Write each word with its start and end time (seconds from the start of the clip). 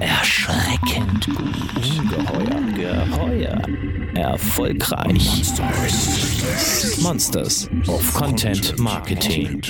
Erschreckend 0.00 1.26
gut. 1.26 1.38
Ungeheuer. 1.98 3.06
Geheuer. 3.06 3.62
Erfolgreich. 4.14 5.44
Monsters 7.02 7.68
of 7.86 8.14
Content 8.14 8.78
Marketing. 8.78 9.62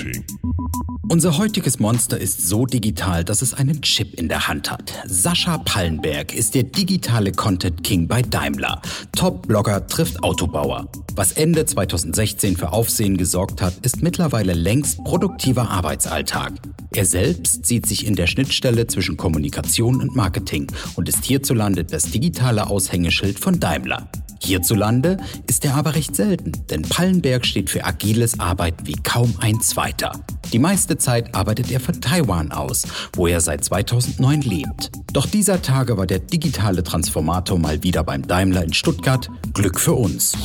Unser 1.11 1.37
heutiges 1.37 1.77
Monster 1.77 2.17
ist 2.17 2.47
so 2.47 2.65
digital, 2.65 3.25
dass 3.25 3.41
es 3.41 3.53
einen 3.53 3.81
Chip 3.81 4.13
in 4.13 4.29
der 4.29 4.47
Hand 4.47 4.71
hat. 4.71 4.93
Sascha 5.05 5.57
Pallenberg 5.57 6.33
ist 6.33 6.55
der 6.55 6.63
digitale 6.63 7.33
Content 7.33 7.83
King 7.83 8.07
bei 8.07 8.21
Daimler. 8.21 8.81
Top-Blogger 9.11 9.87
trifft 9.87 10.23
Autobauer. 10.23 10.87
Was 11.13 11.33
Ende 11.33 11.65
2016 11.65 12.55
für 12.55 12.71
Aufsehen 12.71 13.17
gesorgt 13.17 13.61
hat, 13.61 13.73
ist 13.81 14.01
mittlerweile 14.01 14.53
längst 14.53 15.03
produktiver 15.03 15.69
Arbeitsalltag. 15.69 16.53
Er 16.95 17.05
selbst 17.05 17.65
sieht 17.65 17.87
sich 17.87 18.07
in 18.07 18.15
der 18.15 18.27
Schnittstelle 18.27 18.87
zwischen 18.87 19.17
Kommunikation 19.17 19.99
und 19.99 20.15
Marketing 20.15 20.67
und 20.95 21.09
ist 21.09 21.25
hierzulande 21.25 21.83
das 21.83 22.03
digitale 22.03 22.67
Aushängeschild 22.67 23.37
von 23.37 23.59
Daimler. 23.59 24.09
Hierzulande 24.43 25.17
ist 25.47 25.65
er 25.65 25.75
aber 25.75 25.95
recht 25.95 26.15
selten, 26.15 26.51
denn 26.69 26.81
Pallenberg 26.81 27.45
steht 27.45 27.69
für 27.69 27.85
agiles 27.85 28.39
Arbeiten 28.39 28.87
wie 28.87 28.95
kaum 29.03 29.35
ein 29.39 29.61
zweiter. 29.61 30.11
Die 30.51 30.59
meiste 30.59 30.97
Zeit 30.97 31.33
arbeitet 31.35 31.71
er 31.71 31.79
von 31.79 32.01
Taiwan 32.01 32.51
aus, 32.51 32.83
wo 33.13 33.27
er 33.27 33.39
seit 33.39 33.63
2009 33.63 34.41
lebt. 34.41 34.91
Doch 35.13 35.25
dieser 35.25 35.61
Tage 35.61 35.97
war 35.97 36.07
der 36.07 36.19
digitale 36.19 36.83
Transformator 36.83 37.59
mal 37.59 37.83
wieder 37.83 38.03
beim 38.03 38.27
Daimler 38.27 38.63
in 38.63 38.73
Stuttgart. 38.73 39.29
Glück 39.53 39.79
für 39.79 39.93
uns. 39.93 40.35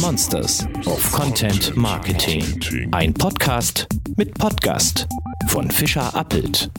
Monsters 0.00 0.66
of 0.84 1.12
Content 1.12 1.76
Marketing. 1.76 2.44
Ein 2.92 3.14
Podcast 3.14 3.86
mit 4.16 4.34
Podcast 4.34 5.06
von 5.48 5.70
Fischer 5.70 6.14
Appelt. 6.14 6.70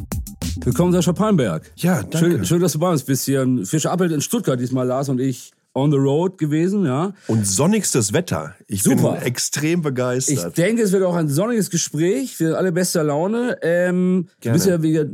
Willkommen, 0.65 0.91
Sascha 0.91 1.13
Palmberg. 1.13 1.71
Ja, 1.77 2.01
danke. 2.01 2.17
Schön, 2.17 2.45
schön, 2.45 2.61
dass 2.61 2.73
du 2.73 2.79
bei 2.79 2.91
uns 2.91 3.03
bist 3.03 3.25
hier. 3.25 3.47
Fischer 3.63 3.91
Appelt 3.91 4.11
in 4.11 4.21
Stuttgart 4.21 4.59
diesmal, 4.59 4.87
Lars 4.87 5.09
und 5.09 5.19
ich 5.19 5.51
on 5.77 5.91
the 5.91 5.97
road 5.97 6.37
gewesen, 6.39 6.85
ja. 6.85 7.13
Und 7.27 7.45
sonnigstes 7.45 8.11
Wetter. 8.11 8.55
Ich 8.67 8.81
Super. 8.83 9.13
bin 9.13 9.21
extrem 9.21 9.79
Ich 9.79 9.83
begeistert. 9.83 10.57
denke, 10.57 10.81
es 10.81 10.91
wird 10.91 11.03
auch 11.03 11.15
ein 11.15 11.29
sonniges 11.29 11.69
Gespräch. 11.69 12.39
Wir 12.39 12.47
sind 12.47 12.55
alle 12.55 12.71
bester 12.71 13.03
Laune. 13.03 13.57
Ähm, 13.61 14.27
du 14.41 14.51
bist 14.51 14.65
ja, 14.65 14.81
wie 14.81 14.95
äh, 14.95 15.07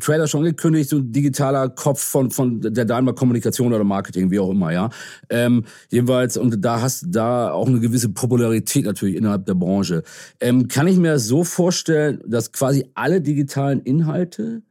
Trailer 0.00 0.26
schon 0.26 0.40
angekündigt, 0.40 0.90
so 0.90 0.96
ein 0.96 1.12
digitaler 1.12 1.68
Kopf 1.68 2.02
von, 2.02 2.30
von 2.32 2.60
der 2.60 2.84
Daimler 2.84 3.14
Kommunikation 3.14 3.72
oder 3.72 3.84
Marketing, 3.84 4.30
wie 4.30 4.40
auch 4.40 4.50
immer, 4.50 4.72
ja. 4.72 4.90
Ähm, 5.30 5.64
jedenfalls, 5.90 6.36
und 6.36 6.64
da 6.64 6.80
hast 6.80 7.02
du 7.04 7.06
da 7.10 7.52
auch 7.52 7.68
eine 7.68 7.78
gewisse 7.78 8.08
Popularität 8.08 8.84
natürlich 8.84 9.14
innerhalb 9.14 9.46
der 9.46 9.54
Branche. 9.54 10.02
Ähm, 10.40 10.66
kann 10.66 10.88
ich 10.88 10.96
mir 10.96 11.12
das 11.12 11.26
so 11.26 11.44
vorstellen, 11.44 12.20
dass 12.26 12.50
quasi 12.50 12.84
alle 12.94 13.20
digitalen 13.20 13.80
Inhalte 13.80 14.62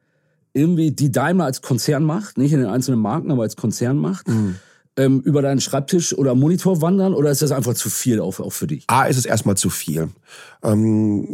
irgendwie 0.53 0.91
die 0.91 1.11
Daimler 1.11 1.45
als 1.45 1.61
Konzern 1.61 2.03
macht, 2.03 2.37
nicht 2.37 2.53
in 2.53 2.59
den 2.59 2.69
einzelnen 2.69 2.99
Marken, 2.99 3.31
aber 3.31 3.41
als 3.43 3.55
Konzern 3.55 3.97
macht, 3.97 4.27
ähm, 4.97 5.21
über 5.21 5.41
deinen 5.41 5.61
Schreibtisch 5.61 6.13
oder 6.17 6.35
Monitor 6.35 6.81
wandern 6.81 7.13
oder 7.13 7.31
ist 7.31 7.41
das 7.41 7.51
einfach 7.51 7.73
zu 7.73 7.89
viel 7.89 8.19
auch, 8.19 8.39
auch 8.39 8.51
für 8.51 8.67
dich? 8.67 8.85
A, 8.87 9.05
ist 9.05 9.17
es 9.17 9.25
erstmal 9.25 9.57
zu 9.57 9.69
viel. 9.69 10.09
Ähm, 10.63 11.33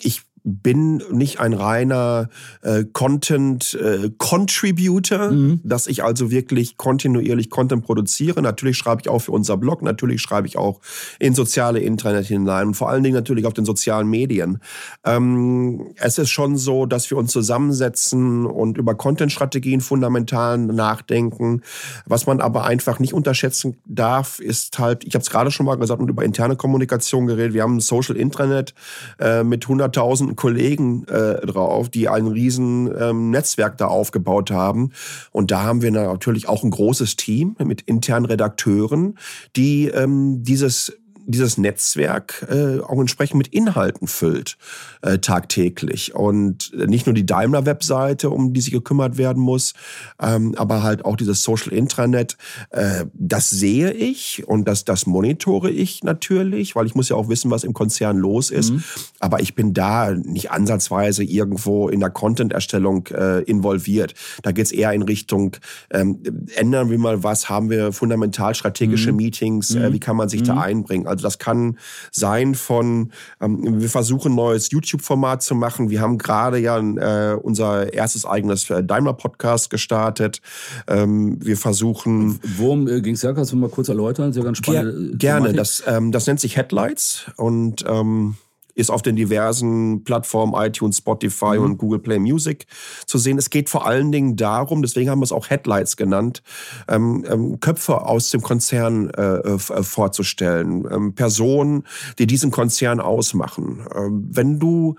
ich 0.00 0.22
bin 0.44 1.02
nicht 1.12 1.40
ein 1.40 1.52
reiner 1.52 2.28
äh, 2.62 2.84
Content 2.92 3.74
äh, 3.74 4.10
Contributor, 4.18 5.32
dass 5.64 5.86
ich 5.86 6.02
also 6.02 6.30
wirklich 6.30 6.76
kontinuierlich 6.76 7.50
Content 7.50 7.84
produziere. 7.84 8.42
Natürlich 8.42 8.76
schreibe 8.76 9.02
ich 9.02 9.08
auch 9.08 9.20
für 9.20 9.32
unser 9.32 9.56
Blog, 9.56 9.82
natürlich 9.82 10.20
schreibe 10.20 10.46
ich 10.46 10.56
auch 10.56 10.80
in 11.18 11.34
soziale 11.34 11.80
Internet 11.80 12.26
hinein 12.26 12.68
und 12.68 12.74
vor 12.74 12.88
allen 12.88 13.02
Dingen 13.02 13.14
natürlich 13.14 13.46
auf 13.46 13.54
den 13.54 13.64
sozialen 13.64 14.08
Medien. 14.08 14.58
Ähm, 15.04 15.92
es 15.96 16.18
ist 16.18 16.30
schon 16.30 16.56
so, 16.56 16.86
dass 16.86 17.10
wir 17.10 17.18
uns 17.18 17.32
zusammensetzen 17.32 18.46
und 18.46 18.78
über 18.78 18.94
Content-Strategien 18.94 19.80
fundamental 19.80 20.58
nachdenken. 20.58 21.62
Was 22.06 22.26
man 22.26 22.40
aber 22.40 22.64
einfach 22.64 22.98
nicht 22.98 23.14
unterschätzen 23.14 23.76
darf, 23.86 24.38
ist 24.40 24.78
halt, 24.78 25.04
ich 25.04 25.14
habe 25.14 25.22
es 25.22 25.30
gerade 25.30 25.50
schon 25.50 25.66
mal 25.66 25.76
gesagt 25.76 26.00
und 26.00 26.08
über 26.08 26.24
interne 26.24 26.56
Kommunikation 26.56 27.26
geredet. 27.26 27.54
Wir 27.54 27.62
haben 27.62 27.76
ein 27.76 27.80
Social 27.80 28.16
Intranet 28.16 28.74
äh, 29.18 29.44
mit 29.44 29.66
100.000 29.66 30.29
Kollegen 30.36 31.04
äh, 31.08 31.46
drauf, 31.46 31.88
die 31.88 32.08
ein 32.08 32.26
riesen 32.26 32.90
ähm, 32.98 33.30
Netzwerk 33.30 33.78
da 33.78 33.86
aufgebaut 33.86 34.50
haben. 34.50 34.92
Und 35.30 35.50
da 35.50 35.62
haben 35.62 35.82
wir 35.82 35.90
natürlich 35.90 36.48
auch 36.48 36.62
ein 36.64 36.70
großes 36.70 37.16
Team 37.16 37.56
mit 37.62 37.82
internen 37.82 38.26
Redakteuren, 38.26 39.18
die 39.56 39.88
ähm, 39.88 40.42
dieses 40.42 40.92
dieses 41.30 41.58
Netzwerk 41.58 42.46
äh, 42.50 42.80
auch 42.80 43.00
entsprechend 43.00 43.38
mit 43.38 43.48
Inhalten 43.48 44.06
füllt 44.06 44.56
äh, 45.02 45.18
tagtäglich 45.18 46.14
und 46.14 46.72
nicht 46.74 47.06
nur 47.06 47.14
die 47.14 47.26
Daimler-Webseite, 47.26 48.30
um 48.30 48.52
die 48.52 48.60
sich 48.60 48.72
gekümmert 48.72 49.18
werden 49.18 49.42
muss, 49.42 49.74
ähm, 50.20 50.54
aber 50.56 50.82
halt 50.82 51.04
auch 51.04 51.16
dieses 51.16 51.42
Social 51.42 51.72
Intranet. 51.72 52.36
Äh, 52.70 53.06
das 53.14 53.50
sehe 53.50 53.92
ich 53.92 54.44
und 54.46 54.66
das 54.66 54.84
das 54.84 55.06
monitore 55.06 55.70
ich 55.70 56.02
natürlich, 56.04 56.76
weil 56.76 56.86
ich 56.86 56.94
muss 56.94 57.08
ja 57.08 57.16
auch 57.16 57.28
wissen, 57.28 57.50
was 57.50 57.64
im 57.64 57.74
Konzern 57.74 58.16
los 58.16 58.50
ist. 58.50 58.72
Aber 59.20 59.40
ich 59.40 59.54
bin 59.54 59.74
da 59.74 60.12
nicht 60.12 60.50
ansatzweise 60.50 61.24
irgendwo 61.24 61.88
in 61.88 62.00
der 62.00 62.10
Content-Erstellung 62.10 63.06
äh, 63.08 63.42
involviert. 63.42 64.14
Da 64.42 64.52
geht's 64.52 64.72
eher 64.72 64.92
in 64.92 65.02
Richtung 65.02 65.56
ähm, 65.90 66.20
ändern 66.56 66.90
wir 66.90 66.98
mal 66.98 67.22
was, 67.22 67.48
haben 67.48 67.70
wir 67.70 67.92
fundamental 67.92 68.54
strategische 68.54 69.12
Meetings, 69.12 69.74
äh, 69.74 69.92
wie 69.92 70.00
kann 70.00 70.16
man 70.16 70.28
sich 70.28 70.42
da 70.42 70.60
einbringen? 70.60 71.06
Also 71.06 71.19
das 71.20 71.38
kann 71.38 71.78
sein 72.10 72.54
von, 72.54 73.12
ähm, 73.40 73.80
wir 73.80 73.88
versuchen 73.88 74.32
ein 74.32 74.36
neues 74.36 74.70
YouTube-Format 74.70 75.42
zu 75.42 75.54
machen. 75.54 75.90
Wir 75.90 76.00
haben 76.00 76.18
gerade 76.18 76.58
ja 76.58 76.78
äh, 76.78 77.34
unser 77.34 77.92
erstes 77.92 78.24
eigenes 78.24 78.68
äh, 78.70 78.82
Daimler-Podcast 78.82 79.70
gestartet. 79.70 80.40
Ähm, 80.86 81.38
wir 81.44 81.56
versuchen 81.56 82.38
Worum 82.56 82.88
äh, 82.88 83.00
ging 83.00 83.14
es 83.14 83.20
da? 83.20 83.32
Kannst 83.32 83.52
du 83.52 83.56
mal 83.56 83.70
kurz 83.70 83.88
erläutern? 83.88 84.32
Sehr 84.32 84.44
ganz 84.44 84.60
Ger 84.62 84.72
spannend. 84.72 85.18
gerne, 85.18 85.52
das, 85.52 85.82
ähm, 85.86 86.12
das 86.12 86.26
nennt 86.26 86.40
sich 86.40 86.56
Headlights 86.56 87.26
und 87.36 87.84
ähm, 87.86 88.36
ist 88.74 88.90
auf 88.90 89.02
den 89.02 89.16
diversen 89.16 90.04
Plattformen 90.04 90.54
iTunes, 90.54 90.98
Spotify 90.98 91.58
und 91.58 91.78
Google 91.78 91.98
Play 91.98 92.18
Music 92.18 92.66
zu 93.06 93.18
sehen. 93.18 93.38
Es 93.38 93.50
geht 93.50 93.68
vor 93.68 93.86
allen 93.86 94.12
Dingen 94.12 94.36
darum, 94.36 94.82
deswegen 94.82 95.10
haben 95.10 95.20
wir 95.20 95.24
es 95.24 95.32
auch 95.32 95.50
Headlights 95.50 95.96
genannt, 95.96 96.42
ähm, 96.88 97.24
ähm, 97.28 97.60
Köpfe 97.60 98.02
aus 98.02 98.30
dem 98.30 98.42
Konzern 98.42 99.10
äh, 99.10 99.36
äh, 99.36 99.58
vorzustellen, 99.58 100.86
ähm, 100.90 101.14
Personen, 101.14 101.84
die 102.18 102.26
diesen 102.26 102.50
Konzern 102.50 103.00
ausmachen. 103.00 103.86
Ähm, 103.94 104.28
wenn 104.30 104.58
du 104.58 104.96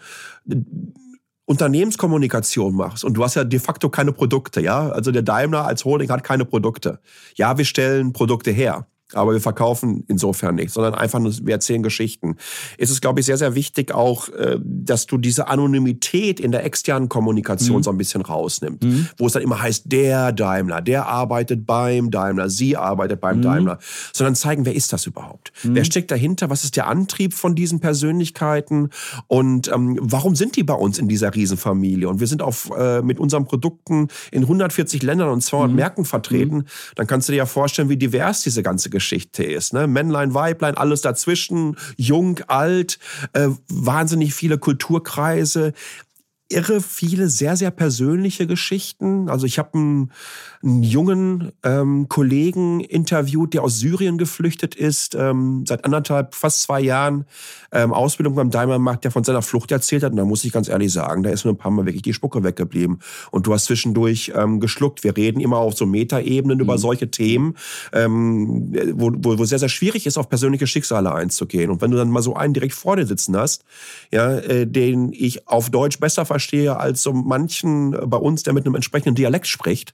Unternehmenskommunikation 1.46 2.76
machst 2.76 3.04
und 3.04 3.16
du 3.16 3.24
hast 3.24 3.36
ja 3.36 3.44
de 3.44 3.60
facto 3.60 3.90
keine 3.90 4.14
Produkte, 4.14 4.62
ja? 4.62 4.90
Also 4.90 5.12
der 5.12 5.22
Daimler 5.22 5.66
als 5.66 5.84
Holding 5.84 6.10
hat 6.10 6.24
keine 6.24 6.46
Produkte. 6.46 7.00
Ja, 7.36 7.58
wir 7.58 7.66
stellen 7.66 8.14
Produkte 8.14 8.52
her. 8.52 8.88
Aber 9.14 9.34
wir 9.34 9.42
verkaufen 9.42 10.04
insofern 10.08 10.56
nicht, 10.56 10.72
sondern 10.72 10.94
einfach 10.96 11.20
nur, 11.20 11.34
wir 11.44 11.54
erzählen 11.54 11.84
Geschichten. 11.84 12.36
Es 12.78 12.90
ist, 12.90 13.02
glaube 13.02 13.20
ich, 13.20 13.26
sehr, 13.26 13.38
sehr 13.38 13.56
wichtig 13.56 13.94
auch, 13.94 14.30
äh, 14.30 14.58
dass 14.64 15.06
du 15.06 15.18
diese 15.18 15.48
Anonymität 15.48 16.40
in 16.40 16.52
der 16.52 16.66
externen 16.66 17.10
Kommunikation 17.10 17.84
so 17.84 17.90
ein 17.92 17.98
bisschen 17.98 18.22
rausnimmst. 18.22 18.84
Wo 19.18 19.28
es 19.28 19.34
dann 19.34 19.42
immer 19.42 19.62
heißt, 19.62 19.92
der 19.92 20.32
Daimler, 20.32 20.82
der 20.82 21.08
arbeitet 21.08 21.66
beim 21.66 22.12
Daimler, 22.12 22.50
sie 22.50 22.78
arbeitet 22.78 23.22
beim 23.22 23.42
Daimler. 23.42 23.80
Sondern 24.14 24.36
zeigen, 24.36 24.66
wer 24.66 24.76
ist 24.76 24.94
das 24.94 25.06
überhaupt? 25.06 25.52
Wer 25.64 25.86
steckt 25.86 26.12
dahinter? 26.12 26.50
Was 26.50 26.64
ist 26.64 26.76
der 26.76 26.88
Antrieb 26.88 27.34
von 27.34 27.56
diesen 27.56 27.80
Persönlichkeiten? 27.80 28.90
Und 29.28 29.68
ähm, 29.70 29.98
warum 30.02 30.36
sind 30.36 30.56
die 30.56 30.64
bei 30.64 30.74
uns 30.74 31.00
in 31.00 31.08
dieser 31.08 31.34
Riesenfamilie? 31.34 32.08
Und 32.08 32.20
wir 32.20 32.28
sind 32.28 32.42
auf, 32.42 32.72
äh, 32.78 33.02
mit 33.02 33.20
unseren 33.20 33.46
Produkten 33.46 34.08
in 34.32 34.44
140 34.44 35.04
Ländern 35.04 35.30
und 35.30 35.42
200 35.42 35.76
Märkten 35.76 36.06
vertreten. 36.06 36.66
Dann 36.96 37.08
kannst 37.08 37.28
du 37.28 37.34
dir 37.34 37.40
ja 37.40 37.46
vorstellen, 37.46 37.90
wie 37.90 37.98
divers 37.98 38.42
diese 38.44 38.64
ganze 38.64 38.90
Geschichte 38.90 39.01
ist. 39.54 39.74
Ne? 39.74 39.88
Männlein, 39.88 40.34
Weiblein, 40.34 40.78
alles 40.78 41.02
dazwischen, 41.02 41.78
jung, 41.98 42.40
alt, 42.48 43.00
äh, 43.34 43.50
wahnsinnig 43.68 44.34
viele 44.34 44.58
Kulturkreise 44.58 45.74
irre 46.52 46.82
viele 46.82 47.30
sehr, 47.30 47.56
sehr 47.56 47.72
persönliche 47.72 48.46
Geschichten. 48.46 49.30
Also 49.30 49.46
ich 49.46 49.58
habe 49.58 49.74
einen, 49.74 50.12
einen 50.64 50.84
jungen 50.84 51.52
ähm, 51.64 52.08
Kollegen 52.08 52.82
interviewt, 52.82 53.54
der 53.54 53.64
aus 53.64 53.80
Syrien 53.80 54.18
geflüchtet 54.18 54.76
ist, 54.76 55.16
ähm, 55.16 55.66
seit 55.68 55.86
anderthalb, 55.86 56.36
fast 56.36 56.62
zwei 56.62 56.82
Jahren 56.82 57.26
ähm, 57.72 57.94
Ausbildung 57.94 58.36
beim 58.36 58.52
Daimler 58.52 58.80
macht, 58.80 59.04
der 59.04 59.12
von 59.12 59.24
seiner 59.24 59.42
Flucht 59.42 59.72
erzählt 59.72 60.04
hat. 60.04 60.12
Und 60.12 60.18
da 60.18 60.26
muss 60.26 60.44
ich 60.44 60.52
ganz 60.52 60.68
ehrlich 60.68 60.94
sagen, 60.94 61.24
da 61.24 61.30
ist 61.30 61.46
mir 61.46 61.52
ein 61.52 61.58
paar 61.58 61.72
Mal 61.72 61.86
wirklich 61.86 62.04
die 62.04 62.14
Spucke 62.14 62.44
weggeblieben. 62.44 63.00
Und 63.32 63.48
du 63.48 63.54
hast 63.54 63.66
zwischendurch 63.66 64.32
ähm, 64.36 64.60
geschluckt. 64.60 65.04
Wir 65.04 65.16
reden 65.18 65.40
immer 65.40 65.58
auf 65.58 65.74
so 65.74 65.86
Metaebenen 65.86 66.60
über 66.60 66.78
solche 66.78 67.10
Themen, 67.10 67.56
ähm, 67.94 68.74
wo, 68.94 69.12
wo, 69.16 69.40
wo 69.40 69.46
sehr, 69.46 69.60
sehr 69.60 69.70
schwierig 69.70 70.06
ist, 70.06 70.18
auf 70.18 70.30
persönliche 70.30 70.68
Schicksale 70.68 71.14
einzugehen. 71.14 71.72
Und 71.72 71.82
wenn 71.82 71.92
du 71.92 71.98
dann 71.98 72.10
mal 72.10 72.22
so 72.22 72.36
einen 72.36 72.54
direkt 72.54 72.74
vor 72.74 72.96
dir 72.98 73.06
sitzen 73.06 73.36
hast, 73.36 73.64
ja, 74.12 74.38
äh, 74.38 74.68
den 74.68 75.12
ich 75.14 75.48
auf 75.48 75.70
Deutsch 75.70 76.00
besser 76.00 76.26
verstehe, 76.26 76.52
verstehe 76.52 76.78
als 76.78 77.04
so 77.04 77.14
manchen 77.14 77.92
bei 77.92 78.18
uns, 78.18 78.44
der 78.44 78.54
mit 78.54 78.66
einem 78.66 78.76
entsprechenden 78.76 79.16
Dialekt 79.16 79.48
spricht 79.48 79.94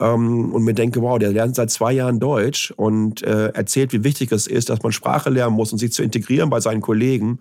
ähm, 0.00 0.52
und 0.52 0.64
mir 0.64 0.74
denke, 0.74 1.02
wow, 1.02 1.18
der 1.18 1.32
lernt 1.32 1.54
seit 1.54 1.70
zwei 1.70 1.92
Jahren 1.92 2.18
Deutsch 2.18 2.72
und 2.76 3.22
äh, 3.22 3.48
erzählt, 3.48 3.92
wie 3.92 4.02
wichtig 4.02 4.32
es 4.32 4.46
ist, 4.46 4.70
dass 4.70 4.82
man 4.82 4.92
Sprache 4.92 5.30
lernen 5.30 5.54
muss 5.54 5.72
und 5.72 5.78
sich 5.78 5.92
zu 5.92 6.02
integrieren 6.02 6.50
bei 6.50 6.60
seinen 6.60 6.80
Kollegen. 6.80 7.38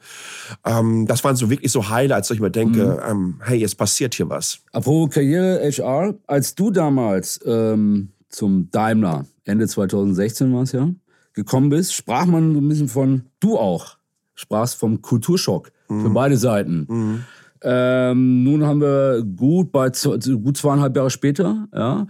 Ähm, 0.65 1.07
das 1.07 1.23
waren 1.23 1.35
so 1.35 1.49
wirklich 1.49 1.71
so 1.71 1.89
Highlights, 1.89 2.29
wo 2.29 2.33
ich 2.33 2.41
mir 2.41 2.51
denke, 2.51 2.99
mhm. 3.01 3.11
ähm, 3.11 3.35
hey, 3.43 3.57
jetzt 3.57 3.77
passiert 3.77 4.13
hier 4.13 4.29
was. 4.29 4.59
Apropos 4.73 5.13
Karriere 5.13 5.61
HR, 5.71 6.15
als 6.27 6.55
du 6.55 6.69
damals 6.69 7.39
ähm, 7.45 8.09
zum 8.27 8.69
Daimler, 8.71 9.25
Ende 9.45 9.67
2016 9.67 10.53
war 10.53 10.63
es 10.63 10.73
ja, 10.73 10.89
gekommen 11.33 11.69
bist, 11.69 11.93
sprach 11.93 12.25
man 12.25 12.53
so 12.53 12.59
ein 12.59 12.67
bisschen 12.67 12.89
von, 12.89 13.23
du 13.39 13.57
auch, 13.57 13.97
sprachst 14.35 14.75
vom 14.75 15.01
Kulturschock 15.01 15.71
mhm. 15.87 16.01
für 16.01 16.09
beide 16.09 16.37
Seiten. 16.37 16.85
Mhm. 16.89 17.23
Ähm, 17.61 18.43
nun 18.43 18.65
haben 18.65 18.81
wir 18.81 19.23
gut 19.23 19.71
bei 19.71 19.89
gut 19.89 20.57
zweieinhalb 20.57 20.95
Jahre 20.95 21.09
später, 21.09 21.67
ja. 21.73 22.07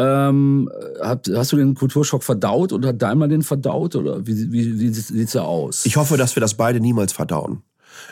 Ähm, 0.00 0.70
hast, 1.02 1.30
hast 1.34 1.52
du 1.52 1.56
den 1.58 1.74
Kulturschock 1.74 2.24
verdaut 2.24 2.72
oder 2.72 2.88
hat 2.88 3.02
Daimler 3.02 3.28
den 3.28 3.42
verdaut 3.42 3.96
oder 3.96 4.26
wie, 4.26 4.50
wie, 4.50 4.80
wie 4.80 4.88
sieht 4.88 5.26
es 5.26 5.32
da 5.32 5.42
aus? 5.42 5.84
Ich 5.84 5.98
hoffe, 5.98 6.16
dass 6.16 6.36
wir 6.36 6.40
das 6.40 6.54
beide 6.54 6.80
niemals 6.80 7.12
verdauen. 7.12 7.62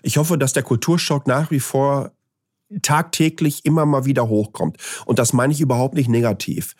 Ich 0.02 0.18
hoffe, 0.18 0.36
dass 0.36 0.52
der 0.52 0.64
Kulturschock 0.64 1.26
nach 1.26 1.50
wie 1.50 1.60
vor 1.60 2.12
tagtäglich 2.82 3.64
immer 3.64 3.86
mal 3.86 4.04
wieder 4.04 4.28
hochkommt. 4.28 4.76
Und 5.06 5.18
das 5.18 5.32
meine 5.32 5.54
ich 5.54 5.62
überhaupt 5.62 5.94
nicht 5.94 6.10
negativ. 6.10 6.76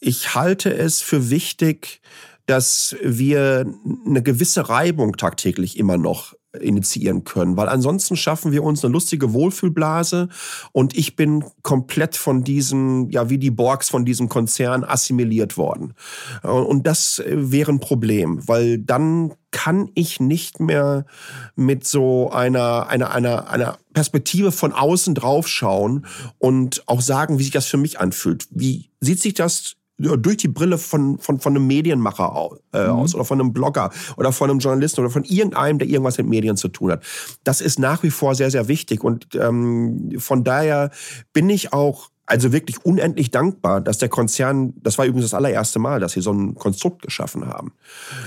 Ich 0.00 0.34
halte 0.34 0.74
es 0.74 1.00
für 1.00 1.30
wichtig, 1.30 2.00
dass 2.46 2.96
wir 3.04 3.72
eine 4.04 4.22
gewisse 4.24 4.68
Reibung 4.68 5.16
tagtäglich 5.16 5.78
immer 5.78 5.96
noch 5.96 6.34
initiieren 6.58 7.24
können, 7.24 7.56
weil 7.56 7.68
ansonsten 7.68 8.16
schaffen 8.16 8.52
wir 8.52 8.64
uns 8.64 8.84
eine 8.84 8.92
lustige 8.92 9.32
Wohlfühlblase 9.32 10.28
und 10.72 10.96
ich 10.96 11.16
bin 11.16 11.44
komplett 11.62 12.16
von 12.16 12.42
diesem, 12.42 13.08
ja, 13.10 13.30
wie 13.30 13.38
die 13.38 13.50
Borgs 13.50 13.88
von 13.88 14.04
diesem 14.04 14.28
Konzern 14.28 14.84
assimiliert 14.84 15.56
worden. 15.56 15.94
Und 16.42 16.86
das 16.86 17.22
wäre 17.26 17.72
ein 17.72 17.80
Problem, 17.80 18.46
weil 18.48 18.78
dann 18.78 19.32
kann 19.52 19.90
ich 19.94 20.20
nicht 20.20 20.60
mehr 20.60 21.06
mit 21.56 21.86
so 21.86 22.30
einer, 22.30 22.88
einer, 22.88 23.12
einer, 23.12 23.48
einer 23.48 23.78
Perspektive 23.92 24.52
von 24.52 24.72
außen 24.72 25.14
draufschauen 25.14 26.06
und 26.38 26.84
auch 26.86 27.00
sagen, 27.00 27.38
wie 27.38 27.44
sich 27.44 27.52
das 27.52 27.66
für 27.66 27.76
mich 27.76 27.98
anfühlt. 28.00 28.46
Wie 28.50 28.90
sieht 29.00 29.20
sich 29.20 29.34
das 29.34 29.76
durch 30.00 30.38
die 30.38 30.48
Brille 30.48 30.78
von, 30.78 31.18
von, 31.18 31.40
von 31.40 31.56
einem 31.56 31.66
Medienmacher 31.66 32.50
äh, 32.72 32.84
mhm. 32.84 32.90
aus 32.90 33.14
oder 33.14 33.24
von 33.24 33.40
einem 33.40 33.52
Blogger 33.52 33.90
oder 34.16 34.32
von 34.32 34.50
einem 34.50 34.58
Journalisten 34.58 35.00
oder 35.00 35.10
von 35.10 35.24
irgendeinem, 35.24 35.78
der 35.78 35.88
irgendwas 35.88 36.18
mit 36.18 36.28
Medien 36.28 36.56
zu 36.56 36.68
tun 36.68 36.92
hat. 36.92 37.04
Das 37.44 37.60
ist 37.60 37.78
nach 37.78 38.02
wie 38.02 38.10
vor 38.10 38.34
sehr, 38.34 38.50
sehr 38.50 38.68
wichtig. 38.68 39.04
Und 39.04 39.28
ähm, 39.34 40.12
von 40.18 40.44
daher 40.44 40.90
bin 41.32 41.48
ich 41.50 41.72
auch 41.72 42.09
also 42.30 42.52
wirklich 42.52 42.84
unendlich 42.84 43.32
dankbar, 43.32 43.80
dass 43.80 43.98
der 43.98 44.08
Konzern, 44.08 44.72
das 44.82 44.98
war 44.98 45.04
übrigens 45.04 45.30
das 45.30 45.34
allererste 45.34 45.80
Mal, 45.80 45.98
dass 45.98 46.12
sie 46.12 46.20
so 46.20 46.32
ein 46.32 46.54
Konstrukt 46.54 47.02
geschaffen 47.02 47.46
haben. 47.46 47.72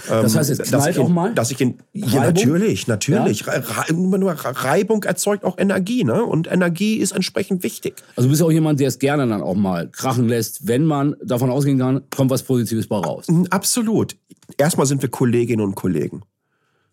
Das 0.09 0.35
heißt, 0.35 0.49
es 0.49 0.59
ähm, 0.59 0.65
knallt 0.65 0.99
auch 0.99 1.07
mal? 1.07 1.33
Dass 1.33 1.51
ich 1.51 1.61
in, 1.61 1.77
ja, 1.93 2.19
natürlich, 2.19 2.87
natürlich. 2.87 3.45
Ja? 3.45 3.53
Reibung 3.63 5.03
erzeugt 5.03 5.45
auch 5.45 5.57
Energie, 5.57 6.03
ne? 6.03 6.23
Und 6.23 6.51
Energie 6.51 6.97
ist 6.97 7.13
entsprechend 7.13 7.63
wichtig. 7.63 7.95
Also 8.17 8.27
du 8.27 8.31
bist 8.31 8.41
auch 8.41 8.51
jemand, 8.51 8.81
der 8.81 8.89
es 8.89 8.99
gerne 8.99 9.25
dann 9.25 9.41
auch 9.41 9.55
mal 9.55 9.87
krachen 9.89 10.27
lässt, 10.27 10.67
wenn 10.67 10.83
man 10.83 11.15
davon 11.23 11.49
ausgehen 11.49 11.79
kann, 11.79 12.01
kommt 12.13 12.29
was 12.29 12.43
Positives 12.43 12.87
bei 12.87 12.97
raus. 12.97 13.27
Mm, 13.29 13.43
absolut. 13.51 14.17
Erstmal 14.57 14.85
sind 14.85 15.01
wir 15.01 15.09
Kolleginnen 15.09 15.63
und 15.63 15.75
Kollegen. 15.75 16.23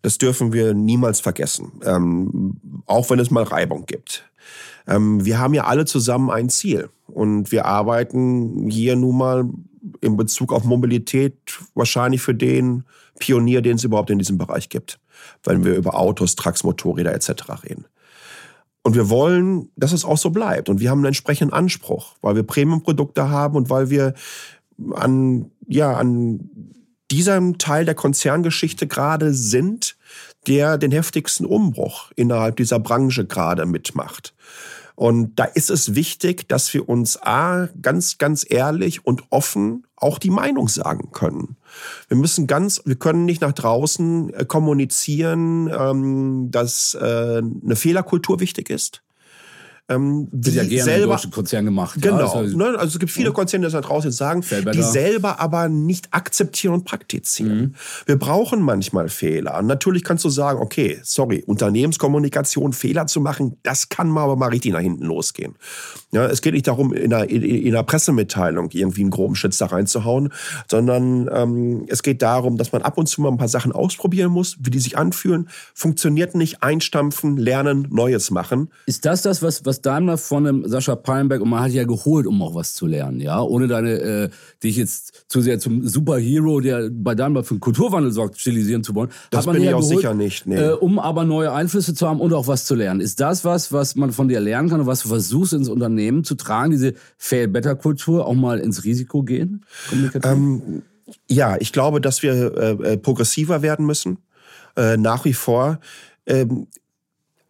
Das 0.01 0.17
dürfen 0.17 0.53
wir 0.53 0.73
niemals 0.73 1.19
vergessen. 1.19 1.73
Ähm, 1.85 2.50
auch 2.85 3.09
wenn 3.09 3.19
es 3.19 3.31
mal 3.31 3.43
Reibung 3.43 3.85
gibt. 3.85 4.23
Ähm, 4.87 5.23
wir 5.25 5.39
haben 5.39 5.53
ja 5.53 5.65
alle 5.65 5.85
zusammen 5.85 6.29
ein 6.29 6.49
Ziel 6.49 6.89
und 7.07 7.51
wir 7.51 7.65
arbeiten 7.65 8.69
hier 8.69 8.95
nun 8.95 9.17
mal 9.17 9.49
in 10.01 10.17
Bezug 10.17 10.53
auf 10.53 10.63
Mobilität 10.63 11.35
wahrscheinlich 11.73 12.21
für 12.21 12.35
den 12.35 12.83
Pionier, 13.19 13.61
den 13.61 13.75
es 13.75 13.83
überhaupt 13.83 14.09
in 14.09 14.19
diesem 14.19 14.37
Bereich 14.37 14.69
gibt, 14.69 14.99
wenn 15.43 15.63
wir 15.63 15.75
über 15.75 15.95
Autos, 15.95 16.35
Trucks, 16.35 16.63
Motorräder 16.63 17.13
etc. 17.13 17.63
reden. 17.63 17.85
Und 18.83 18.95
wir 18.95 19.09
wollen, 19.09 19.69
dass 19.75 19.91
es 19.91 20.05
auch 20.05 20.17
so 20.17 20.31
bleibt. 20.31 20.67
Und 20.69 20.79
wir 20.79 20.89
haben 20.89 20.99
einen 20.99 21.07
entsprechenden 21.07 21.53
Anspruch, 21.53 22.15
weil 22.21 22.35
wir 22.35 22.43
Premium-Produkte 22.43 23.29
haben 23.29 23.55
und 23.55 23.69
weil 23.69 23.91
wir 23.91 24.15
an, 24.93 25.51
ja, 25.67 25.93
an 25.93 26.49
diesem 27.11 27.57
Teil 27.57 27.85
der 27.85 27.93
Konzerngeschichte 27.93 28.87
gerade 28.87 29.33
sind, 29.33 29.97
der 30.47 30.77
den 30.77 30.91
heftigsten 30.91 31.45
Umbruch 31.45 32.11
innerhalb 32.15 32.57
dieser 32.57 32.79
Branche 32.79 33.25
gerade 33.25 33.65
mitmacht. 33.65 34.33
Und 34.95 35.39
da 35.39 35.45
ist 35.45 35.69
es 35.69 35.95
wichtig, 35.95 36.47
dass 36.47 36.73
wir 36.73 36.87
uns 36.87 37.21
A, 37.23 37.69
ganz, 37.81 38.17
ganz 38.17 38.45
ehrlich 38.47 39.05
und 39.05 39.23
offen 39.29 39.87
auch 39.95 40.19
die 40.19 40.29
Meinung 40.29 40.67
sagen 40.67 41.11
können. 41.11 41.57
Wir 42.07 42.17
müssen 42.17 42.45
ganz, 42.45 42.81
wir 42.85 42.97
können 42.97 43.25
nicht 43.25 43.41
nach 43.41 43.53
draußen 43.53 44.33
äh, 44.33 44.45
kommunizieren, 44.45 45.71
ähm, 45.75 46.51
dass 46.51 46.93
äh, 46.93 47.41
eine 47.41 47.75
Fehlerkultur 47.75 48.39
wichtig 48.39 48.69
ist 48.69 49.01
ähm, 49.89 50.27
die 50.31 50.51
ja 50.51 50.63
gerne 50.63 50.83
selber 50.83 51.21
Konzern 51.31 51.65
gemacht. 51.65 52.01
Genau. 52.01 52.19
Ja, 52.19 52.33
also, 52.33 52.57
ne? 52.57 52.65
also 52.77 52.93
es 52.93 52.99
gibt 52.99 53.11
viele. 53.11 53.31
Konzerne, 53.31 53.67
die 53.67 53.71
das 53.71 53.85
draußen 53.85 54.11
sagen, 54.11 54.43
die 54.73 54.81
selber 54.81 55.39
aber 55.39 55.69
nicht 55.69 56.09
akzeptieren 56.11 56.73
und 56.73 56.85
praktizieren. 56.85 57.57
Mhm. 57.57 57.75
Wir 58.05 58.17
brauchen 58.17 58.61
manchmal 58.61 59.09
Fehler. 59.09 59.61
natürlich 59.61 60.03
kannst 60.03 60.25
du 60.25 60.29
sagen, 60.29 60.59
okay, 60.59 60.99
sorry, 61.03 61.43
Unternehmenskommunikation, 61.45 62.73
Fehler 62.73 63.07
zu 63.07 63.21
machen, 63.21 63.57
das 63.63 63.89
kann 63.89 64.09
mal 64.09 64.23
aber 64.23 64.35
mal 64.35 64.49
richtig 64.49 64.73
nach 64.73 64.81
hinten 64.81 65.05
losgehen. 65.05 65.55
Ja, 66.11 66.25
es 66.25 66.41
geht 66.41 66.53
nicht 66.53 66.67
darum, 66.67 66.93
in 66.93 67.13
einer, 67.13 67.29
in 67.29 67.73
einer 67.73 67.83
Pressemitteilung 67.83 68.69
irgendwie 68.71 69.01
einen 69.01 69.11
groben 69.11 69.35
Schütz 69.35 69.57
da 69.57 69.67
reinzuhauen, 69.67 70.33
sondern 70.69 71.29
ähm, 71.33 71.85
es 71.87 72.03
geht 72.03 72.21
darum, 72.21 72.57
dass 72.57 72.73
man 72.73 72.81
ab 72.81 72.97
und 72.97 73.07
zu 73.07 73.21
mal 73.21 73.29
ein 73.29 73.37
paar 73.37 73.47
Sachen 73.47 73.71
ausprobieren 73.71 74.31
muss, 74.31 74.57
wie 74.59 74.71
die 74.71 74.79
sich 74.79 74.97
anfühlen. 74.97 75.49
Funktioniert 75.73 76.35
nicht, 76.35 76.63
einstampfen, 76.63 77.37
lernen, 77.37 77.87
Neues 77.89 78.29
machen. 78.29 78.69
Ist 78.85 79.05
das 79.05 79.21
das, 79.21 79.41
was, 79.41 79.65
was 79.65 79.70
Daimler 79.79 80.17
von 80.17 80.45
einem 80.45 80.67
Sascha 80.67 80.95
Pallenberg 80.95 81.41
und 81.41 81.49
man 81.49 81.61
hat 81.61 81.71
ja 81.71 81.85
geholt, 81.85 82.27
um 82.27 82.41
auch 82.41 82.55
was 82.55 82.73
zu 82.73 82.87
lernen, 82.87 83.21
ja, 83.21 83.41
ohne 83.41 83.67
deine 83.67 83.91
äh, 83.91 84.29
dich 84.61 84.75
jetzt 84.75 85.23
zu 85.29 85.39
sehr 85.39 85.59
zum 85.59 85.87
Superhero, 85.87 86.59
der 86.59 86.89
bei 86.91 87.15
Daimler 87.15 87.45
für 87.45 87.53
den 87.53 87.61
Kulturwandel 87.61 88.11
sorgt, 88.11 88.39
stilisieren 88.39 88.83
zu 88.83 88.93
wollen. 88.95 89.09
Das 89.29 89.45
bin 89.45 89.61
ich 89.61 89.73
auch 89.73 89.79
geholt, 89.79 89.97
sicher 89.97 90.13
nicht, 90.13 90.47
nee. 90.47 90.57
äh, 90.57 90.71
um 90.73 90.99
aber 90.99 91.23
neue 91.23 91.53
Einflüsse 91.53 91.93
zu 91.93 92.09
haben 92.09 92.19
und 92.19 92.33
auch 92.33 92.47
was 92.47 92.65
zu 92.65 92.75
lernen. 92.75 92.99
Ist 92.99 93.21
das 93.21 93.45
was, 93.45 93.71
was 93.71 93.95
man 93.95 94.11
von 94.11 94.27
dir 94.27 94.41
lernen 94.41 94.69
kann 94.69 94.81
und 94.81 94.87
was 94.87 95.03
du 95.03 95.07
versuchst 95.07 95.53
ins 95.53 95.69
Unternehmen 95.69 96.23
zu 96.25 96.35
tragen, 96.35 96.71
diese 96.71 96.95
Fail-Better-Kultur 97.17 98.25
auch 98.25 98.33
mal 98.33 98.59
ins 98.59 98.83
Risiko 98.83 99.23
gehen? 99.23 99.63
Ähm, 100.23 100.81
ja, 101.27 101.57
ich 101.59 101.71
glaube, 101.71 102.01
dass 102.01 102.23
wir 102.23 102.57
äh, 102.57 102.71
äh, 102.71 102.97
progressiver 102.97 103.61
werden 103.61 103.85
müssen, 103.85 104.17
äh, 104.75 104.97
nach 104.97 105.25
wie 105.25 105.33
vor. 105.33 105.79
Ähm, 106.25 106.67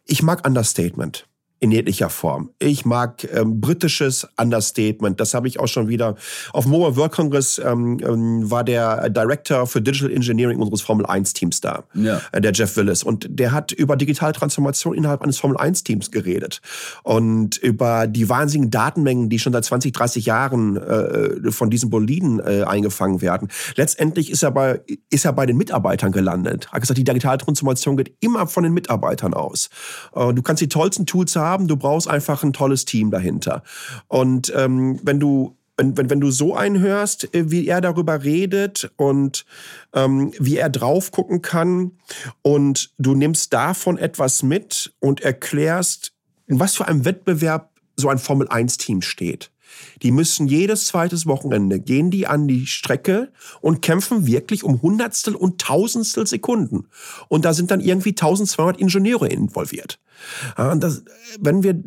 ich 0.04 0.22
mag 0.22 0.46
Understatement 0.46 1.26
in 1.62 1.70
jeglicher 1.70 2.10
Form. 2.10 2.50
Ich 2.58 2.84
mag 2.84 3.22
ähm, 3.32 3.60
britisches 3.60 4.26
Understatement. 4.36 5.20
Das 5.20 5.32
habe 5.32 5.46
ich 5.46 5.60
auch 5.60 5.68
schon 5.68 5.86
wieder 5.86 6.16
auf 6.52 6.64
dem 6.64 6.72
Mobile 6.72 6.96
World 6.96 7.12
Congress 7.12 7.60
ähm, 7.64 8.00
ähm, 8.04 8.50
war 8.50 8.64
der 8.64 9.08
Director 9.10 9.68
für 9.68 9.80
Digital 9.80 10.10
Engineering 10.10 10.58
unseres 10.58 10.82
Formel 10.82 11.06
1 11.06 11.34
Teams 11.34 11.60
da, 11.60 11.84
ja. 11.94 12.20
äh, 12.32 12.40
der 12.40 12.50
Jeff 12.52 12.76
Willis. 12.76 13.04
Und 13.04 13.28
der 13.30 13.52
hat 13.52 13.70
über 13.70 13.94
digitale 13.94 14.32
Transformation 14.32 14.96
innerhalb 14.96 15.22
eines 15.22 15.38
Formel 15.38 15.56
1 15.56 15.84
Teams 15.84 16.10
geredet 16.10 16.60
und 17.04 17.58
über 17.58 18.08
die 18.08 18.28
wahnsinnigen 18.28 18.72
Datenmengen, 18.72 19.28
die 19.28 19.38
schon 19.38 19.52
seit 19.52 19.64
20, 19.64 19.92
30 19.92 20.26
Jahren 20.26 20.76
äh, 20.76 21.52
von 21.52 21.70
diesen 21.70 21.90
Boliden 21.90 22.40
äh, 22.40 22.64
eingefangen 22.64 23.22
werden. 23.22 23.46
Letztendlich 23.76 24.32
ist 24.32 24.42
er 24.42 24.50
bei 24.50 24.80
ist 25.10 25.24
er 25.26 25.32
bei 25.32 25.46
den 25.46 25.56
Mitarbeitern 25.56 26.10
gelandet. 26.10 26.66
Er 26.66 26.72
hat 26.72 26.80
gesagt, 26.80 26.98
die 26.98 27.04
digitale 27.04 27.38
Transformation 27.38 27.96
geht 27.96 28.16
immer 28.18 28.48
von 28.48 28.64
den 28.64 28.72
Mitarbeitern 28.72 29.32
aus. 29.32 29.70
Äh, 30.16 30.34
du 30.34 30.42
kannst 30.42 30.60
die 30.60 30.68
tollsten 30.68 31.06
Tools 31.06 31.36
haben 31.36 31.51
haben. 31.52 31.68
Du 31.68 31.76
brauchst 31.76 32.08
einfach 32.08 32.42
ein 32.42 32.52
tolles 32.52 32.84
Team 32.84 33.10
dahinter. 33.10 33.62
Und 34.08 34.52
ähm, 34.56 34.98
wenn 35.02 35.20
du 35.20 35.56
wenn, 35.76 35.96
wenn, 35.96 36.10
wenn 36.10 36.20
du 36.20 36.30
so 36.30 36.54
einhörst, 36.54 37.34
äh, 37.34 37.50
wie 37.50 37.66
er 37.66 37.80
darüber 37.80 38.22
redet 38.22 38.90
und 38.96 39.44
ähm, 39.94 40.32
wie 40.38 40.56
er 40.56 40.70
drauf 40.70 41.10
gucken 41.10 41.42
kann 41.42 41.92
und 42.42 42.92
du 42.98 43.14
nimmst 43.14 43.52
davon 43.52 43.98
etwas 43.98 44.42
mit 44.42 44.92
und 45.00 45.20
erklärst, 45.20 46.12
in 46.46 46.60
was 46.60 46.76
für 46.76 46.86
einem 46.86 47.04
Wettbewerb 47.04 47.70
so 47.96 48.08
ein 48.08 48.18
Formel-1-Team 48.18 49.02
steht. 49.02 49.51
Die 50.02 50.10
müssen 50.10 50.46
jedes 50.46 50.86
zweites 50.86 51.26
Wochenende 51.26 51.80
gehen 51.80 52.10
die 52.10 52.26
an 52.26 52.48
die 52.48 52.66
Strecke 52.66 53.32
und 53.60 53.82
kämpfen 53.82 54.26
wirklich 54.26 54.64
um 54.64 54.82
Hundertstel 54.82 55.34
und 55.34 55.60
Tausendstel 55.60 56.26
Sekunden. 56.26 56.88
Und 57.28 57.44
da 57.44 57.52
sind 57.52 57.70
dann 57.70 57.80
irgendwie 57.80 58.10
1200 58.10 58.78
Ingenieure 58.78 59.28
involviert. 59.28 59.98
Das, 60.56 61.02
wenn 61.40 61.62
wir 61.62 61.82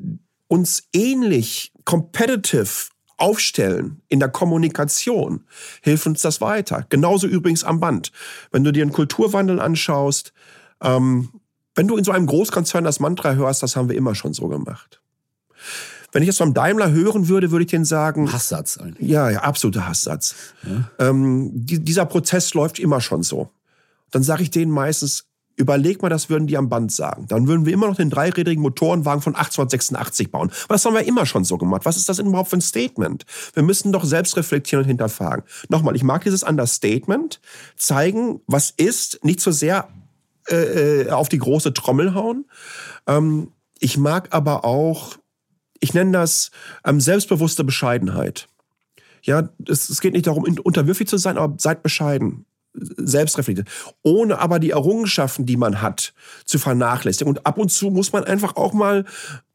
uns 0.48 0.84
ähnlich 0.94 1.72
competitive 1.86 2.90
aufstellen 3.18 4.02
in 4.10 4.20
der 4.20 4.30
Kommunikation, 4.30 5.46
hilft 5.82 6.06
uns 6.08 6.22
das 6.22 6.42
weiter. 6.42 6.86
Genauso 6.90 7.28
übrigens 7.28 7.64
am 7.64 7.80
Band. 7.80 8.12
Wenn 8.52 8.64
du 8.64 8.72
dir 8.72 8.84
einen 8.84 8.92
Kulturwandel 8.92 9.60
anschaust, 9.60 10.34
ähm, 10.82 11.30
wenn 11.76 11.88
du 11.88 11.98
in 11.98 12.04
so 12.04 12.12
einem 12.12 12.26
Großkonzern 12.26 12.84
das 12.84 13.00
Mantra 13.00 13.34
hörst, 13.34 13.64
das 13.64 13.76
haben 13.76 13.90
wir 13.90 13.98
immer 13.98 14.16
schon 14.16 14.34
so 14.34 14.48
gemacht. 14.48 15.02
Wenn 16.16 16.24
ich 16.24 16.28
jetzt 16.28 16.38
vom 16.38 16.54
Daimler 16.54 16.92
hören 16.92 17.28
würde, 17.28 17.52
würde 17.52 17.66
ich 17.66 17.72
den 17.72 17.84
sagen. 17.84 18.32
Hasssatz 18.32 18.78
eigentlich. 18.78 19.10
Ja, 19.10 19.30
ja, 19.30 19.42
absoluter 19.42 19.86
Hasssatz. 19.86 20.34
Ja. 20.64 21.10
Ähm, 21.10 21.52
die, 21.54 21.84
dieser 21.84 22.06
Prozess 22.06 22.54
läuft 22.54 22.80
immer 22.80 23.02
schon 23.02 23.22
so. 23.22 23.50
Dann 24.12 24.24
sage 24.24 24.42
ich 24.44 24.50
denen 24.50 24.72
meistens, 24.72 25.26
Überleg 25.58 26.02
mal, 26.02 26.10
das 26.10 26.30
würden 26.30 26.48
die 26.48 26.58
am 26.58 26.70
Band 26.70 26.92
sagen. 26.92 27.28
Dann 27.28 27.48
würden 27.48 27.66
wir 27.66 27.74
immer 27.74 27.88
noch 27.88 27.98
den 27.98 28.10
dreirädrigen 28.10 28.62
Motorenwagen 28.62 29.22
von 29.22 29.36
1886 29.36 30.32
bauen. 30.32 30.52
Aber 30.66 30.76
das 30.76 30.86
haben 30.86 30.94
wir 30.94 31.06
immer 31.06 31.26
schon 31.26 31.44
so 31.44 31.58
gemacht. 31.58 31.84
Was 31.86 31.98
ist 31.98 32.08
das 32.08 32.18
denn 32.18 32.28
überhaupt 32.28 32.50
für 32.50 32.58
ein 32.58 32.62
Statement? 32.62 33.26
Wir 33.54 33.64
müssen 33.64 33.92
doch 33.92 34.04
selbst 34.06 34.38
reflektieren 34.38 34.84
und 34.84 34.88
hinterfragen. 34.88 35.44
Nochmal, 35.68 35.96
ich 35.96 36.04
mag 36.04 36.24
dieses 36.24 36.44
Understatement. 36.44 37.42
Zeigen, 37.78 38.42
was 38.48 38.72
ist, 38.72 39.24
nicht 39.24 39.40
so 39.42 39.52
sehr 39.52 39.90
äh, 40.50 41.04
äh, 41.04 41.12
auf 41.12 41.28
die 41.30 41.40
große 41.40 41.74
Trommel 41.74 42.14
hauen. 42.14 42.46
Ähm, 43.06 43.52
ich 43.80 43.98
mag 43.98 44.34
aber 44.34 44.64
auch, 44.64 45.18
ich 45.86 45.94
nenne 45.94 46.14
das 46.14 46.50
ähm, 46.84 47.00
selbstbewusste 47.00 47.64
Bescheidenheit. 47.64 48.48
Ja, 49.22 49.50
es, 49.68 49.88
es 49.88 50.02
geht 50.02 50.14
nicht 50.14 50.26
darum, 50.26 50.44
unterwürfig 50.44 51.08
zu 51.08 51.18
sein, 51.18 51.38
aber 51.38 51.56
seid 51.60 51.84
bescheiden 51.84 52.46
selbstreflektiert, 52.74 53.70
ohne 54.02 54.40
aber 54.40 54.58
die 54.58 54.72
Errungenschaften, 54.72 55.46
die 55.46 55.58
man 55.58 55.84
hat, 55.84 56.14
zu 56.44 56.58
vernachlässigen. 56.58 57.30
Und 57.30 57.46
ab 57.46 57.60
und 57.60 57.72
zu 57.72 57.92
muss 57.92 58.14
man 58.14 58.24
einfach 58.24 58.56
auch 58.56 58.74
mal 58.74 59.06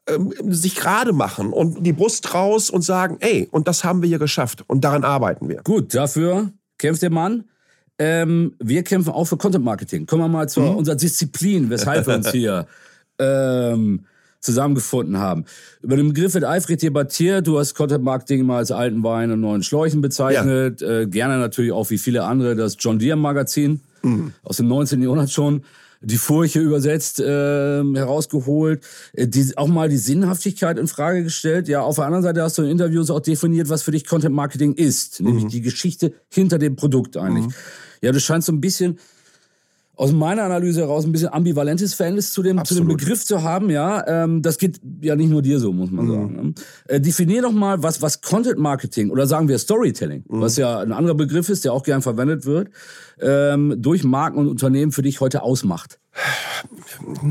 ähm, 0.06 0.32
sich 0.46 0.76
gerade 0.76 1.12
machen 1.12 1.52
und 1.52 1.84
die 1.84 1.92
Brust 1.92 2.32
raus 2.32 2.70
und 2.70 2.82
sagen, 2.82 3.16
ey, 3.18 3.49
und 3.50 3.66
das 3.66 3.82
haben 3.82 4.00
wir 4.00 4.08
hier 4.08 4.20
geschafft 4.20 4.64
und 4.68 4.84
daran 4.84 5.02
arbeiten 5.02 5.49
wir. 5.49 5.62
Gut, 5.64 5.94
dafür 5.94 6.52
kämpft 6.78 7.02
der 7.02 7.10
Mann. 7.10 7.44
Ähm, 7.99 8.54
wir 8.60 8.84
kämpfen 8.84 9.12
auch 9.12 9.25
für 9.25 9.37
Content 9.37 9.64
Marketing. 9.64 10.06
Kommen 10.06 10.22
wir 10.22 10.28
mal 10.28 10.49
zu 10.49 10.60
mhm. 10.60 10.76
unserer 10.76 10.96
Disziplin, 10.96 11.68
weshalb 11.70 12.06
wir 12.06 12.14
uns 12.14 12.30
hier 12.30 12.68
ähm, 13.18 14.06
zusammengefunden 14.40 15.18
haben. 15.18 15.44
Über 15.82 15.97
den 15.97 16.09
Begriff 16.09 16.35
wird 16.35 16.44
eifrig 16.44 16.80
debattiert. 16.80 17.47
Du 17.47 17.59
hast 17.59 17.75
Content 17.75 18.02
Marketing 18.02 18.44
mal 18.44 18.59
als 18.59 18.73
alten 18.73 19.02
Wein 19.02 19.30
und 19.30 19.40
neuen 19.40 19.62
Schläuchen 19.62 20.00
bezeichnet. 20.00 20.80
Ja. 20.80 21.00
Äh, 21.00 21.06
gerne 21.06 21.38
natürlich 21.38 21.73
auch 21.73 21.90
wie 21.90 21.99
viele 21.99 22.25
andere 22.25 22.56
das 22.56 22.76
John 22.78 22.99
Deere 22.99 23.16
Magazin 23.16 23.80
mhm. 24.02 24.32
aus 24.42 24.56
dem 24.56 24.68
19. 24.68 25.02
Jahrhundert 25.02 25.30
schon 25.30 25.62
die 26.02 26.16
Furche 26.16 26.61
übersetzt, 26.61 27.20
äh, 27.20 27.25
herausgeholt, 27.25 28.82
äh, 29.12 29.28
die, 29.28 29.56
auch 29.56 29.68
mal 29.68 29.88
die 29.88 29.99
Sinnhaftigkeit 29.99 30.78
in 30.78 30.88
Frage 30.88 31.23
gestellt. 31.23 31.68
Ja, 31.68 31.82
auf 31.82 31.97
der 31.97 32.06
anderen 32.06 32.23
Seite 32.23 32.42
hast 32.42 32.56
du 32.56 32.62
in 32.62 32.70
Interviews 32.70 33.11
auch 33.11 33.20
definiert, 33.20 33.68
was 33.68 33.82
für 33.82 33.90
dich 33.90 34.06
Content 34.06 34.35
Marketing 34.35 34.73
ist, 34.75 35.20
mhm. 35.20 35.26
nämlich 35.26 35.47
die 35.47 35.61
Geschichte 35.61 36.14
hinter 36.30 36.59
dem 36.59 36.76
Produkt 36.76 37.16
eigentlich. 37.16 37.47
Mhm. 37.47 37.54
Ja, 38.02 38.12
du 38.12 38.20
scheinst 38.20 38.47
so 38.47 38.52
ein 38.52 38.62
bisschen 38.62 38.99
aus 40.00 40.12
meiner 40.12 40.45
Analyse 40.45 40.80
heraus 40.80 41.04
ein 41.04 41.12
bisschen 41.12 41.28
ambivalentes 41.28 41.92
Verhältnis 41.92 42.33
zu 42.33 42.42
dem, 42.42 42.64
zu 42.64 42.75
dem 42.75 42.88
Begriff 42.88 43.23
zu 43.23 43.42
haben. 43.42 43.69
Ja, 43.69 44.02
ähm, 44.07 44.40
das 44.40 44.57
geht 44.57 44.80
ja 45.02 45.14
nicht 45.14 45.28
nur 45.28 45.42
dir 45.42 45.59
so, 45.59 45.75
muss 45.75 45.90
man 45.90 46.07
mhm. 46.07 46.11
sagen. 46.11 46.35
Ne? 46.35 46.54
Äh, 46.88 47.00
definier 47.02 47.42
doch 47.42 47.52
mal, 47.52 47.83
was, 47.83 48.00
was 48.00 48.23
Content 48.23 48.59
Marketing 48.59 49.11
oder 49.11 49.26
sagen 49.26 49.47
wir 49.49 49.59
Storytelling, 49.59 50.25
mhm. 50.26 50.40
was 50.40 50.57
ja 50.57 50.78
ein 50.78 50.92
anderer 50.92 51.14
Begriff 51.14 51.50
ist, 51.50 51.66
der 51.66 51.75
auch 51.75 51.83
gern 51.83 52.00
verwendet 52.00 52.47
wird, 52.47 52.71
ähm, 53.21 53.75
durch 53.76 54.02
Marken 54.02 54.38
und 54.38 54.49
Unternehmen 54.49 54.90
für 54.90 55.02
dich 55.02 55.21
heute 55.21 55.42
ausmacht. 55.42 55.99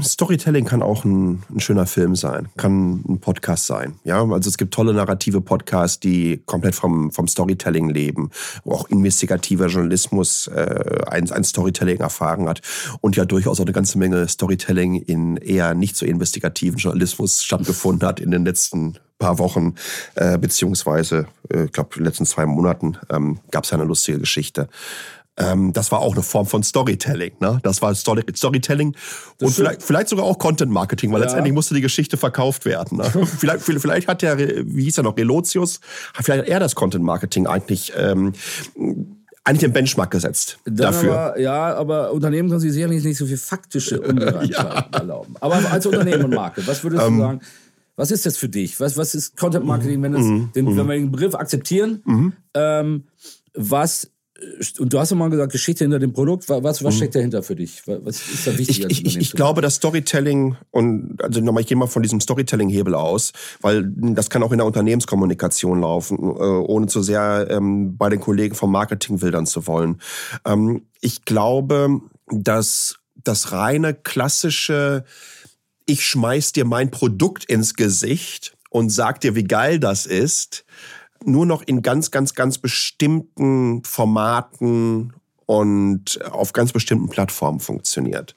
Storytelling 0.02 0.66
kann 0.66 0.82
auch 0.82 1.04
ein, 1.04 1.44
ein, 1.50 1.60
schöner 1.60 1.86
Film 1.86 2.16
sein, 2.16 2.48
kann 2.58 3.04
ein 3.08 3.20
Podcast 3.20 3.66
sein. 3.66 4.00
Ja, 4.04 4.22
also 4.24 4.50
es 4.50 4.58
gibt 4.58 4.74
tolle 4.74 4.94
narrative 4.94 5.42
Podcasts, 5.42 6.00
die 6.00 6.42
komplett 6.46 6.76
vom, 6.76 7.12
vom 7.12 7.28
Storytelling 7.28 7.90
leben, 7.90 8.32
wo 8.64 8.74
auch 8.74 8.90
investigativer 8.90 9.68
Journalismus 9.68 10.48
äh, 10.48 11.04
ein, 11.08 11.30
ein 11.32 11.44
Storytelling 11.44 12.00
erfahren 12.00 12.48
hat 12.48 12.62
und 13.02 13.16
ja 13.16 13.26
durchaus 13.26 13.60
auch 13.60 13.66
eine 13.66 13.74
ganze 13.74 13.98
Menge 13.98 14.28
Storytelling 14.28 14.96
in 14.96 15.38
eher 15.38 15.74
nicht 15.74 15.96
so 15.96 16.06
investigativen 16.06 16.78
Journalismus 16.78 17.44
stattgefunden 17.44 18.08
hat 18.08 18.20
in 18.20 18.32
den 18.32 18.46
letzten 18.46 18.98
paar 19.20 19.38
Wochen, 19.38 19.76
äh, 20.16 20.38
beziehungsweise, 20.38 21.28
äh, 21.54 21.66
ich 21.66 21.72
glaube, 21.74 21.90
in 21.96 22.00
den 22.00 22.06
letzten 22.06 22.26
zwei 22.26 22.46
Monaten 22.46 22.98
ähm, 23.10 23.40
gab 23.52 23.66
es 23.66 23.72
ja 23.72 23.78
eine 23.78 23.86
lustige 23.86 24.20
Geschichte 24.20 24.70
ähm, 25.40 25.74
das 25.74 25.92
war 25.92 26.00
auch 26.00 26.14
eine 26.14 26.24
Form 26.24 26.46
von 26.46 26.64
Storytelling. 26.64 27.34
Ne? 27.40 27.60
Das 27.64 27.82
war 27.82 27.96
Story 27.96 28.24
Storytelling 28.36 28.96
und 29.42 29.52
vielleicht, 29.52 29.82
vielleicht 29.82 30.10
sogar 30.10 30.26
auch 30.26 30.38
Content 30.38 30.72
Marketing, 30.72 31.12
weil 31.12 31.20
ja. 31.20 31.26
letztendlich 31.26 31.54
musste 31.54 31.74
die 31.74 31.82
Geschichte 31.82 32.18
verkauft 32.18 32.66
werden. 32.66 32.98
Ne? 32.98 33.26
vielleicht, 33.26 33.64
vielleicht 33.64 34.08
hat 34.08 34.22
der, 34.22 34.38
wie 34.38 34.84
hieß 34.84 34.98
er 34.98 35.04
noch, 35.04 35.18
Relotius, 35.18 35.80
vielleicht 36.14 36.44
hat 36.44 36.50
er 36.50 36.60
das 36.60 36.76
Content 36.76 37.04
Marketing 37.04 37.48
eigentlich 37.48 37.94
ähm, 37.98 38.34
eigentlich 39.46 39.62
den 39.62 39.74
Benchmark 39.74 40.12
gesetzt 40.12 40.60
Dann 40.66 40.76
dafür. 40.76 41.18
Aber, 41.18 41.40
ja, 41.40 41.74
aber 41.76 42.12
Unternehmen 42.12 42.50
können 42.50 42.60
sich 42.60 42.74
sicherlich 42.74 43.04
nicht 43.04 43.18
so 43.18 43.26
viel 43.26 43.38
faktische 43.38 44.00
Ungereimtheiten 44.02 44.52
ja. 44.52 44.88
erlauben. 44.92 45.36
Aber 45.40 45.56
als 45.72 45.86
Unternehmen 45.86 46.26
und 46.26 46.36
Marke, 46.36 46.66
was 46.68 46.84
würdest 46.84 47.04
du 47.04 47.08
ähm, 47.08 47.20
sagen? 47.20 47.42
Was 47.96 48.12
ist 48.12 48.26
das 48.26 48.38
für 48.38 48.48
dich? 48.48 48.80
Was, 48.80 48.96
was 48.96 49.16
ist 49.16 49.36
Content 49.38 49.66
Marketing, 49.66 50.02
wenn, 50.04 50.14
das, 50.14 50.22
mhm. 50.22 50.52
den, 50.56 50.78
wenn 50.78 50.88
wir 50.88 50.96
den 50.96 51.12
Begriff 51.12 51.36
akzeptieren? 51.36 52.02
Mhm. 52.06 52.34
Ähm, 52.54 53.04
was 53.54 54.12
und 54.80 54.94
du 54.94 55.00
hast 55.00 55.10
ja 55.10 55.16
mal 55.16 55.30
gesagt, 55.30 55.52
Geschichte 55.52 55.84
hinter 55.84 56.00
dem 56.00 56.14
Produkt. 56.14 56.48
Was, 56.50 56.84
was 56.84 56.96
steckt 56.96 57.16
dahinter 57.16 57.44
für 57.44 57.56
dich? 57.56 57.82
Was 57.86 58.28
ist 58.28 58.48
da 58.48 58.58
wichtig? 58.58 58.86
Ich, 58.90 59.06
ich, 59.06 59.18
ich 59.18 59.32
glaube, 59.34 59.62
das 59.62 59.76
Storytelling 59.76 60.56
und 60.72 61.22
also 61.22 61.42
nochmal, 61.42 61.62
ich 61.62 61.68
gehe 61.68 61.78
mal 61.78 61.88
von 61.88 62.04
diesem 62.04 62.20
Storytelling-Hebel 62.20 62.96
aus, 62.96 63.34
weil 63.62 63.84
das 63.86 64.30
kann 64.30 64.44
auch 64.44 64.52
in 64.52 64.58
der 64.58 64.68
Unternehmenskommunikation 64.68 65.82
laufen, 65.82 66.18
äh, 66.18 66.22
ohne 66.22 66.88
zu 66.88 67.02
sehr 67.02 67.48
ähm, 67.50 67.98
bei 67.98 68.10
den 68.10 68.20
Kollegen 68.20 68.56
vom 68.56 68.72
Marketing 68.72 69.22
wildern 69.22 69.46
zu 69.46 69.68
wollen. 69.68 70.02
Ähm, 70.46 70.84
ich 71.02 71.26
glaube, 71.26 72.02
dass 72.28 73.00
das 73.16 73.52
reine 73.52 73.94
klassische, 73.94 75.04
ich 75.86 76.06
schmeiß 76.06 76.54
dir 76.54 76.66
mein 76.66 76.92
Produkt 76.92 77.46
ins 77.46 77.74
Gesicht 77.74 78.56
und 78.70 78.90
sag 78.90 79.22
dir, 79.22 79.36
wie 79.36 79.44
geil 79.44 79.80
das 79.80 80.06
ist, 80.06 80.66
nur 81.24 81.46
noch 81.46 81.62
in 81.62 81.82
ganz, 81.82 82.12
ganz, 82.12 82.34
ganz 82.34 82.58
bestimmten 82.58 83.84
Formaten 83.84 85.14
und 85.46 86.24
auf 86.32 86.54
ganz 86.54 86.72
bestimmten 86.72 87.10
Plattformen 87.10 87.60
funktioniert. 87.60 88.36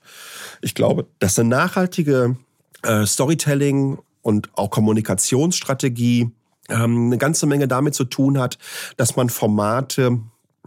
Ich 0.62 0.74
glaube, 0.74 1.06
dass 1.18 1.38
eine 1.38 1.48
nachhaltige 1.48 2.36
äh, 2.82 3.06
Storytelling 3.06 3.98
und 4.22 4.50
auch 4.54 4.70
Kommunikationsstrategie 4.70 6.30
ähm, 6.68 7.06
eine 7.06 7.18
ganze 7.18 7.46
Menge 7.46 7.68
damit 7.68 7.94
zu 7.94 8.04
tun 8.04 8.38
hat, 8.38 8.58
dass 8.96 9.16
man 9.16 9.28
Formate 9.28 10.20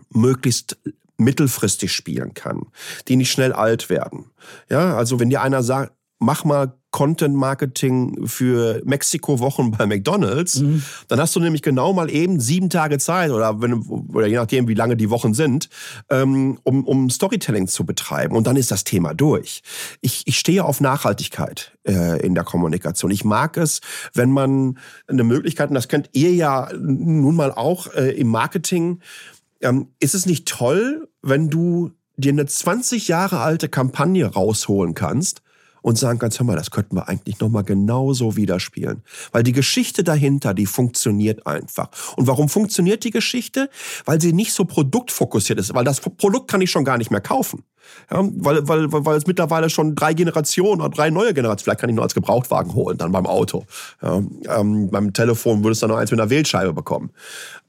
möglichst 0.10 0.78
mittelfristig 1.18 1.94
spielen 1.94 2.34
kann, 2.34 2.68
die 3.08 3.16
nicht 3.16 3.32
schnell 3.32 3.54
alt 3.54 3.90
werden. 3.90 4.26
Ja, 4.70 4.96
also 4.98 5.20
wenn 5.20 5.30
dir 5.30 5.42
einer 5.42 5.64
sagt, 5.64 5.94
mach 6.20 6.46
mal 6.46 6.74
Content 6.96 7.36
Marketing 7.36 8.26
für 8.26 8.82
Mexiko-Wochen 8.86 9.72
bei 9.72 9.86
McDonalds, 9.86 10.62
mhm. 10.62 10.82
dann 11.10 11.20
hast 11.20 11.36
du 11.36 11.42
nämlich 11.42 11.62
genau 11.62 11.92
mal 11.92 12.10
eben 12.10 12.40
sieben 12.40 12.70
Tage 12.70 13.00
Zeit 13.00 13.32
oder, 13.32 13.62
wenn, 13.62 13.74
oder 13.74 14.28
je 14.28 14.38
nachdem, 14.38 14.70
wie 14.70 14.76
lange 14.76 14.96
die 14.96 15.10
Wochen 15.10 15.34
sind, 15.34 15.68
ähm, 16.10 16.58
um, 16.64 16.86
um 16.86 17.10
Storytelling 17.10 17.68
zu 17.68 17.86
betreiben. 17.86 18.34
Und 18.38 18.48
dann 18.48 18.56
ist 18.56 18.72
das 18.72 18.86
Thema 18.86 19.14
durch. 19.14 19.62
Ich, 20.00 20.24
ich 20.26 20.40
stehe 20.40 20.64
auf 20.64 20.80
Nachhaltigkeit 20.80 21.78
äh, 21.86 22.26
in 22.26 22.34
der 22.34 22.46
Kommunikation. 22.46 23.12
Ich 23.12 23.26
mag 23.26 23.58
es, 23.58 23.82
wenn 24.14 24.32
man 24.32 24.78
eine 25.08 25.26
Möglichkeit, 25.26 25.68
und 25.68 25.76
das 25.76 25.90
könnt 25.90 26.10
ihr 26.14 26.34
ja 26.34 26.70
nun 26.80 27.36
mal 27.36 27.52
auch 27.52 27.94
äh, 27.94 28.12
im 28.12 28.30
Marketing, 28.30 29.02
ähm, 29.60 29.90
ist 30.00 30.16
es 30.16 30.26
nicht 30.26 30.48
toll, 30.48 31.10
wenn 31.22 31.50
du 31.50 31.92
dir 32.16 32.32
eine 32.32 32.46
20 32.46 33.10
Jahre 33.10 33.42
alte 33.42 33.68
Kampagne 33.68 34.26
rausholen 34.26 34.94
kannst 34.94 35.42
und 35.86 36.00
sagen 36.00 36.18
kannst, 36.18 36.40
hör 36.40 36.48
mal, 36.48 36.56
das 36.56 36.72
könnten 36.72 36.96
wir 36.96 37.08
eigentlich 37.08 37.40
nochmal 37.40 37.64
genauso 37.64 38.36
wieder 38.36 38.60
spielen. 38.60 39.04
Weil 39.32 39.44
die 39.44 39.52
Geschichte 39.52 40.04
dahinter, 40.04 40.56
die 40.56 40.66
funktioniert 40.66 41.46
einfach. 41.46 41.90
Und 42.16 42.26
warum 42.26 42.50
funktioniert 42.50 43.04
die 43.04 43.12
Geschichte? 43.12 43.70
Weil 44.04 44.20
sie 44.20 44.34
nicht 44.34 44.52
so 44.54 44.66
produktfokussiert 44.66 45.60
ist, 45.60 45.76
weil 45.76 45.84
das 45.84 46.00
Produkt 46.00 46.50
kann 46.50 46.60
ich 46.62 46.72
schon 46.72 46.86
gar 46.86 46.98
nicht 46.98 47.12
mehr 47.12 47.22
kaufen. 47.22 47.66
Ja, 48.10 48.28
weil, 48.38 48.68
weil, 48.68 48.92
weil 48.92 49.16
es 49.16 49.28
mittlerweile 49.28 49.70
schon 49.70 49.94
drei 49.94 50.16
Generationen 50.16 50.82
oder 50.82 50.90
drei 50.90 51.12
neue 51.12 51.36
Generationen, 51.36 51.66
vielleicht 51.66 51.82
kann 51.82 51.90
ich 51.92 51.96
nur 51.96 52.04
als 52.04 52.16
Gebrauchtwagen 52.16 52.74
holen, 52.74 52.98
dann 52.98 53.12
beim 53.12 53.28
Auto. 53.28 53.68
Ja, 54.02 54.24
ähm, 54.58 54.90
beim 54.90 55.14
Telefon 55.14 55.64
würdest 55.64 55.84
du 55.84 55.88
dann 55.88 55.96
noch 55.96 56.02
eins 56.02 56.10
mit 56.10 56.20
einer 56.20 56.32
Wählscheibe 56.32 56.74
bekommen. 56.74 57.12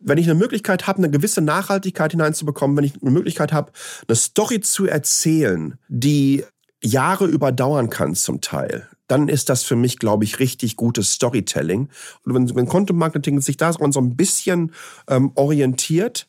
Wenn 0.01 0.17
ich 0.17 0.25
eine 0.25 0.39
Möglichkeit 0.39 0.87
habe, 0.87 1.01
eine 1.01 1.11
gewisse 1.11 1.43
Nachhaltigkeit 1.43 2.13
hineinzubekommen, 2.13 2.79
wenn 2.79 2.85
ich 2.85 2.95
eine 3.03 3.11
Möglichkeit 3.11 3.53
habe, 3.53 3.73
eine 4.09 4.17
Story 4.17 4.61
zu 4.61 4.87
erzählen, 4.87 5.75
die 5.89 6.47
Jahre 6.87 7.27
überdauern 7.27 7.91
kann 7.91 8.15
zum 8.15 8.41
Teil, 8.41 8.89
dann 9.09 9.29
ist 9.29 9.49
das 9.49 9.63
für 9.63 9.77
mich, 9.77 9.99
glaube 9.99 10.25
ich, 10.25 10.41
richtig 10.41 10.77
gutes 10.77 11.13
Storytelling. 11.13 11.89
Und 12.25 12.35
wenn, 12.35 12.55
wenn 12.55 12.67
Content 12.67 12.99
Marketing 12.99 13.41
sich 13.41 13.57
daran 13.57 13.93
so 13.93 14.01
ein 14.01 14.17
bisschen 14.17 14.73
ähm, 15.09 15.33
orientiert, 15.35 16.27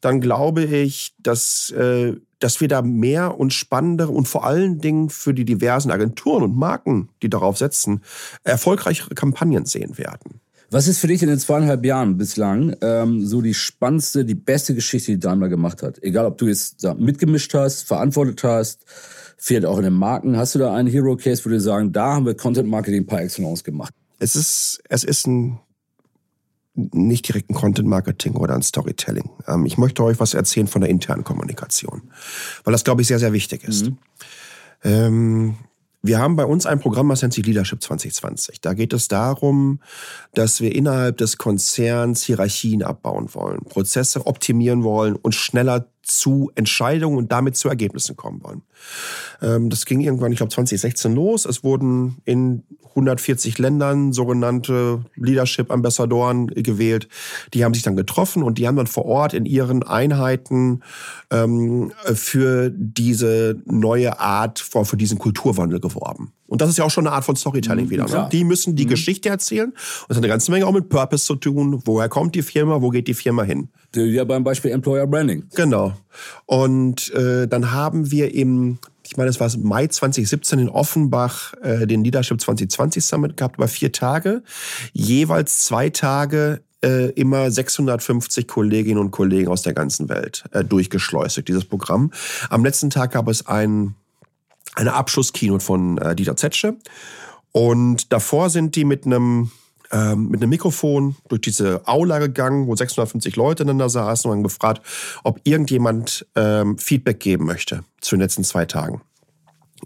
dann 0.00 0.20
glaube 0.20 0.64
ich, 0.64 1.14
dass, 1.18 1.70
äh, 1.70 2.14
dass 2.38 2.60
wir 2.60 2.68
da 2.68 2.82
mehr 2.82 3.38
und 3.38 3.52
spannendere 3.52 4.12
und 4.12 4.28
vor 4.28 4.44
allen 4.44 4.78
Dingen 4.80 5.10
für 5.10 5.34
die 5.34 5.44
diversen 5.44 5.90
Agenturen 5.90 6.44
und 6.44 6.56
Marken, 6.56 7.08
die 7.22 7.30
darauf 7.30 7.58
setzen, 7.58 8.02
erfolgreichere 8.44 9.14
Kampagnen 9.14 9.64
sehen 9.64 9.98
werden. 9.98 10.40
Was 10.70 10.86
ist 10.86 10.98
für 10.98 11.06
dich 11.06 11.22
in 11.22 11.28
den 11.28 11.38
zweieinhalb 11.38 11.82
Jahren 11.84 12.18
bislang 12.18 12.76
ähm, 12.82 13.24
so 13.24 13.40
die 13.40 13.54
spannendste, 13.54 14.26
die 14.26 14.34
beste 14.34 14.74
Geschichte, 14.74 15.12
die 15.12 15.18
Daimler 15.18 15.48
gemacht 15.48 15.82
hat? 15.82 16.02
Egal, 16.02 16.26
ob 16.26 16.36
du 16.36 16.46
jetzt 16.46 16.86
mitgemischt 16.98 17.54
hast, 17.54 17.84
verantwortet 17.84 18.44
hast, 18.44 18.84
vielleicht 19.38 19.64
auch 19.64 19.78
in 19.78 19.84
den 19.84 19.94
Marken. 19.94 20.36
Hast 20.36 20.54
du 20.54 20.58
da 20.58 20.74
einen 20.74 20.88
Hero 20.88 21.16
Case, 21.16 21.44
wo 21.44 21.48
du 21.48 21.60
sagen, 21.60 21.92
da 21.92 22.14
haben 22.14 22.26
wir 22.26 22.34
Content 22.34 22.68
Marketing 22.68 23.06
par 23.06 23.22
excellence 23.22 23.64
gemacht? 23.64 23.94
es 24.18 24.36
ist, 24.36 24.80
es 24.88 25.04
ist 25.04 25.26
ein 25.26 25.60
nicht 26.74 27.26
direkt 27.26 27.50
ein 27.50 27.54
Content 27.54 27.88
Marketing 27.88 28.36
oder 28.36 28.54
ein 28.54 28.62
Storytelling. 28.62 29.28
Ähm, 29.48 29.66
ich 29.66 29.78
möchte 29.78 30.04
euch 30.04 30.20
was 30.20 30.34
erzählen 30.34 30.68
von 30.68 30.80
der 30.80 30.90
internen 30.90 31.24
Kommunikation, 31.24 32.12
weil 32.62 32.70
das, 32.70 32.84
glaube 32.84 33.02
ich, 33.02 33.08
sehr, 33.08 33.18
sehr 33.18 33.32
wichtig 33.32 33.64
ist. 33.64 33.86
Mhm. 33.86 33.98
Ähm, 34.84 35.54
wir 36.02 36.20
haben 36.20 36.36
bei 36.36 36.44
uns 36.44 36.66
ein 36.66 36.78
Programm, 36.78 37.08
das 37.08 37.22
nennt 37.22 37.34
sich 37.34 37.44
Leadership 37.44 37.82
2020. 37.82 38.60
Da 38.60 38.74
geht 38.74 38.92
es 38.92 39.08
darum, 39.08 39.80
dass 40.34 40.60
wir 40.60 40.72
innerhalb 40.72 41.16
des 41.16 41.36
Konzerns 41.36 42.22
Hierarchien 42.22 42.84
abbauen 42.84 43.34
wollen, 43.34 43.64
Prozesse 43.64 44.24
optimieren 44.24 44.84
wollen 44.84 45.16
und 45.16 45.34
schneller 45.34 45.88
zu 46.02 46.52
Entscheidungen 46.54 47.18
und 47.18 47.32
damit 47.32 47.56
zu 47.56 47.68
Ergebnissen 47.68 48.14
kommen 48.14 48.40
wollen. 48.44 48.62
Ähm, 49.42 49.70
das 49.70 49.84
ging 49.86 50.00
irgendwann, 50.00 50.32
ich 50.32 50.38
glaube, 50.38 50.52
2016 50.52 51.14
los. 51.14 51.44
Es 51.44 51.64
wurden 51.64 52.18
in 52.24 52.64
140 52.90 53.58
Ländern 53.58 54.12
sogenannte 54.12 55.04
Leadership-Ambassadoren 55.16 56.48
gewählt. 56.48 57.08
Die 57.54 57.64
haben 57.64 57.74
sich 57.74 57.82
dann 57.82 57.96
getroffen 57.96 58.42
und 58.42 58.58
die 58.58 58.66
haben 58.66 58.76
dann 58.76 58.86
vor 58.86 59.04
Ort 59.06 59.34
in 59.34 59.46
ihren 59.46 59.82
Einheiten 59.84 60.82
ähm, 61.30 61.92
für 62.14 62.70
diese 62.74 63.62
neue 63.66 64.18
Art, 64.18 64.58
für, 64.58 64.84
für 64.84 64.96
diesen 64.96 65.18
Kulturwandel 65.18 65.80
geworben. 65.80 66.32
Und 66.46 66.62
das 66.62 66.70
ist 66.70 66.78
ja 66.78 66.84
auch 66.84 66.90
schon 66.90 67.06
eine 67.06 67.14
Art 67.14 67.24
von 67.24 67.36
Storytelling 67.36 67.86
mhm, 67.86 67.90
wieder. 67.90 68.06
Ne? 68.08 68.28
Die 68.32 68.42
müssen 68.42 68.74
die 68.74 68.86
mhm. 68.86 68.90
Geschichte 68.90 69.28
erzählen. 69.28 69.68
Und 69.68 69.76
das 70.08 70.16
hat 70.16 70.24
eine 70.24 70.28
ganze 70.28 70.50
Menge 70.50 70.66
auch 70.66 70.72
mit 70.72 70.88
Purpose 70.88 71.24
zu 71.24 71.36
tun. 71.36 71.82
Woher 71.84 72.08
kommt 72.08 72.34
die 72.34 72.42
Firma? 72.42 72.80
Wo 72.80 72.88
geht 72.88 73.06
die 73.06 73.14
Firma 73.14 73.42
hin? 73.42 73.68
Ja, 73.94 74.24
beim 74.24 74.44
Beispiel 74.44 74.70
Employer 74.70 75.06
Branding. 75.06 75.44
Genau. 75.54 75.94
Und 76.46 77.12
äh, 77.14 77.46
dann 77.46 77.72
haben 77.72 78.10
wir 78.10 78.34
im, 78.34 78.78
ich 79.04 79.16
meine, 79.16 79.30
es 79.30 79.40
war 79.40 79.50
Mai 79.58 79.86
2017 79.86 80.58
in 80.58 80.68
Offenbach 80.68 81.54
äh, 81.62 81.86
den 81.86 82.04
Leadership 82.04 82.40
2020 82.40 83.04
Summit 83.04 83.36
gehabt, 83.36 83.56
über 83.56 83.68
vier 83.68 83.92
Tage. 83.92 84.42
Jeweils 84.92 85.64
zwei 85.64 85.90
Tage 85.90 86.60
äh, 86.82 87.10
immer 87.10 87.50
650 87.50 88.46
Kolleginnen 88.46 88.98
und 88.98 89.10
Kollegen 89.10 89.48
aus 89.48 89.62
der 89.62 89.74
ganzen 89.74 90.08
Welt 90.08 90.44
äh, 90.52 90.64
durchgeschleust, 90.64 91.46
dieses 91.48 91.64
Programm. 91.64 92.12
Am 92.50 92.64
letzten 92.64 92.90
Tag 92.90 93.12
gab 93.12 93.28
es 93.28 93.46
ein, 93.46 93.94
eine 94.74 94.94
Abschlusskeynote 94.94 95.64
von 95.64 95.98
äh, 95.98 96.14
Dieter 96.14 96.36
Zetsche. 96.36 96.76
Und 97.52 98.12
davor 98.12 98.50
sind 98.50 98.76
die 98.76 98.84
mit 98.84 99.06
einem 99.06 99.50
ähm, 99.90 100.28
mit 100.28 100.42
einem 100.42 100.50
Mikrofon 100.50 101.16
durch 101.28 101.40
diese 101.40 101.86
Aula 101.86 102.18
gegangen, 102.18 102.66
wo 102.66 102.76
650 102.76 103.36
Leute 103.36 103.62
ineinander 103.62 103.88
saßen 103.88 104.30
und 104.30 104.42
gefragt, 104.42 104.82
ob 105.24 105.40
irgendjemand 105.44 106.26
ähm, 106.34 106.78
Feedback 106.78 107.20
geben 107.20 107.46
möchte 107.46 107.84
zu 108.00 108.16
den 108.16 108.20
letzten 108.20 108.44
zwei 108.44 108.66
Tagen. 108.66 109.00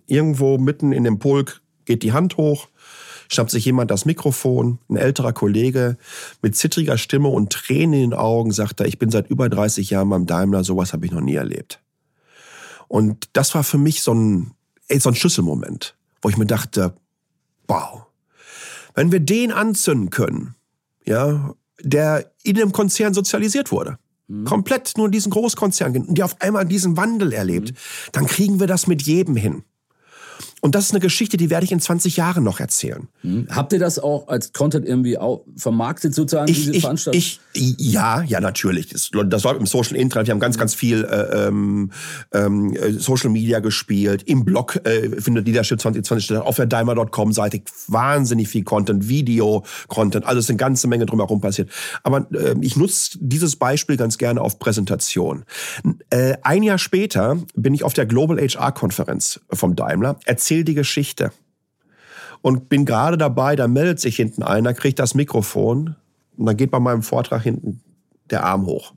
Irgendwo 0.06 0.58
mitten 0.58 0.92
in 0.92 1.04
dem 1.04 1.18
Pulk 1.18 1.60
geht 1.84 2.02
die 2.02 2.12
Hand 2.12 2.36
hoch, 2.36 2.68
schnappt 3.28 3.50
sich 3.50 3.64
jemand 3.64 3.90
das 3.90 4.04
Mikrofon, 4.04 4.78
ein 4.88 4.96
älterer 4.96 5.32
Kollege 5.32 5.96
mit 6.42 6.56
zittriger 6.56 6.98
Stimme 6.98 7.28
und 7.28 7.52
Tränen 7.52 7.94
in 7.94 8.10
den 8.10 8.14
Augen 8.14 8.52
sagt 8.52 8.80
er, 8.80 8.86
ich 8.86 8.98
bin 8.98 9.10
seit 9.10 9.28
über 9.28 9.48
30 9.48 9.90
Jahren 9.90 10.10
beim 10.10 10.26
Daimler, 10.26 10.64
sowas 10.64 10.92
habe 10.92 11.06
ich 11.06 11.12
noch 11.12 11.20
nie 11.20 11.34
erlebt. 11.34 11.80
Und 12.88 13.30
das 13.32 13.54
war 13.54 13.64
für 13.64 13.78
mich 13.78 14.02
so 14.02 14.12
ein, 14.12 14.52
so 14.98 15.08
ein 15.08 15.14
Schlüsselmoment, 15.14 15.96
wo 16.20 16.28
ich 16.28 16.36
mir 16.36 16.46
dachte, 16.46 16.94
wow, 17.66 18.06
wenn 18.94 19.12
wir 19.12 19.20
den 19.20 19.52
anzünden 19.52 20.10
können, 20.10 20.54
ja, 21.04 21.54
der 21.80 22.32
in 22.42 22.60
einem 22.60 22.72
Konzern 22.72 23.14
sozialisiert 23.14 23.72
wurde, 23.72 23.98
mhm. 24.28 24.44
komplett 24.44 24.92
nur 24.96 25.06
in 25.06 25.12
diesen 25.12 25.30
Großkonzern, 25.30 25.96
und 25.96 26.18
der 26.18 26.24
auf 26.24 26.40
einmal 26.40 26.64
diesen 26.64 26.96
Wandel 26.96 27.32
erlebt, 27.32 27.72
mhm. 27.72 27.76
dann 28.12 28.26
kriegen 28.26 28.60
wir 28.60 28.66
das 28.66 28.86
mit 28.86 29.02
jedem 29.02 29.36
hin. 29.36 29.64
Und 30.64 30.76
das 30.76 30.84
ist 30.84 30.90
eine 30.92 31.00
Geschichte, 31.00 31.36
die 31.36 31.50
werde 31.50 31.64
ich 31.64 31.72
in 31.72 31.80
20 31.80 32.16
Jahren 32.16 32.44
noch 32.44 32.60
erzählen. 32.60 33.08
Hm. 33.22 33.48
Habt 33.50 33.72
ihr 33.72 33.80
das 33.80 33.98
auch 33.98 34.28
als 34.28 34.52
Content 34.52 34.86
irgendwie 34.86 35.18
vermarktet 35.56 36.14
sozusagen, 36.14 36.48
ich, 36.48 36.56
diese 36.56 36.72
ich, 36.72 36.82
Veranstaltung? 36.82 37.18
Ich, 37.18 37.40
ja, 37.52 38.22
ja, 38.22 38.40
natürlich. 38.40 38.86
Das, 38.90 39.10
das 39.26 39.42
läuft 39.42 39.58
im 39.58 39.66
Social 39.66 39.96
Internet. 39.96 40.28
Wir 40.28 40.34
haben 40.34 40.40
ganz, 40.40 40.56
ganz 40.56 40.72
viel 40.72 41.02
äh, 41.02 41.48
ähm, 41.48 41.90
ähm, 42.32 42.76
Social 42.96 43.30
Media 43.30 43.58
gespielt. 43.58 44.22
Im 44.22 44.44
Blog 44.44 44.78
äh, 44.86 45.20
findet 45.20 45.46
Leadership 45.46 45.80
2020 45.80 46.26
statt. 46.26 46.46
Auf 46.46 46.54
der 46.54 46.66
Daimler.com-Seite 46.66 47.62
wahnsinnig 47.88 48.46
viel 48.48 48.62
Content, 48.62 49.08
Video-Content. 49.08 50.24
Also 50.26 50.38
es 50.38 50.44
ist 50.44 50.50
eine 50.50 50.58
ganze 50.58 50.86
Menge 50.86 51.06
drumherum 51.06 51.40
passiert. 51.40 51.70
Aber 52.04 52.28
äh, 52.32 52.54
ich 52.60 52.76
nutze 52.76 53.18
dieses 53.20 53.56
Beispiel 53.56 53.96
ganz 53.96 54.16
gerne 54.16 54.40
auf 54.40 54.60
Präsentation. 54.60 55.42
Äh, 56.10 56.34
ein 56.42 56.62
Jahr 56.62 56.78
später 56.78 57.38
bin 57.56 57.74
ich 57.74 57.82
auf 57.82 57.94
der 57.94 58.06
Global 58.06 58.38
HR-Konferenz 58.38 59.40
vom 59.50 59.74
Daimler. 59.74 60.20
Erzähl 60.24 60.51
erzähl 60.52 60.64
die 60.64 60.74
Geschichte. 60.74 61.32
Und 62.42 62.68
bin 62.68 62.84
gerade 62.84 63.16
dabei, 63.16 63.56
da 63.56 63.68
meldet 63.68 64.00
sich 64.00 64.16
hinten 64.16 64.42
einer, 64.42 64.74
kriegt 64.74 64.98
das 64.98 65.14
Mikrofon 65.14 65.96
und 66.36 66.46
dann 66.46 66.56
geht 66.56 66.70
bei 66.70 66.80
meinem 66.80 67.02
Vortrag 67.02 67.42
hinten 67.42 67.80
der 68.30 68.44
Arm 68.44 68.66
hoch. 68.66 68.92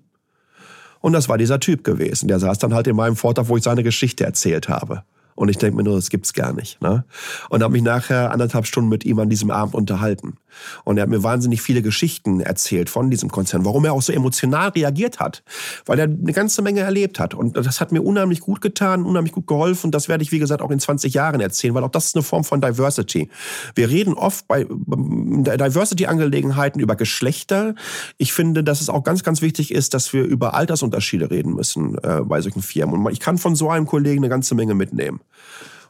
Und 1.00 1.14
das 1.14 1.30
war 1.30 1.38
dieser 1.38 1.60
Typ 1.60 1.84
gewesen. 1.84 2.28
Der 2.28 2.40
saß 2.40 2.58
dann 2.58 2.74
halt 2.74 2.88
in 2.88 2.96
meinem 2.96 3.16
Vortrag, 3.16 3.48
wo 3.48 3.56
ich 3.56 3.64
seine 3.64 3.84
Geschichte 3.84 4.26
erzählt 4.26 4.68
habe. 4.68 5.04
Und 5.36 5.50
ich 5.50 5.58
denke 5.58 5.76
mir 5.76 5.84
nur, 5.84 5.96
das 5.96 6.10
gibt's 6.10 6.32
gar 6.34 6.54
nicht. 6.54 6.82
Ne? 6.82 7.04
Und 7.50 7.62
habe 7.62 7.74
mich 7.74 7.84
nachher 7.84 8.32
anderthalb 8.32 8.66
Stunden 8.66 8.90
mit 8.90 9.06
ihm 9.06 9.20
an 9.20 9.30
diesem 9.30 9.52
Abend 9.52 9.76
unterhalten. 9.76 10.38
Und 10.86 10.98
er 10.98 11.04
hat 11.04 11.10
mir 11.10 11.24
wahnsinnig 11.24 11.62
viele 11.62 11.82
Geschichten 11.82 12.40
erzählt 12.40 12.90
von 12.90 13.12
diesem 13.12 13.30
Konzern, 13.30 13.66
warum 13.66 13.84
er 13.84 13.92
auch 13.92 14.02
so 14.02 14.14
emotional 14.14 14.70
reagiert 14.70 15.20
hat, 15.20 15.44
weil 15.86 16.00
er 16.00 16.06
eine 16.06 16.32
ganze 16.32 16.62
Menge 16.62 16.80
erlebt 16.80 17.20
hat. 17.20 17.34
Und 17.34 17.58
das 17.58 17.82
hat 17.82 17.92
mir 17.92 18.02
unheimlich 18.02 18.40
gut 18.40 18.62
getan, 18.62 19.04
unheimlich 19.04 19.34
gut 19.34 19.48
geholfen. 19.48 19.92
Das 19.92 20.08
werde 20.08 20.24
ich, 20.24 20.32
wie 20.32 20.40
gesagt, 20.40 20.62
auch 20.62 20.72
in 20.72 20.80
20 20.80 21.14
Jahren 21.14 21.42
erzählen, 21.42 21.74
weil 21.74 21.84
auch 21.84 21.92
das 21.92 22.06
ist 22.06 22.16
eine 22.16 22.24
Form 22.24 22.46
von 22.46 22.62
Diversity. 22.62 23.30
Wir 23.76 23.90
reden 23.90 24.14
oft 24.14 24.48
bei 24.48 24.64
Diversity-Angelegenheiten 24.64 26.80
über 26.80 26.96
Geschlechter. 26.96 27.76
Ich 28.18 28.32
finde, 28.32 28.64
dass 28.64 28.80
es 28.80 28.90
auch 28.90 29.04
ganz, 29.04 29.24
ganz 29.24 29.42
wichtig 29.42 29.74
ist, 29.74 29.94
dass 29.94 30.14
wir 30.14 30.24
über 30.24 30.54
Altersunterschiede 30.54 31.30
reden 31.30 31.54
müssen 31.54 31.98
äh, 31.98 32.22
bei 32.24 32.40
solchen 32.42 32.62
Firmen. 32.62 33.06
Und 33.06 33.12
ich 33.12 33.20
kann 33.20 33.38
von 33.38 33.56
so 33.56 33.70
einem 33.70 33.86
Kollegen 33.86 34.20
eine 34.20 34.30
ganze 34.30 34.56
Menge 34.56 34.76
mitnehmen 34.76 35.20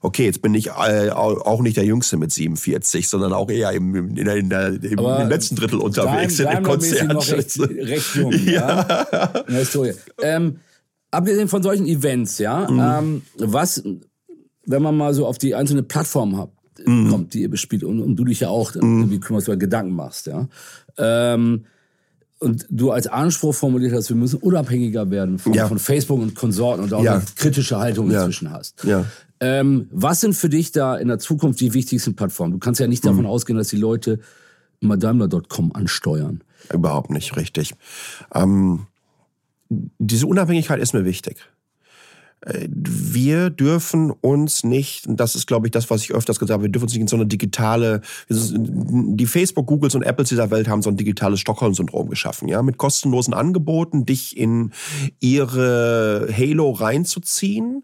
okay, 0.06 0.26
jetzt 0.26 0.42
bin 0.42 0.54
ich 0.54 0.68
äh, 0.68 1.10
auch 1.10 1.62
nicht 1.62 1.78
der 1.78 1.86
Jüngste 1.86 2.18
mit 2.18 2.32
47, 2.32 3.08
sondern 3.08 3.34
auch 3.34 3.50
eher 3.50 3.72
im, 3.72 3.96
in 3.96 4.26
der, 4.26 4.36
in 4.36 4.50
der, 4.50 4.68
im, 4.68 5.00
im 5.00 5.30
letzten 5.30 5.56
Drittel 5.56 5.80
unterwegs 5.80 6.40
in 6.40 6.48
dem 6.48 6.64
Konzert. 6.64 7.12
Noch 7.12 7.30
recht, 7.30 7.60
recht 7.60 8.16
jung, 8.16 8.32
ja. 8.46 8.86
ja. 9.12 9.26
In 9.48 9.54
der 9.54 9.60
Historie. 9.60 9.94
Ähm, 10.22 10.60
abgesehen 11.12 11.48
von 11.48 11.64
solchen 11.64 11.88
Events, 11.88 12.38
ja, 12.38 12.70
mhm. 12.70 12.80
ähm, 12.80 13.22
was, 13.38 13.84
wenn 14.66 14.82
man 14.82 14.96
mal 14.96 15.14
so 15.14 15.26
auf 15.26 15.38
die 15.38 15.56
einzelne 15.56 15.84
Plattform 15.84 16.38
hat, 16.38 16.52
mhm. 16.86 17.10
kommt, 17.10 17.34
die 17.34 17.42
ihr 17.42 17.50
bespielt 17.50 17.84
und, 17.84 18.02
und, 18.02 18.16
du 18.16 18.26
dich 18.26 18.42
ja 18.42 18.50
auch 18.50 18.76
mhm. 18.76 19.00
irgendwie 19.00 19.20
kümmerst 19.20 19.50
oder 19.50 19.58
Gedanken 19.58 19.94
machst, 19.94 20.28
ja. 20.28 20.48
Ähm, 20.98 21.66
und 22.46 22.66
du 22.70 22.92
als 22.92 23.08
Anspruch 23.08 23.56
formuliert 23.56 23.94
hast, 23.94 24.10
wir 24.10 24.16
müssen 24.16 24.40
unabhängiger 24.40 25.10
werden 25.10 25.40
von, 25.40 25.54
ja. 25.54 25.68
von 25.68 25.80
Facebook 25.80 26.22
und 26.22 26.36
Konsorten 26.36 26.84
und 26.84 26.94
auch 26.94 27.04
ja. 27.04 27.16
eine 27.16 27.24
kritische 27.36 27.78
Haltung 27.78 28.10
ja. 28.12 28.20
inzwischen 28.20 28.52
hast. 28.52 28.84
Ja. 28.84 29.06
Ähm, 29.40 29.88
was 29.92 30.22
sind 30.22 30.34
für 30.34 30.48
dich 30.48 30.72
da 30.72 30.96
in 30.96 31.08
der 31.08 31.20
Zukunft 31.20 31.60
die 31.60 31.74
wichtigsten 31.74 32.16
Plattformen? 32.16 32.54
Du 32.54 32.60
kannst 32.60 32.80
ja 32.80 32.88
nicht 32.88 33.04
davon 33.04 33.22
mhm. 33.22 33.30
ausgehen, 33.30 33.58
dass 33.58 33.70
die 33.70 33.78
Leute 33.78 34.20
Daimler.com 34.82 35.72
ansteuern. 35.74 36.44
Überhaupt 36.72 37.10
nicht 37.10 37.36
richtig. 37.36 37.74
Ähm, 38.34 38.86
diese 39.70 40.28
Unabhängigkeit 40.28 40.80
ist 40.80 40.94
mir 40.94 41.04
wichtig 41.04 41.38
wir 42.46 43.50
dürfen 43.50 44.12
uns 44.12 44.64
nicht, 44.64 45.08
und 45.08 45.20
das 45.20 45.36
ist, 45.36 45.48
glaube 45.48 45.68
ich, 45.68 45.72
das, 45.72 45.90
was 45.90 46.02
ich 46.02 46.14
öfters 46.14 46.38
gesagt 46.38 46.54
habe, 46.54 46.64
wir 46.64 46.70
dürfen 46.70 46.86
uns 46.86 46.94
nicht 46.94 47.02
in 47.02 47.08
so 47.08 47.16
eine 47.16 47.26
digitale, 47.26 48.02
die 48.30 49.26
Facebook, 49.26 49.66
Googles 49.66 49.96
und 49.96 50.04
Apples 50.04 50.30
dieser 50.30 50.52
Welt 50.52 50.68
haben 50.68 50.82
so 50.82 50.90
ein 50.90 50.98
digitales 50.98 51.40
Stockholm-Syndrom 51.40 52.10
geschaffen, 52.10 52.48
ja, 52.48 52.62
mit 52.62 52.78
kostenlosen 52.78 53.34
Angeboten, 53.34 54.06
dich 54.06 54.38
in 54.38 54.72
ihre 55.20 56.28
Halo 56.32 56.72
reinzuziehen. 56.72 57.84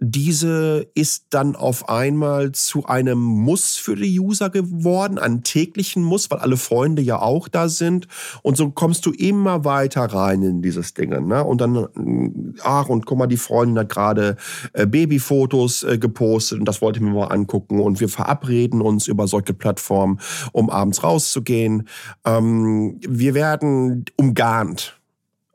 Diese 0.00 0.86
ist 0.94 1.26
dann 1.30 1.56
auf 1.56 1.88
einmal 1.88 2.52
zu 2.52 2.84
einem 2.86 3.18
Muss 3.18 3.76
für 3.76 3.96
die 3.96 4.20
User 4.20 4.50
geworden, 4.50 5.18
einen 5.18 5.42
täglichen 5.42 6.02
Muss, 6.02 6.30
weil 6.30 6.40
alle 6.40 6.56
Freunde 6.56 7.00
ja 7.00 7.20
auch 7.20 7.48
da 7.48 7.68
sind. 7.68 8.06
Und 8.42 8.56
so 8.56 8.70
kommst 8.70 9.06
du 9.06 9.12
immer 9.12 9.64
weiter 9.64 10.04
rein 10.04 10.42
in 10.42 10.60
dieses 10.60 10.92
Ding, 10.94 11.10
ne? 11.26 11.42
Und 11.42 11.60
dann, 11.60 12.54
ach, 12.62 12.88
und 12.88 13.06
guck 13.06 13.18
mal, 13.18 13.26
die 13.26 13.36
Freundin 13.36 13.78
hat 13.78 13.88
gerade 13.94 14.36
äh, 14.72 14.86
Babyfotos 14.86 15.82
äh, 15.82 15.98
gepostet 15.98 16.58
und 16.58 16.66
das 16.66 16.82
wollte 16.82 16.98
ich 16.98 17.04
mir 17.04 17.12
mal 17.12 17.26
angucken. 17.26 17.80
Und 17.80 18.00
wir 18.00 18.08
verabreden 18.08 18.80
uns 18.80 19.06
über 19.06 19.26
solche 19.26 19.54
Plattformen, 19.54 20.20
um 20.52 20.70
abends 20.70 21.02
rauszugehen. 21.02 21.88
Ähm, 22.24 23.00
wir 23.06 23.34
werden 23.34 24.04
umgarnt 24.16 24.98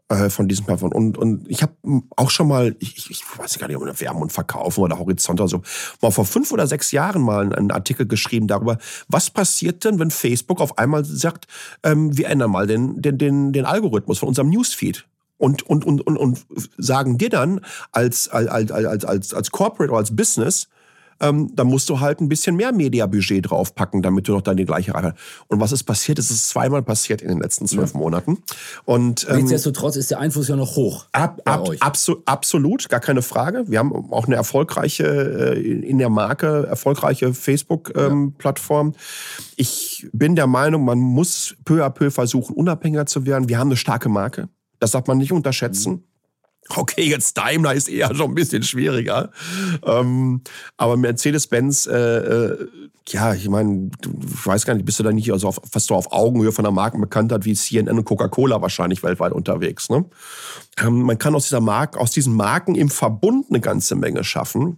äh, 0.10 0.30
von 0.30 0.48
diesen 0.48 0.66
Plattformen. 0.66 0.94
Und, 0.94 1.18
und 1.18 1.48
ich 1.50 1.62
habe 1.62 1.74
auch 2.16 2.30
schon 2.30 2.48
mal, 2.48 2.76
ich, 2.80 3.12
ich 3.12 3.24
weiß 3.38 3.60
gar 3.60 3.68
nicht, 3.68 3.78
ob 3.78 3.86
wir 3.86 4.00
Wärme 4.00 4.22
und 4.22 4.32
Verkaufen 4.32 4.82
oder 4.82 4.98
Horizont 4.98 5.40
oder 5.40 5.48
so, 5.48 5.62
mal 6.02 6.12
vor 6.12 6.26
fünf 6.26 6.52
oder 6.52 6.68
sechs 6.68 6.92
Jahren 6.92 7.22
mal 7.22 7.54
einen 7.54 7.72
Artikel 7.72 8.08
geschrieben 8.08 8.48
darüber, 8.48 8.78
was 9.08 9.30
passiert 9.30 9.86
denn, 9.86 10.00
wenn 10.00 10.12
Facebook 10.12 10.62
auf 10.62 10.78
einmal 10.78 11.06
sagt, 11.06 11.46
ähm, 11.84 12.18
wir 12.18 12.28
ändern 12.28 12.52
mal 12.52 12.68
den, 12.68 13.02
den, 13.02 13.18
den, 13.18 13.54
den 13.54 13.66
Algorithmus 13.66 14.20
von 14.20 14.30
unserem 14.30 14.50
Newsfeed 14.50 15.06
und, 15.40 15.64
und, 15.64 15.86
und, 15.86 16.06
und, 16.06 16.18
und 16.18 16.46
sagen 16.78 17.18
dir 17.18 17.30
dann 17.30 17.62
als, 17.92 18.30
als, 18.30 18.72
als, 18.72 19.06
als, 19.06 19.34
als 19.34 19.52
Corporate 19.52 19.92
oder 19.92 20.00
als 20.00 20.16
Business, 20.16 20.68
ähm, 21.22 21.52
dann 21.56 21.68
musst 21.68 21.90
du 21.90 22.00
halt 22.00 22.22
ein 22.22 22.30
bisschen 22.30 22.56
mehr 22.56 22.72
Mediabudget 22.72 23.50
draufpacken, 23.50 24.02
damit 24.02 24.28
du 24.28 24.34
noch 24.34 24.42
dann 24.42 24.58
die 24.58 24.66
gleiche 24.66 24.94
Reichweite 24.94 25.16
Und 25.48 25.60
was 25.60 25.72
ist 25.72 25.84
passiert? 25.84 26.20
Es 26.20 26.32
ist 26.32 26.50
zweimal 26.50 26.82
passiert 26.82 27.22
in 27.22 27.30
den 27.30 27.40
letzten 27.40 27.68
zwölf 27.68 27.94
ja. 27.94 28.00
Monaten. 28.00 28.38
Und, 28.86 29.28
ähm, 29.30 29.38
Nichtsdestotrotz 29.38 29.96
ist 29.96 30.12
der 30.12 30.20
Einfluss 30.20 30.48
ja 30.48 30.56
noch 30.56 30.76
hoch. 30.76 31.06
Ab, 31.12 31.42
ab, 31.46 31.70
abso 31.80 32.22
absolut, 32.26 32.90
gar 32.90 33.00
keine 33.00 33.22
Frage. 33.22 33.66
Wir 33.68 33.80
haben 33.80 34.12
auch 34.12 34.28
eine 34.28 34.36
erfolgreiche, 34.36 35.04
äh, 35.56 35.60
in 35.60 35.98
der 35.98 36.10
Marke, 36.10 36.68
erfolgreiche 36.68 37.34
Facebook-Plattform. 37.34 38.88
Ähm, 38.88 38.94
ja. 38.94 39.44
Ich 39.58 40.08
bin 40.14 40.36
der 40.36 40.48
Meinung, 40.48 40.86
man 40.86 41.00
muss 41.00 41.56
peu 41.66 41.86
à 41.86 41.90
peu 41.90 42.12
versuchen, 42.12 42.56
unabhängiger 42.56 43.06
zu 43.06 43.26
werden. 43.26 43.50
Wir 43.50 43.58
haben 43.58 43.70
eine 43.70 43.78
starke 43.78 44.10
Marke. 44.10 44.50
Das 44.80 44.92
darf 44.92 45.08
man 45.08 45.18
nicht 45.18 45.32
unterschätzen. 45.32 45.92
Mhm. 45.92 46.04
Okay, 46.76 47.10
jetzt 47.10 47.36
Daimler 47.36 47.74
ist 47.74 47.90
eher 47.90 48.14
schon 48.14 48.32
ein 48.32 48.36
bisschen 48.36 48.62
schwieriger. 48.62 49.32
Ähm, 49.84 50.42
aber 50.78 50.98
Mercedes-Benz, 50.98 51.88
äh, 51.88 51.98
äh, 51.98 52.68
ja, 53.08 53.34
ich 53.34 53.50
meine, 53.50 53.90
ich 54.04 54.46
weiß 54.46 54.66
gar 54.66 54.76
nicht, 54.76 54.86
bist 54.86 55.00
du 55.00 55.04
da 55.04 55.12
nicht 55.12 55.32
also 55.32 55.48
auf, 55.48 55.60
fast 55.72 55.88
so 55.88 55.96
auf 55.96 56.12
Augenhöhe 56.12 56.52
von 56.52 56.64
der 56.64 56.72
Markenbekanntheit 56.72 57.46
wie 57.46 57.56
CNN 57.56 57.98
und 57.98 58.06
Coca-Cola 58.06 58.62
wahrscheinlich 58.62 59.02
weltweit 59.02 59.32
unterwegs. 59.32 59.90
Ne? 59.90 60.06
Ähm, 60.78 61.02
man 61.02 61.18
kann 61.18 61.34
aus 61.34 61.46
dieser 61.46 61.62
Marke, 61.62 62.00
aus 62.00 62.12
diesen 62.12 62.36
Marken 62.36 62.76
im 62.76 62.90
Verbund 62.90 63.48
eine 63.50 63.62
ganze 63.62 63.96
Menge 63.96 64.24
schaffen. 64.24 64.78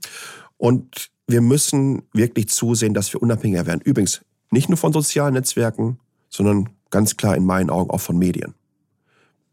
Und 0.58 1.10
wir 1.28 1.42
müssen 1.42 2.04
wirklich 2.14 2.48
zusehen, 2.50 2.94
dass 2.94 3.12
wir 3.12 3.22
unabhängiger 3.22 3.66
werden. 3.66 3.82
Übrigens, 3.84 4.22
nicht 4.50 4.70
nur 4.70 4.78
von 4.78 4.94
sozialen 4.94 5.34
Netzwerken, 5.34 6.00
sondern 6.30 6.70
ganz 6.90 7.18
klar 7.18 7.36
in 7.36 7.46
meinen 7.46 7.70
Augen 7.70 7.90
auch 7.90 8.02
von 8.02 8.18
Medien. 8.18 8.54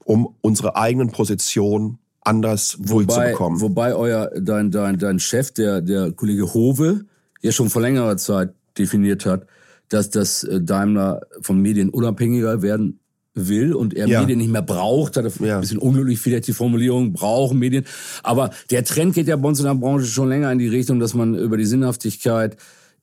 Um 0.09 0.35
unsere 0.41 0.75
eigenen 0.75 1.11
Positionen 1.11 1.99
anders 2.23 2.79
durchzubekommen. 2.81 3.61
Wobei 3.61 3.95
euer, 3.95 4.31
dein, 4.41 4.71
dein, 4.71 4.99
dein 4.99 5.19
Chef, 5.19 5.51
der, 5.51 5.83
der 5.83 6.13
Kollege 6.13 6.55
Hove, 6.55 7.05
ja 7.43 7.53
schon 7.53 7.69
vor 7.69 7.83
längerer 7.83 8.17
Zeit 8.17 8.55
definiert 8.79 9.27
hat, 9.27 9.47
dass 9.91 10.09
das 10.09 10.45
äh, 10.45 10.63
Daimler 10.63 11.21
von 11.43 11.61
Medien 11.61 11.91
unabhängiger 11.91 12.63
werden 12.63 13.01
will 13.35 13.75
und 13.75 13.95
er 13.95 14.09
ja. 14.09 14.21
Medien 14.21 14.39
nicht 14.39 14.51
mehr 14.51 14.63
braucht, 14.63 15.17
hat 15.17 15.25
er 15.25 15.47
ja. 15.47 15.57
ein 15.57 15.61
bisschen 15.61 15.79
unglücklich 15.79 16.19
vielleicht 16.19 16.47
die 16.47 16.53
Formulierung, 16.53 17.13
brauchen 17.13 17.59
Medien. 17.59 17.85
Aber 18.23 18.51
der 18.71 18.85
Trend 18.85 19.15
geht 19.15 19.29
ja 19.29 19.37
bei 19.37 19.49
uns 19.49 19.61
in 19.61 19.67
der 19.67 19.75
Branche 19.75 20.07
schon 20.07 20.29
länger 20.29 20.51
in 20.51 20.59
die 20.59 20.69
Richtung, 20.69 21.01
dass 21.01 21.15
man 21.15 21.35
über 21.35 21.57
die 21.57 21.67
Sinnhaftigkeit 21.67 22.57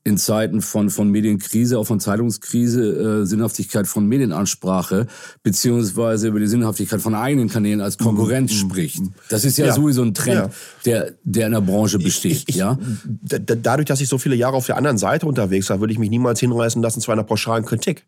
in 0.05 0.17
Zeiten 0.17 0.61
von, 0.61 0.91
von 0.91 1.09
Medienkrise, 1.09 1.79
auch 1.79 1.85
von 1.85 1.99
Zeitungskrise, 1.99 3.23
äh, 3.23 3.25
Sinnhaftigkeit 3.25 3.87
von 3.87 4.05
Medienansprache, 4.05 5.07
beziehungsweise 5.41 6.27
über 6.27 6.39
die 6.39 6.45
Sinnhaftigkeit 6.45 7.01
von 7.01 7.15
eigenen 7.15 7.49
Kanälen 7.49 7.81
als 7.81 7.97
Konkurrenz 7.97 8.53
mhm. 8.53 8.57
spricht. 8.57 9.01
Das 9.29 9.43
ist 9.43 9.57
ja, 9.57 9.65
ja, 9.65 9.73
sowieso 9.73 10.03
ein 10.03 10.13
Trend, 10.13 10.35
ja. 10.35 10.49
der, 10.85 11.13
der 11.23 11.47
in 11.47 11.53
der 11.53 11.61
Branche 11.61 11.97
besteht. 11.97 12.33
Ich, 12.33 12.49
ich, 12.49 12.55
ja? 12.55 12.77
Dadurch, 13.23 13.87
dass 13.87 13.99
ich 13.99 14.07
so 14.07 14.19
viele 14.19 14.35
Jahre 14.35 14.55
auf 14.55 14.67
der 14.67 14.77
anderen 14.77 14.99
Seite 14.99 15.25
unterwegs 15.25 15.71
war, 15.71 15.79
würde 15.79 15.91
ich 15.91 15.97
mich 15.97 16.11
niemals 16.11 16.39
hinreißen 16.39 16.83
lassen 16.83 17.01
zu 17.01 17.11
einer 17.11 17.23
pauschalen 17.23 17.65
Kritik. 17.65 18.05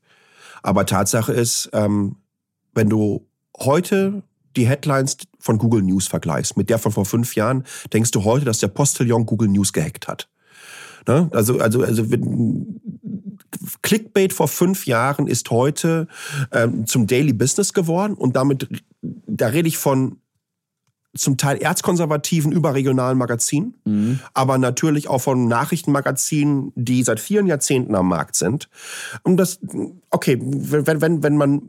Aber 0.61 0.85
Tatsache 0.85 1.33
ist, 1.33 1.71
ähm, 1.73 2.17
wenn 2.75 2.89
du 2.89 3.25
heute 3.57 4.21
die 4.55 4.67
Headlines 4.67 5.17
von 5.39 5.57
Google 5.57 5.81
News 5.81 6.07
vergleichst 6.07 6.57
mit 6.57 6.69
der 6.69 6.77
von 6.77 6.91
vor 6.91 7.05
fünf 7.05 7.35
Jahren, 7.35 7.63
denkst 7.91 8.11
du 8.11 8.23
heute, 8.23 8.45
dass 8.45 8.59
der 8.59 8.67
Postillon 8.67 9.25
Google 9.25 9.47
News 9.47 9.73
gehackt 9.73 10.07
hat. 10.07 10.29
Ne? 11.07 11.29
Also, 11.31 11.59
also, 11.59 11.83
also 11.83 12.05
Clickbait 13.81 14.33
vor 14.33 14.47
fünf 14.47 14.85
Jahren 14.85 15.27
ist 15.27 15.49
heute 15.51 16.07
ähm, 16.51 16.85
zum 16.85 17.07
Daily 17.07 17.33
Business 17.33 17.73
geworden 17.73 18.13
und 18.13 18.35
damit, 18.35 18.67
da 19.01 19.47
rede 19.47 19.67
ich 19.67 19.77
von 19.77 20.17
zum 21.15 21.37
Teil 21.37 21.57
erzkonservativen 21.57 22.51
überregionalen 22.51 23.17
Magazinen, 23.17 23.75
mhm. 23.85 24.19
aber 24.33 24.57
natürlich 24.57 25.07
auch 25.07 25.21
von 25.21 25.47
Nachrichtenmagazinen, 25.47 26.71
die 26.75 27.01
seit 27.01 27.19
vielen 27.19 27.47
Jahrzehnten 27.47 27.95
am 27.95 28.07
Markt 28.07 28.35
sind. 28.35 28.69
Und 29.23 29.37
das, 29.37 29.59
okay, 30.11 30.37
wenn, 30.39 31.01
wenn, 31.01 31.23
wenn 31.23 31.37
man 31.37 31.61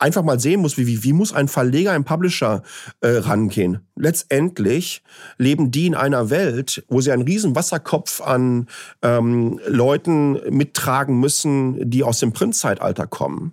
einfach 0.00 0.22
mal 0.22 0.40
sehen 0.40 0.60
muss, 0.60 0.76
wie, 0.76 0.86
wie, 0.86 1.04
wie 1.04 1.12
muss 1.12 1.32
ein 1.32 1.48
Verleger, 1.48 1.92
ein 1.92 2.04
Publisher 2.04 2.62
äh, 3.00 3.08
rangehen. 3.08 3.86
Letztendlich 3.96 5.02
leben 5.38 5.70
die 5.70 5.86
in 5.86 5.94
einer 5.94 6.30
Welt, 6.30 6.84
wo 6.88 7.00
sie 7.00 7.12
einen 7.12 7.22
riesen 7.22 7.54
Wasserkopf 7.54 8.20
an 8.20 8.66
ähm, 9.02 9.60
Leuten 9.66 10.40
mittragen 10.50 11.20
müssen, 11.20 11.90
die 11.90 12.02
aus 12.02 12.18
dem 12.18 12.32
Printzeitalter 12.32 13.06
kommen 13.06 13.52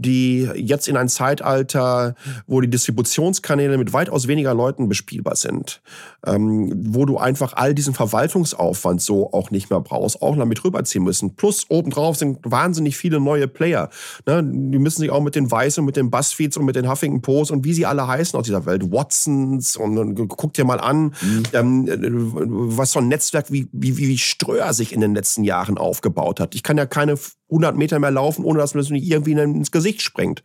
die 0.00 0.48
jetzt 0.54 0.88
in 0.88 0.96
ein 0.96 1.08
Zeitalter, 1.08 2.14
wo 2.46 2.60
die 2.60 2.70
Distributionskanäle 2.70 3.76
mit 3.78 3.92
weitaus 3.92 4.28
weniger 4.28 4.54
Leuten 4.54 4.88
bespielbar 4.88 5.36
sind, 5.36 5.82
ähm, 6.26 6.72
wo 6.94 7.04
du 7.04 7.18
einfach 7.18 7.52
all 7.54 7.74
diesen 7.74 7.94
Verwaltungsaufwand 7.94 9.02
so 9.02 9.32
auch 9.32 9.50
nicht 9.50 9.70
mehr 9.70 9.80
brauchst, 9.80 10.22
auch 10.22 10.36
damit 10.36 10.64
rüberziehen 10.64 11.04
müssen. 11.04 11.36
Plus 11.36 11.66
obendrauf 11.68 12.16
sind 12.16 12.38
wahnsinnig 12.42 12.96
viele 12.96 13.20
neue 13.20 13.48
Player. 13.48 13.90
Ne? 14.26 14.42
Die 14.42 14.78
müssen 14.78 15.00
sich 15.00 15.10
auch 15.10 15.22
mit 15.22 15.34
den 15.34 15.50
Weißen, 15.50 15.84
mit 15.84 15.96
den 15.96 16.10
Buzzfeeds 16.10 16.56
und 16.56 16.64
mit 16.64 16.76
den 16.76 16.88
Huffington 16.88 17.22
Post 17.22 17.50
und 17.50 17.64
wie 17.64 17.74
sie 17.74 17.86
alle 17.86 18.06
heißen 18.06 18.38
aus 18.38 18.46
dieser 18.46 18.66
Welt, 18.66 18.90
Watsons 18.90 19.76
und, 19.76 19.98
und 19.98 20.28
guck 20.28 20.54
dir 20.54 20.64
mal 20.64 20.80
an, 20.80 21.14
mhm. 21.20 21.42
ähm, 21.52 22.32
was 22.76 22.92
so 22.92 23.00
ein 23.00 23.08
Netzwerk 23.08 23.50
wie, 23.50 23.68
wie, 23.72 23.96
wie 23.96 24.18
Ströer 24.18 24.72
sich 24.72 24.92
in 24.92 25.00
den 25.00 25.14
letzten 25.14 25.44
Jahren 25.44 25.78
aufgebaut 25.78 26.40
hat. 26.40 26.54
Ich 26.54 26.62
kann 26.62 26.78
ja 26.78 26.86
keine 26.86 27.18
100 27.50 27.76
Meter 27.76 27.98
mehr 27.98 28.10
laufen, 28.10 28.44
ohne 28.44 28.60
dass 28.60 28.74
man 28.74 28.84
nicht 28.84 29.10
irgendwie 29.10 29.32
ins 29.32 29.70
Gesicht 29.70 29.89
sprengt. 29.98 30.42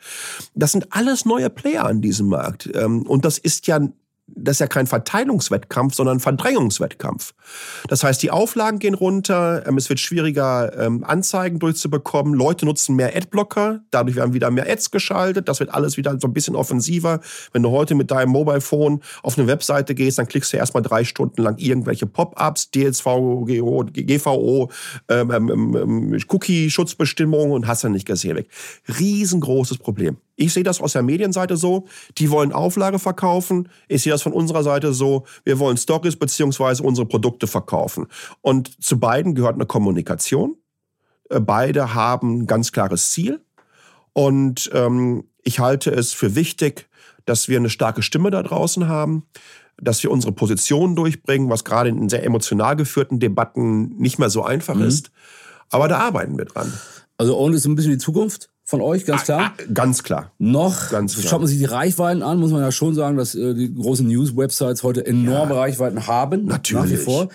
Das 0.56 0.72
sind 0.72 0.94
alles 0.94 1.26
neue 1.26 1.50
Player 1.50 1.86
an 1.86 2.02
diesem 2.02 2.28
Markt. 2.28 2.70
Ähm, 2.74 3.04
und 3.04 3.26
das 3.26 3.38
ist 3.38 3.68
ja 3.68 3.80
das 4.28 4.56
ist 4.56 4.60
ja 4.60 4.68
kein 4.68 4.88
Verteilungswettkampf, 4.88 5.94
sondern 5.94 6.20
Verdrängungswettkampf. 6.20 7.34
Das 7.88 8.04
heißt, 8.04 8.22
die 8.24 8.32
Auflagen 8.32 8.80
gehen 8.80 8.96
runter, 8.96 9.64
ähm, 9.68 9.78
es 9.78 9.90
wird 9.90 10.00
schwieriger, 10.00 10.78
ähm, 10.80 11.04
Anzeigen 11.04 11.60
durchzubekommen, 11.60 12.34
Leute 12.34 12.66
nutzen 12.66 12.96
mehr 12.96 13.16
Adblocker, 13.16 13.82
dadurch 13.92 14.16
werden 14.16 14.34
wieder 14.34 14.50
mehr 14.50 14.70
Ads 14.70 14.90
geschaltet, 14.92 15.48
das 15.48 15.60
wird 15.60 15.74
alles 15.74 15.98
wieder 15.98 16.20
so 16.20 16.28
ein 16.28 16.34
bisschen 16.34 16.56
offensiver. 16.56 17.20
Wenn 17.54 17.62
du 17.62 17.70
heute 17.70 17.94
mit 17.94 18.10
deinem 18.10 18.32
Mobile 18.32 18.62
Phone 18.62 19.02
auf 19.22 19.38
eine 19.38 19.48
Webseite 19.48 19.94
gehst, 19.94 20.18
dann 20.18 20.28
klickst 20.28 20.52
du 20.54 20.58
erstmal 20.58 20.84
drei 20.84 21.04
Stunden 21.04 21.42
lang 21.42 21.58
irgendwelche 21.58 22.08
Pop-ups, 22.08 22.72
DSVGO, 22.72 23.86
GVO, 23.94 24.72
ähm, 25.10 25.32
ähm, 25.32 26.18
Cookie-Schutzbestimmungen 26.28 27.52
und 27.52 27.68
hast 27.68 27.84
dann 27.84 27.92
nicht 27.92 28.08
gesehen 28.08 28.38
weg. 28.38 28.48
Riesengroßes 29.00 29.78
Problem. 29.78 30.18
Ich 30.36 30.54
sehe 30.54 30.64
das 30.64 30.82
aus 30.82 30.94
der 30.94 31.04
Medienseite 31.04 31.56
so, 31.58 31.86
die 32.18 32.30
wollen 32.30 32.52
Auflage 32.52 33.00
verkaufen. 33.00 33.70
Ich 33.88 34.04
sehe 34.04 34.12
das 34.12 34.22
von 34.22 34.34
unserer 34.34 34.64
Seite 34.64 34.94
so, 34.94 35.26
wir 35.44 35.60
wollen 35.60 35.78
Stories 35.78 36.18
beziehungsweise 36.18 36.84
unsere 36.84 37.08
Produkte 37.08 37.48
verkaufen. 37.48 38.08
Und 38.42 38.84
zu 38.84 39.00
beiden 39.00 39.36
gehört 39.36 39.56
eine 39.56 39.66
Kommunikation. 39.66 40.58
Äh, 41.30 41.40
beide 41.40 41.94
haben 41.94 42.40
ein 42.40 42.48
ganz 42.48 42.72
klares 42.72 43.12
Ziel. 43.12 43.42
Und 44.14 44.70
ähm, 44.74 45.26
ich 45.44 45.60
halte 45.60 45.92
es 45.92 46.14
für 46.14 46.36
wichtig, 46.36 46.90
dass 47.26 47.48
wir 47.48 47.58
eine 47.58 47.70
starke 47.70 48.02
Stimme 48.02 48.32
da 48.32 48.44
draußen 48.44 48.88
haben, 48.88 49.24
dass 49.78 50.04
wir 50.04 50.12
unsere 50.12 50.32
Positionen 50.32 50.96
durchbringen, 50.96 51.50
was 51.50 51.66
gerade 51.66 51.90
in 51.90 52.10
sehr 52.10 52.24
emotional 52.24 52.76
geführten 52.76 53.20
Debatten 53.20 53.98
nicht 53.98 54.20
mehr 54.20 54.30
so 54.30 54.44
einfach 54.44 54.76
mhm. 54.76 54.84
ist. 54.84 55.12
Aber 55.70 55.88
da 55.88 56.00
arbeiten 56.00 56.38
wir 56.38 56.46
dran. 56.46 56.72
Also 57.18 57.38
Own 57.38 57.54
ist 57.54 57.66
ein 57.66 57.76
bisschen 57.76 57.94
die 57.94 57.98
Zukunft 57.98 58.50
von 58.68 58.82
euch, 58.82 59.06
ganz 59.06 59.24
klar? 59.24 59.40
Ah, 59.42 59.54
ah, 59.58 59.64
ganz 59.72 60.04
klar. 60.04 60.32
Noch 60.40 60.90
ganz 60.90 61.14
klar. 61.14 61.28
schaut 61.28 61.40
man 61.40 61.48
sich 61.48 61.60
die 61.60 61.66
Reichweiten 61.66 62.24
an, 62.24 62.40
muss 62.40 62.52
man 62.52 62.62
ja 62.62 62.72
schon 62.72 62.96
sagen, 62.96 63.16
dass 63.16 63.36
äh, 63.36 63.54
die 63.54 63.74
großen 63.74 64.08
News-Websites 64.08 64.82
heute 64.82 65.06
enorme 65.06 65.54
ja. 65.54 65.62
Reichweiten 65.62 66.08
haben. 66.08 66.46
Natürlich. 66.46 66.84
Nach 66.84 66.90
wie 66.90 66.98
vor. 66.98 67.30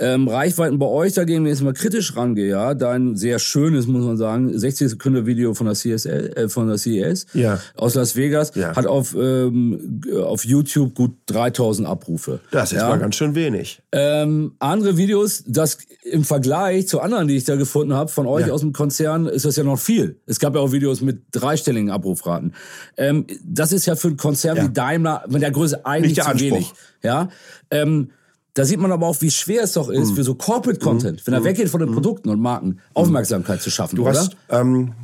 Ähm, 0.00 0.28
Reichweiten 0.28 0.78
bei 0.78 0.86
euch 0.86 1.14
dagegen, 1.14 1.44
wenn 1.44 1.52
ich 1.52 1.58
jetzt 1.58 1.64
mal 1.64 1.72
kritisch 1.72 2.16
rangehe, 2.16 2.50
ja, 2.50 2.74
dein 2.74 3.16
sehr 3.16 3.40
schönes, 3.40 3.88
muss 3.88 4.04
man 4.04 4.16
sagen, 4.16 4.56
60 4.56 4.90
Sekunden 4.90 5.26
Video 5.26 5.54
von 5.54 5.66
der 5.66 5.74
CSL, 5.74 6.32
äh, 6.36 6.48
von 6.48 6.68
der 6.68 6.78
CES 6.78 7.26
ja. 7.34 7.58
aus 7.74 7.94
Las 7.94 8.14
Vegas 8.14 8.52
ja. 8.54 8.76
hat 8.76 8.86
auf, 8.86 9.16
ähm, 9.18 10.00
auf 10.22 10.44
YouTube 10.44 10.94
gut 10.94 11.16
3000 11.26 11.88
Abrufe. 11.88 12.38
Das 12.52 12.70
ist 12.70 12.78
ja. 12.78 12.88
mal 12.88 13.00
ganz 13.00 13.16
schön 13.16 13.34
wenig. 13.34 13.82
Ähm, 13.90 14.52
andere 14.60 14.96
Videos, 14.96 15.42
das 15.48 15.78
im 16.04 16.22
Vergleich 16.22 16.86
zu 16.86 17.00
anderen, 17.00 17.26
die 17.26 17.36
ich 17.36 17.44
da 17.44 17.56
gefunden 17.56 17.94
habe, 17.94 18.08
von 18.08 18.28
euch 18.28 18.46
ja. 18.46 18.52
aus 18.52 18.60
dem 18.60 18.72
Konzern, 18.72 19.26
ist 19.26 19.44
das 19.44 19.56
ja 19.56 19.64
noch 19.64 19.80
viel. 19.80 20.20
Es 20.26 20.38
gab 20.38 20.54
ja 20.54 20.60
auch 20.60 20.70
Videos 20.70 21.00
mit 21.00 21.22
dreistelligen 21.32 21.90
Abrufraten. 21.90 22.54
Ähm, 22.96 23.26
das 23.44 23.72
ist 23.72 23.86
ja 23.86 23.96
für 23.96 24.08
ein 24.08 24.16
Konzern 24.16 24.62
wie 24.62 24.72
Daimler 24.72 25.24
mit 25.28 25.42
der 25.42 25.50
Größe 25.50 25.84
eigentlich 25.84 26.14
zu 26.14 26.26
Anspruch. 26.26 26.50
wenig. 26.50 26.72
Ja. 27.02 27.30
Ähm, 27.70 28.10
da 28.58 28.64
sieht 28.64 28.80
man 28.80 28.90
aber 28.90 29.06
auch, 29.06 29.20
wie 29.20 29.30
schwer 29.30 29.62
es 29.62 29.74
doch 29.74 29.88
ist, 29.88 30.10
mhm. 30.10 30.14
für 30.16 30.24
so 30.24 30.34
Corporate 30.34 30.80
Content, 30.80 31.20
mhm. 31.20 31.26
wenn 31.26 31.34
er 31.34 31.40
mhm. 31.40 31.44
weggeht 31.44 31.68
von 31.68 31.78
den. 31.78 31.92
Produkten 31.92 32.28
und 32.28 32.40
Marken, 32.40 32.80
Aufmerksamkeit 32.92 33.62
zu 33.62 33.70
schaffen, 33.70 33.94
du 33.96 34.02
oder? 34.02 34.18
Hast, 34.18 34.36
ähm, 34.48 34.94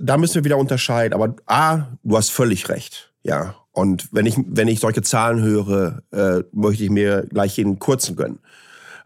da 0.00 0.16
müssen 0.18 0.34
wir 0.34 0.44
wieder 0.44 0.58
unterscheiden. 0.58 1.14
Aber 1.14 1.36
A, 1.46 1.86
du 2.02 2.16
hast 2.16 2.30
völlig 2.30 2.68
recht. 2.68 3.12
Ja. 3.22 3.54
Und 3.70 4.08
wenn 4.12 4.26
ich, 4.26 4.36
wenn 4.48 4.66
ich 4.66 4.80
solche 4.80 5.02
Zahlen 5.02 5.42
höre, 5.42 6.02
äh, 6.10 6.42
möchte 6.50 6.82
ich 6.82 6.90
mir 6.90 7.24
gleich 7.30 7.56
jeden 7.56 7.78
kurzen 7.78 8.16
gönnen. 8.16 8.40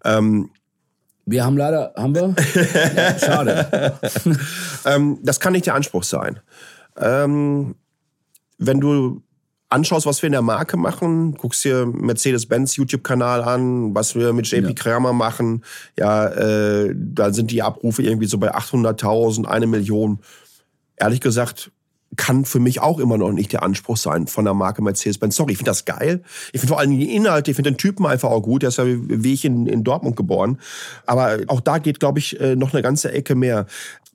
Ähm, 0.04 0.48
wir 1.26 1.44
haben 1.44 1.58
leider, 1.58 1.92
haben 1.96 2.14
wir? 2.14 2.34
ja, 2.96 3.18
schade. 3.18 3.98
ähm, 4.86 5.18
das 5.22 5.38
kann 5.38 5.52
nicht 5.52 5.66
der 5.66 5.74
Anspruch 5.74 6.04
sein. 6.04 6.40
Ähm, 6.96 7.74
wenn 8.56 8.80
du 8.80 9.22
anschaust, 9.70 10.04
was 10.04 10.20
wir 10.20 10.26
in 10.26 10.32
der 10.32 10.42
Marke 10.42 10.76
machen, 10.76 11.34
guckst 11.34 11.64
dir 11.64 11.86
Mercedes-Benz 11.86 12.76
YouTube-Kanal 12.76 13.42
an, 13.42 13.94
was 13.94 14.14
wir 14.14 14.32
mit 14.32 14.50
JP 14.50 14.68
ja. 14.68 14.74
Kramer 14.74 15.12
machen, 15.12 15.64
ja, 15.98 16.26
äh, 16.26 16.92
da 16.94 17.32
sind 17.32 17.50
die 17.50 17.62
Abrufe 17.62 18.02
irgendwie 18.02 18.26
so 18.26 18.38
bei 18.38 18.54
800.000, 18.54 19.46
eine 19.46 19.66
Million. 19.66 20.18
Ehrlich 20.96 21.20
gesagt, 21.20 21.70
kann 22.16 22.44
für 22.44 22.58
mich 22.58 22.80
auch 22.80 22.98
immer 22.98 23.18
noch 23.18 23.30
nicht 23.30 23.52
der 23.52 23.62
Anspruch 23.62 23.96
sein 23.96 24.26
von 24.26 24.44
der 24.44 24.54
Marke 24.54 24.82
Mercedes-Benz. 24.82 25.36
Sorry, 25.36 25.52
ich 25.52 25.58
finde 25.58 25.70
das 25.70 25.84
geil. 25.84 26.22
Ich 26.52 26.60
finde 26.60 26.72
vor 26.72 26.80
allem 26.80 26.98
die 26.98 27.14
Inhalte, 27.14 27.52
ich 27.52 27.54
finde 27.54 27.70
den 27.70 27.78
Typen 27.78 28.04
einfach 28.04 28.30
auch 28.30 28.40
gut. 28.40 28.62
Der 28.62 28.70
ist 28.70 28.78
ja 28.78 28.84
wie 28.86 29.32
ich 29.32 29.44
in, 29.44 29.66
in 29.66 29.84
Dortmund 29.84 30.16
geboren. 30.16 30.58
Aber 31.06 31.38
auch 31.46 31.60
da 31.60 31.78
geht, 31.78 32.00
glaube 32.00 32.18
ich, 32.18 32.40
äh, 32.40 32.56
noch 32.56 32.72
eine 32.72 32.82
ganze 32.82 33.12
Ecke 33.12 33.36
mehr. 33.36 33.66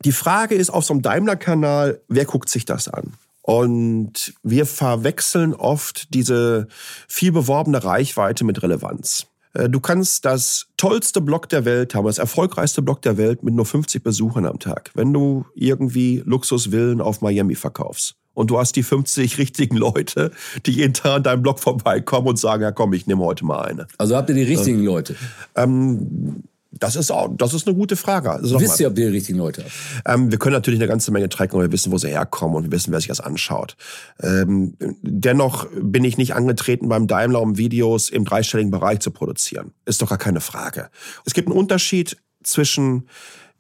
Die 0.03 0.11
Frage 0.11 0.55
ist 0.55 0.69
auf 0.69 0.83
so 0.83 0.93
einem 0.93 1.03
Daimler-Kanal, 1.03 2.01
wer 2.09 2.25
guckt 2.25 2.49
sich 2.49 2.65
das 2.65 2.89
an? 2.89 3.13
Und 3.45 4.34
wir 4.41 4.65
verwechseln 4.65 5.53
oft 5.53 6.12
diese 6.15 6.67
viel 7.08 7.31
beworbene 7.31 7.84
Reichweite 7.84 8.43
mit 8.43 8.63
Relevanz. 8.63 9.27
Äh, 9.53 9.69
du 9.69 9.79
kannst 9.79 10.25
das 10.25 10.65
tollste 10.77 11.21
Blog 11.21 11.47
der 11.49 11.63
Welt 11.63 11.93
haben, 11.93 12.08
das 12.08 12.17
erfolgreichste 12.17 12.81
Blog 12.81 13.03
der 13.03 13.17
Welt 13.17 13.43
mit 13.43 13.53
nur 13.53 13.67
50 13.67 14.01
Besuchern 14.01 14.47
am 14.47 14.58
Tag. 14.58 14.89
Wenn 14.95 15.13
du 15.13 15.45
irgendwie 15.53 16.23
Luxusvillen 16.25 17.01
auf 17.01 17.21
Miami 17.21 17.53
verkaufst 17.53 18.15
und 18.34 18.49
du 18.49 18.58
hast 18.58 18.77
die 18.77 18.84
50 18.84 19.38
richtigen 19.38 19.77
Leute, 19.77 20.31
die 20.65 20.71
jeden 20.71 20.95
Tag 20.95 21.17
an 21.17 21.21
deinem 21.21 21.43
Blog 21.43 21.60
vorbeikommen 21.60 22.29
und 22.29 22.39
sagen, 22.39 22.63
ja 22.63 22.71
komm, 22.71 22.93
ich 22.93 23.05
nehme 23.05 23.23
heute 23.23 23.45
mal 23.45 23.62
eine. 23.62 23.86
Also 23.99 24.15
habt 24.15 24.29
ihr 24.29 24.36
die 24.36 24.41
richtigen 24.41 24.79
äh, 24.79 24.86
Leute? 24.86 25.15
Ähm, 25.55 26.45
das 26.79 26.95
ist 26.95 27.11
auch, 27.11 27.29
das 27.35 27.53
ist 27.53 27.67
eine 27.67 27.75
gute 27.75 27.95
Frage. 27.95 28.31
Also 28.31 28.59
Wisst 28.59 28.79
ihr, 28.79 28.88
ob 28.88 28.97
ihr 28.97 29.07
die 29.07 29.15
richtigen 29.15 29.38
Leute 29.38 29.63
habt? 29.63 29.73
Ähm, 30.05 30.31
wir 30.31 30.38
können 30.38 30.53
natürlich 30.53 30.79
eine 30.79 30.88
ganze 30.88 31.11
Menge 31.11 31.29
tracken 31.29 31.57
und 31.57 31.61
wir 31.63 31.71
wissen, 31.71 31.91
wo 31.91 31.97
sie 31.97 32.09
herkommen 32.09 32.55
und 32.55 32.63
wir 32.63 32.71
wissen, 32.71 32.91
wer 32.91 32.99
sich 32.99 33.07
das 33.07 33.21
anschaut. 33.21 33.77
Ähm, 34.21 34.75
dennoch 35.01 35.67
bin 35.81 36.03
ich 36.03 36.17
nicht 36.17 36.35
angetreten 36.35 36.89
beim 36.89 37.07
Daimler, 37.07 37.41
um 37.41 37.57
Videos 37.57 38.09
im 38.09 38.25
dreistelligen 38.25 38.71
Bereich 38.71 38.99
zu 38.99 39.11
produzieren. 39.11 39.71
Ist 39.85 40.01
doch 40.01 40.09
gar 40.09 40.17
keine 40.17 40.41
Frage. 40.41 40.89
Es 41.25 41.33
gibt 41.33 41.47
einen 41.47 41.57
Unterschied 41.57 42.17
zwischen 42.43 43.07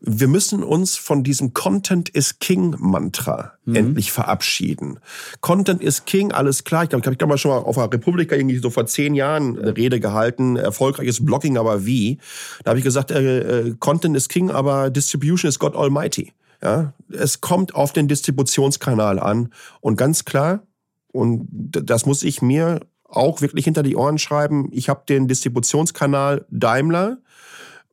wir 0.01 0.27
müssen 0.27 0.63
uns 0.63 0.97
von 0.97 1.23
diesem 1.23 1.53
Content 1.53 2.09
is 2.09 2.39
King 2.39 2.75
Mantra 2.79 3.53
mhm. 3.65 3.75
endlich 3.75 4.11
verabschieden. 4.11 4.99
Content 5.41 5.81
is 5.81 6.05
King, 6.05 6.31
alles 6.31 6.63
klar. 6.63 6.83
Ich 6.83 6.89
glaube, 6.89 7.01
ich 7.03 7.07
habe 7.07 7.27
mal 7.27 7.37
schon 7.37 7.51
mal 7.51 7.57
auf 7.57 7.75
der 7.75 7.91
Republika 7.91 8.35
irgendwie 8.35 8.57
so 8.59 8.69
vor 8.69 8.85
zehn 8.85 9.15
Jahren 9.15 9.57
eine 9.57 9.75
Rede 9.75 9.99
gehalten. 9.99 10.57
Erfolgreiches 10.57 11.25
Blogging, 11.25 11.57
aber 11.57 11.85
wie? 11.85 12.19
Da 12.63 12.69
habe 12.69 12.79
ich 12.79 12.85
gesagt, 12.85 13.11
äh, 13.11 13.39
äh, 13.39 13.75
Content 13.79 14.15
is 14.15 14.29
King, 14.29 14.51
aber 14.51 14.89
Distribution 14.89 15.49
is 15.49 15.59
God 15.59 15.75
Almighty. 15.75 16.33
Ja, 16.61 16.93
es 17.11 17.41
kommt 17.41 17.75
auf 17.75 17.93
den 17.93 18.07
Distributionskanal 18.07 19.19
an 19.19 19.49
und 19.81 19.97
ganz 19.97 20.25
klar, 20.25 20.63
und 21.11 21.47
das 21.49 22.05
muss 22.05 22.23
ich 22.23 22.41
mir 22.41 22.79
auch 23.07 23.41
wirklich 23.41 23.65
hinter 23.65 23.83
die 23.83 23.95
Ohren 23.95 24.17
schreiben. 24.17 24.69
Ich 24.71 24.89
habe 24.89 25.03
den 25.07 25.27
Distributionskanal 25.27 26.45
Daimler 26.49 27.17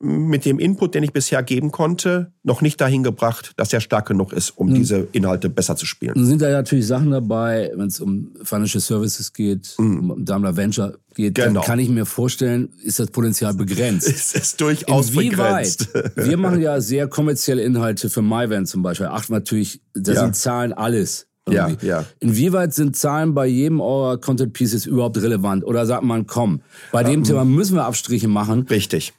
mit 0.04 0.44
dem 0.44 0.58
Input, 0.58 0.96
den 0.96 1.04
ich 1.04 1.12
bisher 1.12 1.44
geben 1.44 1.70
konnte, 1.70 2.32
noch 2.42 2.60
nicht 2.60 2.80
dahin 2.80 3.04
gebracht, 3.04 3.52
dass 3.56 3.72
er 3.72 3.80
stark 3.80 4.08
genug 4.08 4.32
ist, 4.32 4.50
um 4.50 4.68
mhm. 4.68 4.74
diese 4.74 5.06
Inhalte 5.12 5.48
besser 5.48 5.76
zu 5.76 5.86
spielen. 5.86 6.14
Nun 6.16 6.26
sind 6.26 6.42
da 6.42 6.50
natürlich 6.50 6.88
Sachen 6.88 7.12
dabei, 7.12 7.70
wenn 7.76 7.86
es 7.86 8.00
um 8.00 8.32
Financial 8.42 8.80
Services 8.80 9.32
geht, 9.32 9.76
mhm. 9.78 10.10
um 10.10 10.24
Daimler 10.24 10.56
Venture 10.56 10.98
geht, 11.14 11.36
genau. 11.36 11.60
dann 11.60 11.62
kann 11.62 11.78
ich 11.78 11.88
mir 11.88 12.04
vorstellen, 12.04 12.70
ist 12.82 12.98
das 12.98 13.10
Potenzial 13.12 13.54
begrenzt. 13.54 14.08
es 14.08 14.34
ist 14.34 14.60
durchaus 14.60 15.10
Inwieweit? 15.10 15.78
begrenzt. 15.78 16.16
wir 16.16 16.36
machen 16.36 16.60
ja 16.60 16.80
sehr 16.80 17.06
kommerzielle 17.06 17.62
Inhalte 17.62 18.10
für 18.10 18.22
MyVan 18.22 18.66
zum 18.66 18.82
Beispiel. 18.82 19.06
Achten 19.06 19.32
natürlich, 19.32 19.82
da 19.94 20.14
ja. 20.14 20.20
sind 20.20 20.34
Zahlen 20.34 20.72
alles. 20.72 21.28
Irgendwie. 21.46 21.86
Ja, 21.86 22.00
ja. 22.00 22.06
Inwieweit 22.20 22.72
sind 22.74 22.96
Zahlen 22.96 23.34
bei 23.34 23.46
jedem 23.46 23.80
eurer 23.80 24.18
Content 24.18 24.52
Pieces 24.52 24.86
überhaupt 24.86 25.16
relevant? 25.20 25.64
Oder 25.64 25.86
sagt 25.86 26.04
man, 26.04 26.26
komm, 26.26 26.60
bei 26.92 27.02
dem 27.02 27.20
ähm, 27.20 27.24
Thema 27.24 27.44
müssen 27.44 27.74
wir 27.74 27.84
Abstriche 27.84 28.28
machen. 28.28 28.66
Richtig. 28.70 29.12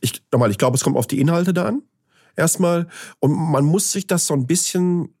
Ich, 0.00 0.22
nochmal, 0.32 0.50
ich 0.50 0.58
glaube, 0.58 0.76
es 0.76 0.84
kommt 0.84 0.96
auf 0.96 1.06
die 1.06 1.20
Inhalte 1.20 1.52
da 1.52 1.66
an. 1.66 1.82
Erstmal. 2.36 2.88
Und 3.18 3.32
man 3.32 3.64
muss 3.64 3.92
sich 3.92 4.06
das 4.06 4.26
so 4.26 4.34
ein 4.34 4.46
bisschen 4.46 5.16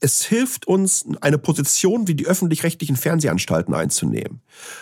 es 0.00 0.24
hilft 0.24 0.66
uns, 0.66 1.04
eine 1.20 1.38
Position 1.38 2.08
wie 2.08 2.14
die 2.14 2.26
öffentlich-rechtlichen 2.26 2.96
Fernsehanstalten 2.96 3.74
einzunehmen. 3.74 4.40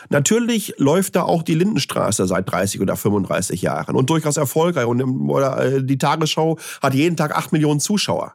Natürlich 0.08 0.74
läuft 0.78 1.16
da 1.16 1.22
auch 1.22 1.42
die 1.42 1.54
Lindenstraße 1.54 2.26
seit 2.26 2.50
30 2.50 2.80
oder 2.80 2.96
35 2.96 3.60
Jahren 3.60 3.96
und 3.96 4.08
durchaus 4.10 4.36
erfolgreich. 4.36 4.86
Und 4.86 5.00
äh, 5.00 5.82
die 5.82 5.98
Tagesschau 5.98 6.58
hat 6.80 6.94
jeden 6.94 7.16
Tag 7.16 7.36
acht 7.36 7.52
Millionen 7.52 7.80
Zuschauer. 7.80 8.34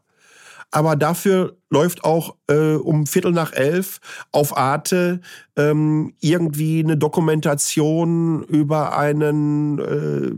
Aber 0.72 0.96
dafür 0.96 1.58
läuft 1.70 2.04
auch 2.04 2.36
äh, 2.48 2.74
um 2.74 3.06
Viertel 3.06 3.32
nach 3.32 3.54
elf 3.54 4.00
auf 4.32 4.58
Arte 4.58 5.22
ähm, 5.56 6.16
irgendwie 6.20 6.84
eine 6.84 6.98
Dokumentation 6.98 8.44
über 8.44 8.98
einen 8.98 9.80
äh, 9.80 10.32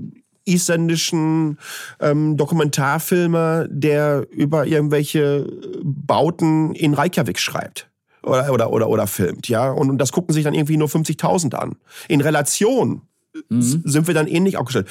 isländischen 0.45 1.57
ähm, 1.99 2.37
Dokumentarfilmer, 2.37 3.67
der 3.69 4.25
über 4.31 4.65
irgendwelche 4.65 5.47
Bauten 5.83 6.73
in 6.75 6.93
Reykjavik 6.93 7.39
schreibt 7.39 7.89
oder, 8.23 8.51
oder, 8.51 8.71
oder, 8.71 8.89
oder 8.89 9.07
filmt, 9.07 9.47
ja. 9.49 9.71
Und 9.71 9.97
das 9.97 10.11
gucken 10.11 10.33
sich 10.33 10.43
dann 10.43 10.53
irgendwie 10.53 10.77
nur 10.77 10.87
50.000 10.87 11.55
an. 11.55 11.75
In 12.07 12.21
Relation 12.21 13.01
mhm. 13.49 13.61
sind 13.61 14.07
wir 14.07 14.13
dann 14.13 14.27
ähnlich 14.27 14.57
aufgestellt. 14.57 14.87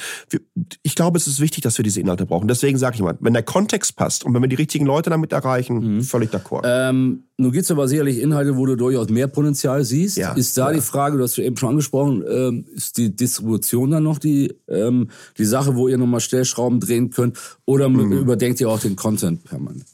Ich 0.83 0.95
glaube, 0.95 1.17
es 1.17 1.27
ist 1.27 1.39
wichtig, 1.39 1.63
dass 1.63 1.77
wir 1.77 1.83
diese 1.83 1.99
Inhalte 1.99 2.25
brauchen. 2.25 2.47
Deswegen 2.47 2.77
sage 2.77 2.95
ich 2.95 3.01
mal, 3.01 3.17
wenn 3.19 3.33
der 3.33 3.43
Kontext 3.43 3.95
passt 3.95 4.23
und 4.23 4.33
wenn 4.33 4.41
wir 4.41 4.49
die 4.49 4.55
richtigen 4.55 4.85
Leute 4.85 5.09
damit 5.09 5.31
erreichen, 5.31 5.97
mhm. 5.97 6.01
völlig 6.01 6.31
d'accord. 6.31 6.63
Ähm, 6.63 7.23
nun 7.37 7.51
gibt 7.51 7.65
es 7.65 7.71
aber 7.71 7.87
sicherlich 7.87 8.19
Inhalte, 8.19 8.55
wo 8.57 8.65
du 8.65 8.75
durchaus 8.75 9.09
mehr 9.09 9.27
Potenzial 9.27 9.83
siehst. 9.83 10.17
Ja, 10.17 10.33
ist 10.33 10.57
da 10.57 10.69
ja. 10.69 10.75
die 10.75 10.81
Frage, 10.81 11.17
du 11.17 11.23
hast 11.23 11.37
eben 11.37 11.57
schon 11.57 11.69
angesprochen, 11.69 12.23
ähm, 12.29 12.65
ist 12.73 12.97
die 12.97 13.15
Distribution 13.15 13.91
dann 13.91 14.03
noch 14.03 14.19
die, 14.19 14.53
ähm, 14.67 15.09
die 15.37 15.45
Sache, 15.45 15.75
wo 15.75 15.87
ihr 15.87 15.97
nochmal 15.97 16.21
Stellschrauben 16.21 16.79
drehen 16.79 17.09
könnt? 17.09 17.37
Oder 17.65 17.89
mhm. 17.89 18.11
überdenkt 18.13 18.61
ihr 18.61 18.69
auch 18.69 18.79
den 18.79 18.95
Content 18.95 19.43
permanent? 19.43 19.85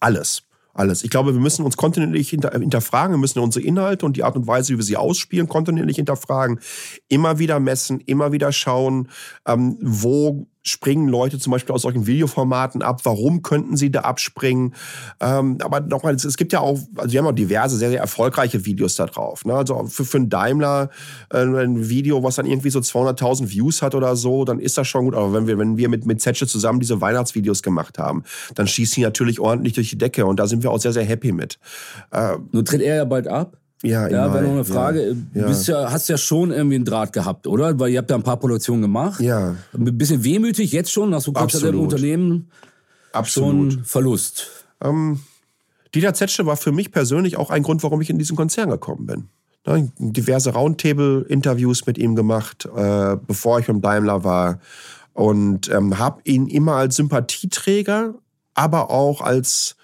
Alles 0.00 0.42
alles. 0.78 1.04
Ich 1.04 1.10
glaube, 1.10 1.34
wir 1.34 1.40
müssen 1.40 1.64
uns 1.64 1.76
kontinuierlich 1.76 2.28
hinter, 2.28 2.50
hinterfragen, 2.50 3.14
wir 3.14 3.18
müssen 3.18 3.40
unsere 3.40 3.64
Inhalte 3.64 4.06
und 4.06 4.16
die 4.16 4.24
Art 4.24 4.36
und 4.36 4.46
Weise, 4.46 4.72
wie 4.72 4.78
wir 4.78 4.84
sie 4.84 4.96
ausspielen, 4.96 5.48
kontinuierlich 5.48 5.96
hinterfragen, 5.96 6.60
immer 7.08 7.38
wieder 7.38 7.60
messen, 7.60 8.00
immer 8.00 8.32
wieder 8.32 8.52
schauen, 8.52 9.08
ähm, 9.46 9.78
wo 9.80 10.46
springen 10.66 11.08
Leute 11.08 11.38
zum 11.38 11.52
Beispiel 11.52 11.74
aus 11.74 11.82
solchen 11.82 12.06
Videoformaten 12.06 12.82
ab? 12.82 13.00
Warum 13.04 13.42
könnten 13.42 13.76
sie 13.76 13.90
da 13.90 14.00
abspringen? 14.00 14.74
Ähm, 15.20 15.58
aber 15.62 15.80
nochmal, 15.80 16.14
es 16.14 16.36
gibt 16.36 16.52
ja 16.52 16.60
auch, 16.60 16.78
also 16.96 17.12
wir 17.12 17.20
haben 17.20 17.26
auch 17.26 17.32
diverse, 17.32 17.76
sehr, 17.76 17.90
sehr 17.90 18.00
erfolgreiche 18.00 18.64
Videos 18.64 18.96
da 18.96 19.06
drauf. 19.06 19.44
Ne? 19.44 19.54
Also 19.54 19.86
für, 19.86 20.04
für 20.04 20.18
einen 20.18 20.28
Daimler 20.28 20.90
äh, 21.32 21.38
ein 21.38 21.88
Video, 21.88 22.22
was 22.22 22.36
dann 22.36 22.46
irgendwie 22.46 22.70
so 22.70 22.80
200.000 22.80 23.50
Views 23.50 23.82
hat 23.82 23.94
oder 23.94 24.16
so, 24.16 24.44
dann 24.44 24.58
ist 24.58 24.76
das 24.76 24.88
schon 24.88 25.04
gut. 25.04 25.14
Aber 25.14 25.32
wenn 25.32 25.46
wir, 25.46 25.58
wenn 25.58 25.76
wir 25.76 25.88
mit, 25.88 26.06
mit 26.06 26.20
Zetsche 26.20 26.46
zusammen 26.46 26.80
diese 26.80 27.00
Weihnachtsvideos 27.00 27.62
gemacht 27.62 27.98
haben, 27.98 28.24
dann 28.54 28.66
schießt 28.66 28.94
sie 28.94 29.02
natürlich 29.02 29.40
ordentlich 29.40 29.74
durch 29.74 29.90
die 29.90 29.98
Decke 29.98 30.26
und 30.26 30.38
da 30.40 30.46
sind 30.46 30.62
wir 30.62 30.70
auch 30.70 30.80
sehr, 30.80 30.92
sehr 30.92 31.04
happy 31.04 31.32
mit. 31.32 31.58
Äh, 32.10 32.36
Nun 32.52 32.64
tritt 32.64 32.82
er 32.82 32.96
ja 32.96 33.04
bald 33.04 33.28
ab. 33.28 33.56
Ja, 33.82 34.08
ja 34.08 34.32
wäre 34.32 34.44
noch 34.44 34.52
eine 34.52 34.64
Frage. 34.64 35.16
Ja, 35.34 35.42
Du 35.42 35.48
bist 35.48 35.68
ja, 35.68 35.90
hast 35.90 36.08
ja 36.08 36.16
schon 36.16 36.50
irgendwie 36.50 36.76
einen 36.76 36.84
Draht 36.84 37.12
gehabt, 37.12 37.46
oder? 37.46 37.78
Weil 37.78 37.90
ihr 37.90 37.98
habt 37.98 38.10
ja 38.10 38.16
ein 38.16 38.22
paar 38.22 38.38
Produktionen 38.38 38.82
gemacht. 38.82 39.20
Ja. 39.20 39.54
Ein 39.74 39.98
bisschen 39.98 40.24
wehmütig 40.24 40.72
jetzt 40.72 40.90
schon, 40.90 41.10
nach 41.10 41.20
so 41.20 41.32
kurzer 41.32 41.68
im 41.68 41.80
Unternehmen. 41.80 42.50
Absolut. 43.12 43.74
Schon 43.74 43.84
Verlust. 43.84 44.48
Ähm, 44.82 45.20
Dieter 45.94 46.14
Zetsche 46.14 46.46
war 46.46 46.56
für 46.56 46.72
mich 46.72 46.90
persönlich 46.90 47.36
auch 47.36 47.50
ein 47.50 47.62
Grund, 47.62 47.82
warum 47.82 48.00
ich 48.00 48.10
in 48.10 48.18
diesen 48.18 48.36
Konzern 48.36 48.70
gekommen 48.70 49.06
bin. 49.06 49.28
Ne, 49.66 49.90
diverse 49.98 50.52
Roundtable-Interviews 50.52 51.86
mit 51.86 51.98
ihm 51.98 52.14
gemacht, 52.14 52.68
äh, 52.76 53.16
bevor 53.26 53.58
ich 53.58 53.66
beim 53.66 53.80
Daimler 53.80 54.24
war. 54.24 54.60
Und 55.12 55.70
ähm, 55.70 55.98
habe 55.98 56.20
ihn 56.24 56.46
immer 56.46 56.76
als 56.76 56.96
Sympathieträger, 56.96 58.14
aber 58.54 58.90
auch 58.90 59.22
als, 59.22 59.76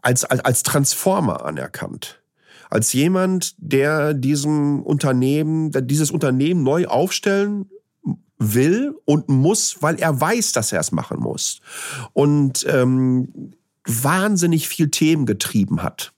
als, 0.00 0.24
als, 0.24 0.40
als 0.40 0.62
Transformer 0.62 1.44
anerkannt 1.44 2.20
als 2.70 2.92
jemand, 2.92 3.54
der 3.58 4.14
diesem 4.14 4.82
Unternehmen, 4.82 5.70
dieses 5.86 6.10
Unternehmen 6.10 6.62
neu 6.62 6.86
aufstellen 6.86 7.66
will 8.38 8.94
und 9.04 9.28
muss, 9.28 9.78
weil 9.80 9.96
er 9.96 10.20
weiß, 10.20 10.52
dass 10.52 10.72
er 10.72 10.80
es 10.80 10.92
machen 10.92 11.20
muss. 11.20 11.60
Und 12.12 12.66
ähm, 12.68 13.52
wahnsinnig 13.86 14.68
viel 14.68 14.90
Themen 14.90 15.26
getrieben 15.26 15.82
hat. 15.82 16.12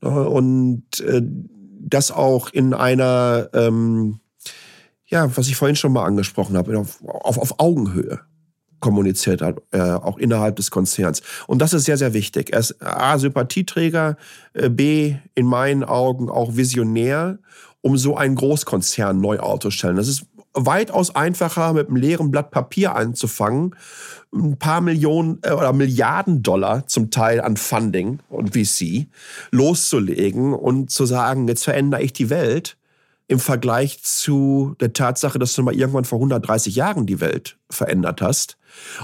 Und 0.00 1.00
äh, 1.00 1.22
das 1.22 2.10
auch 2.10 2.48
in 2.50 2.72
einer, 2.72 3.50
ähm, 3.52 4.20
ja, 5.06 5.36
was 5.36 5.48
ich 5.48 5.56
vorhin 5.56 5.76
schon 5.76 5.92
mal 5.92 6.04
angesprochen 6.04 6.56
habe, 6.56 6.78
auf, 6.78 7.02
auf, 7.04 7.38
auf 7.38 7.60
Augenhöhe 7.60 8.20
kommuniziert 8.80 9.42
hat, 9.42 9.62
äh, 9.72 9.80
auch 9.80 10.18
innerhalb 10.18 10.56
des 10.56 10.70
Konzerns. 10.70 11.22
Und 11.46 11.60
das 11.60 11.72
ist 11.72 11.84
sehr, 11.84 11.96
sehr 11.96 12.14
wichtig. 12.14 12.52
Er 12.52 12.60
ist 12.60 12.82
A, 12.82 13.18
Sympathieträger, 13.18 14.16
äh, 14.54 14.68
B, 14.68 15.16
in 15.34 15.46
meinen 15.46 15.84
Augen 15.84 16.28
auch 16.28 16.56
Visionär, 16.56 17.38
um 17.82 17.96
so 17.96 18.16
einen 18.16 18.34
Großkonzern 18.34 19.20
neu 19.20 19.38
aufzustellen. 19.38 19.96
Das 19.96 20.08
ist 20.08 20.26
weitaus 20.52 21.14
einfacher, 21.14 21.72
mit 21.72 21.88
einem 21.88 21.96
leeren 21.96 22.30
Blatt 22.30 22.50
Papier 22.50 22.96
anzufangen, 22.96 23.76
ein 24.32 24.58
paar 24.58 24.80
Millionen 24.80 25.38
äh, 25.42 25.52
oder 25.52 25.72
Milliarden 25.72 26.42
Dollar 26.42 26.86
zum 26.86 27.10
Teil 27.10 27.40
an 27.40 27.56
Funding 27.56 28.20
und 28.28 28.54
VC 28.54 29.08
loszulegen 29.50 30.52
und 30.52 30.90
zu 30.90 31.06
sagen, 31.06 31.48
jetzt 31.48 31.64
verändere 31.64 32.02
ich 32.02 32.12
die 32.12 32.30
Welt 32.30 32.76
im 33.30 33.38
Vergleich 33.38 34.02
zu 34.02 34.74
der 34.80 34.92
Tatsache, 34.92 35.38
dass 35.38 35.54
du 35.54 35.62
mal 35.62 35.72
irgendwann 35.74 36.04
vor 36.04 36.18
130 36.18 36.74
Jahren 36.74 37.06
die 37.06 37.20
Welt 37.20 37.58
verändert 37.70 38.20
hast 38.20 38.58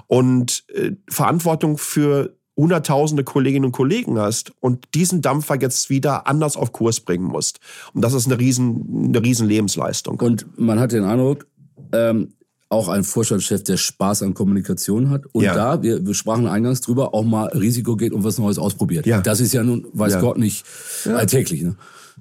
und 0.08 0.64
äh, 0.74 0.92
Verantwortung 1.08 1.78
für 1.78 2.36
hunderttausende 2.56 3.22
Kolleginnen 3.22 3.66
und 3.66 3.72
Kollegen 3.72 4.18
hast 4.18 4.52
und 4.58 4.88
diesen 4.94 5.22
Dampfer 5.22 5.60
jetzt 5.60 5.90
wieder 5.90 6.26
anders 6.26 6.56
auf 6.56 6.72
Kurs 6.72 6.98
bringen 6.98 7.26
musst. 7.26 7.60
Und 7.94 8.02
das 8.02 8.14
ist 8.14 8.26
eine 8.26 8.40
riesen, 8.40 9.06
eine 9.10 9.22
riesen 9.22 9.46
Lebensleistung. 9.46 10.18
Und 10.18 10.58
man 10.58 10.80
hat 10.80 10.90
den 10.90 11.04
Eindruck, 11.04 11.46
ähm, 11.92 12.32
auch 12.68 12.88
ein 12.88 13.04
Vorstandschef, 13.04 13.62
der 13.62 13.76
Spaß 13.76 14.24
an 14.24 14.34
Kommunikation 14.34 15.08
hat 15.08 15.26
und 15.26 15.44
ja. 15.44 15.54
da, 15.54 15.82
wir, 15.84 16.04
wir 16.04 16.14
sprachen 16.14 16.48
eingangs 16.48 16.80
drüber, 16.80 17.14
auch 17.14 17.22
mal 17.22 17.46
Risiko 17.50 17.94
geht 17.94 18.12
und 18.12 18.24
was 18.24 18.38
Neues 18.38 18.58
ausprobiert. 18.58 19.06
Ja. 19.06 19.20
Das 19.20 19.38
ist 19.38 19.52
ja 19.52 19.62
nun, 19.62 19.86
weiß 19.92 20.14
ja. 20.14 20.20
Gott, 20.20 20.36
nicht 20.36 20.64
alltäglich. 21.04 21.62
Ne? 21.62 21.76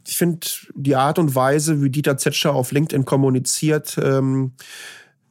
Ich 0.07 0.17
finde 0.17 0.47
die 0.73 0.95
Art 0.95 1.19
und 1.19 1.35
Weise, 1.35 1.81
wie 1.81 1.89
Dieter 1.89 2.17
Zetscher 2.17 2.53
auf 2.53 2.71
LinkedIn 2.71 3.05
kommuniziert, 3.05 3.97
ähm, 4.01 4.53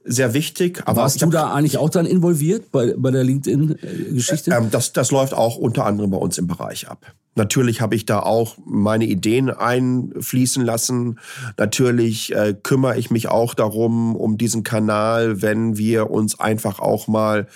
sehr 0.05 0.35
wichtig. 0.35 0.83
Aber 0.85 1.03
Warst 1.03 1.22
du 1.22 1.27
da 1.27 1.53
eigentlich 1.53 1.79
auch 1.79 1.88
dann 1.88 2.05
involviert 2.05 2.70
bei, 2.70 2.94
bei 2.96 3.11
der 3.11 3.24
LinkedIn-Geschichte? 3.24 4.50
Ähm, 4.50 4.70
das, 4.70 4.92
das 4.92 5.11
läuft 5.11 5.33
auch 5.33 5.57
unter 5.57 5.87
anderem 5.87 6.11
bei 6.11 6.18
uns 6.18 6.37
im 6.37 6.46
Bereich 6.46 6.88
ab. 6.88 7.14
Natürlich 7.37 7.81
habe 7.81 7.96
ich 7.96 8.05
da 8.05 8.20
auch 8.20 8.57
meine 8.64 9.07
Ideen 9.07 9.50
einfließen 9.50 10.64
lassen. 10.64 11.18
Natürlich 11.57 12.35
äh, 12.35 12.55
kümmere 12.62 12.98
ich 12.98 13.11
mich 13.11 13.29
auch 13.29 13.55
darum, 13.55 14.14
um 14.14 14.37
diesen 14.37 14.62
Kanal, 14.62 15.42
wenn 15.42 15.79
wir 15.79 16.11
uns 16.11 16.38
einfach 16.38 16.79
auch 16.79 17.09
mal 17.09 17.48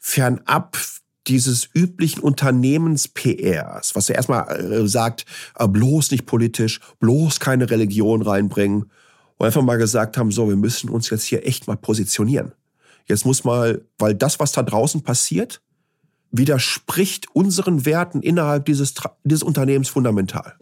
fernab 0.00 0.78
dieses 1.26 1.68
üblichen 1.72 2.20
Unternehmens-PRs, 2.20 3.94
was 3.94 4.08
ja 4.08 4.14
erstmal 4.14 4.60
äh, 4.60 4.86
sagt, 4.86 5.24
äh, 5.58 5.66
bloß 5.66 6.10
nicht 6.10 6.26
politisch, 6.26 6.80
bloß 7.00 7.40
keine 7.40 7.70
Religion 7.70 8.22
reinbringen, 8.22 8.90
und 9.36 9.46
einfach 9.46 9.62
mal 9.62 9.78
gesagt 9.78 10.16
haben, 10.16 10.30
so, 10.30 10.48
wir 10.48 10.56
müssen 10.56 10.90
uns 10.90 11.10
jetzt 11.10 11.24
hier 11.24 11.46
echt 11.46 11.66
mal 11.66 11.76
positionieren. 11.76 12.52
Jetzt 13.06 13.26
muss 13.26 13.44
mal, 13.44 13.82
weil 13.98 14.14
das, 14.14 14.38
was 14.38 14.52
da 14.52 14.62
draußen 14.62 15.02
passiert, 15.02 15.60
widerspricht 16.30 17.26
unseren 17.34 17.84
Werten 17.84 18.22
innerhalb 18.22 18.64
dieses, 18.64 18.94
dieses 19.24 19.42
Unternehmens 19.42 19.88
fundamental. 19.88 20.54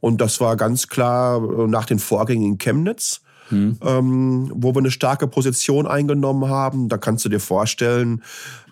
Und 0.00 0.20
das 0.20 0.40
war 0.40 0.56
ganz 0.56 0.88
klar 0.88 1.42
äh, 1.42 1.66
nach 1.66 1.86
den 1.86 1.98
Vorgängen 1.98 2.44
in 2.44 2.58
Chemnitz, 2.58 3.20
hm. 3.48 3.78
ähm, 3.82 4.52
wo 4.54 4.74
wir 4.74 4.80
eine 4.80 4.90
starke 4.90 5.26
Position 5.26 5.86
eingenommen 5.86 6.48
haben. 6.48 6.88
Da 6.88 6.98
kannst 6.98 7.24
du 7.24 7.28
dir 7.28 7.40
vorstellen, 7.40 8.22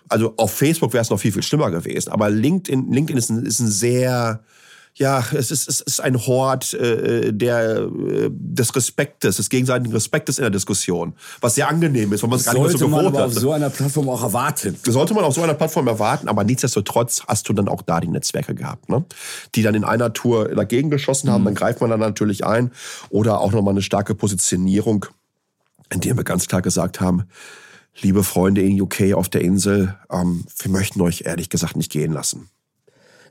also 0.09 0.33
auf 0.37 0.53
Facebook 0.53 0.93
wäre 0.93 1.01
es 1.01 1.09
noch 1.09 1.19
viel, 1.19 1.31
viel 1.31 1.43
schlimmer 1.43 1.71
gewesen. 1.71 2.11
Aber 2.11 2.29
LinkedIn, 2.29 2.91
LinkedIn 2.91 3.17
ist 3.17 3.29
ein, 3.29 3.45
ist 3.45 3.59
ein 3.59 3.67
sehr 3.67 4.43
ja, 4.95 5.23
es 5.33 5.49
ist, 5.49 5.67
es 5.67 5.81
ist 5.81 6.01
ein 6.01 6.15
Hort 6.27 6.73
äh, 6.75 7.33
der, 7.33 7.77
äh, 7.77 8.29
des 8.29 8.75
Respektes, 8.75 9.37
des 9.37 9.49
gegenseitigen 9.49 9.91
Respektes 9.91 10.37
in 10.37 10.43
der 10.43 10.51
Diskussion, 10.51 11.13
was 11.41 11.55
sehr 11.55 11.67
angenehm 11.67 12.13
ist, 12.13 12.21
weil 12.21 12.29
man 12.29 12.39
es 12.39 12.45
gar 12.45 12.53
nicht 12.53 12.61
mehr 12.61 12.71
so 12.71 12.77
gewohnt 12.77 13.03
man 13.03 13.07
aber 13.07 13.25
auf 13.25 13.33
so 13.33 13.51
einer 13.51 13.71
Plattform 13.71 14.07
auch 14.09 14.21
erwarten. 14.21 14.77
Sollte 14.85 15.15
man 15.15 15.23
auf 15.23 15.33
so 15.33 15.41
einer 15.41 15.55
Plattform 15.55 15.87
erwarten, 15.87 16.27
aber 16.27 16.43
nichtsdestotrotz 16.43 17.23
hast 17.27 17.49
du 17.49 17.53
dann 17.53 17.67
auch 17.67 17.81
da 17.81 17.99
die 17.99 18.07
Netzwerke 18.07 18.53
gehabt, 18.53 18.89
ne? 18.89 19.03
die 19.55 19.63
dann 19.63 19.73
in 19.73 19.83
einer 19.83 20.13
Tour 20.13 20.49
dagegen 20.49 20.91
geschossen 20.91 21.31
haben, 21.31 21.41
mhm. 21.41 21.45
dann 21.45 21.55
greift 21.55 21.81
man 21.81 21.89
dann 21.89 21.99
natürlich 21.99 22.45
ein 22.45 22.71
oder 23.09 23.41
auch 23.41 23.51
nochmal 23.51 23.73
eine 23.73 23.81
starke 23.81 24.13
Positionierung, 24.13 25.07
indem 25.89 26.17
wir 26.17 26.23
ganz 26.23 26.47
klar 26.47 26.61
gesagt 26.61 27.01
haben, 27.01 27.23
liebe 28.01 28.23
Freunde 28.23 28.61
in 28.61 28.79
UK 28.81 29.13
auf 29.13 29.29
der 29.29 29.41
Insel, 29.41 29.95
ähm, 30.11 30.45
wir 30.59 30.71
möchten 30.71 31.01
euch 31.01 31.23
ehrlich 31.25 31.49
gesagt 31.49 31.75
nicht 31.75 31.91
gehen 31.91 32.13
lassen. 32.13 32.49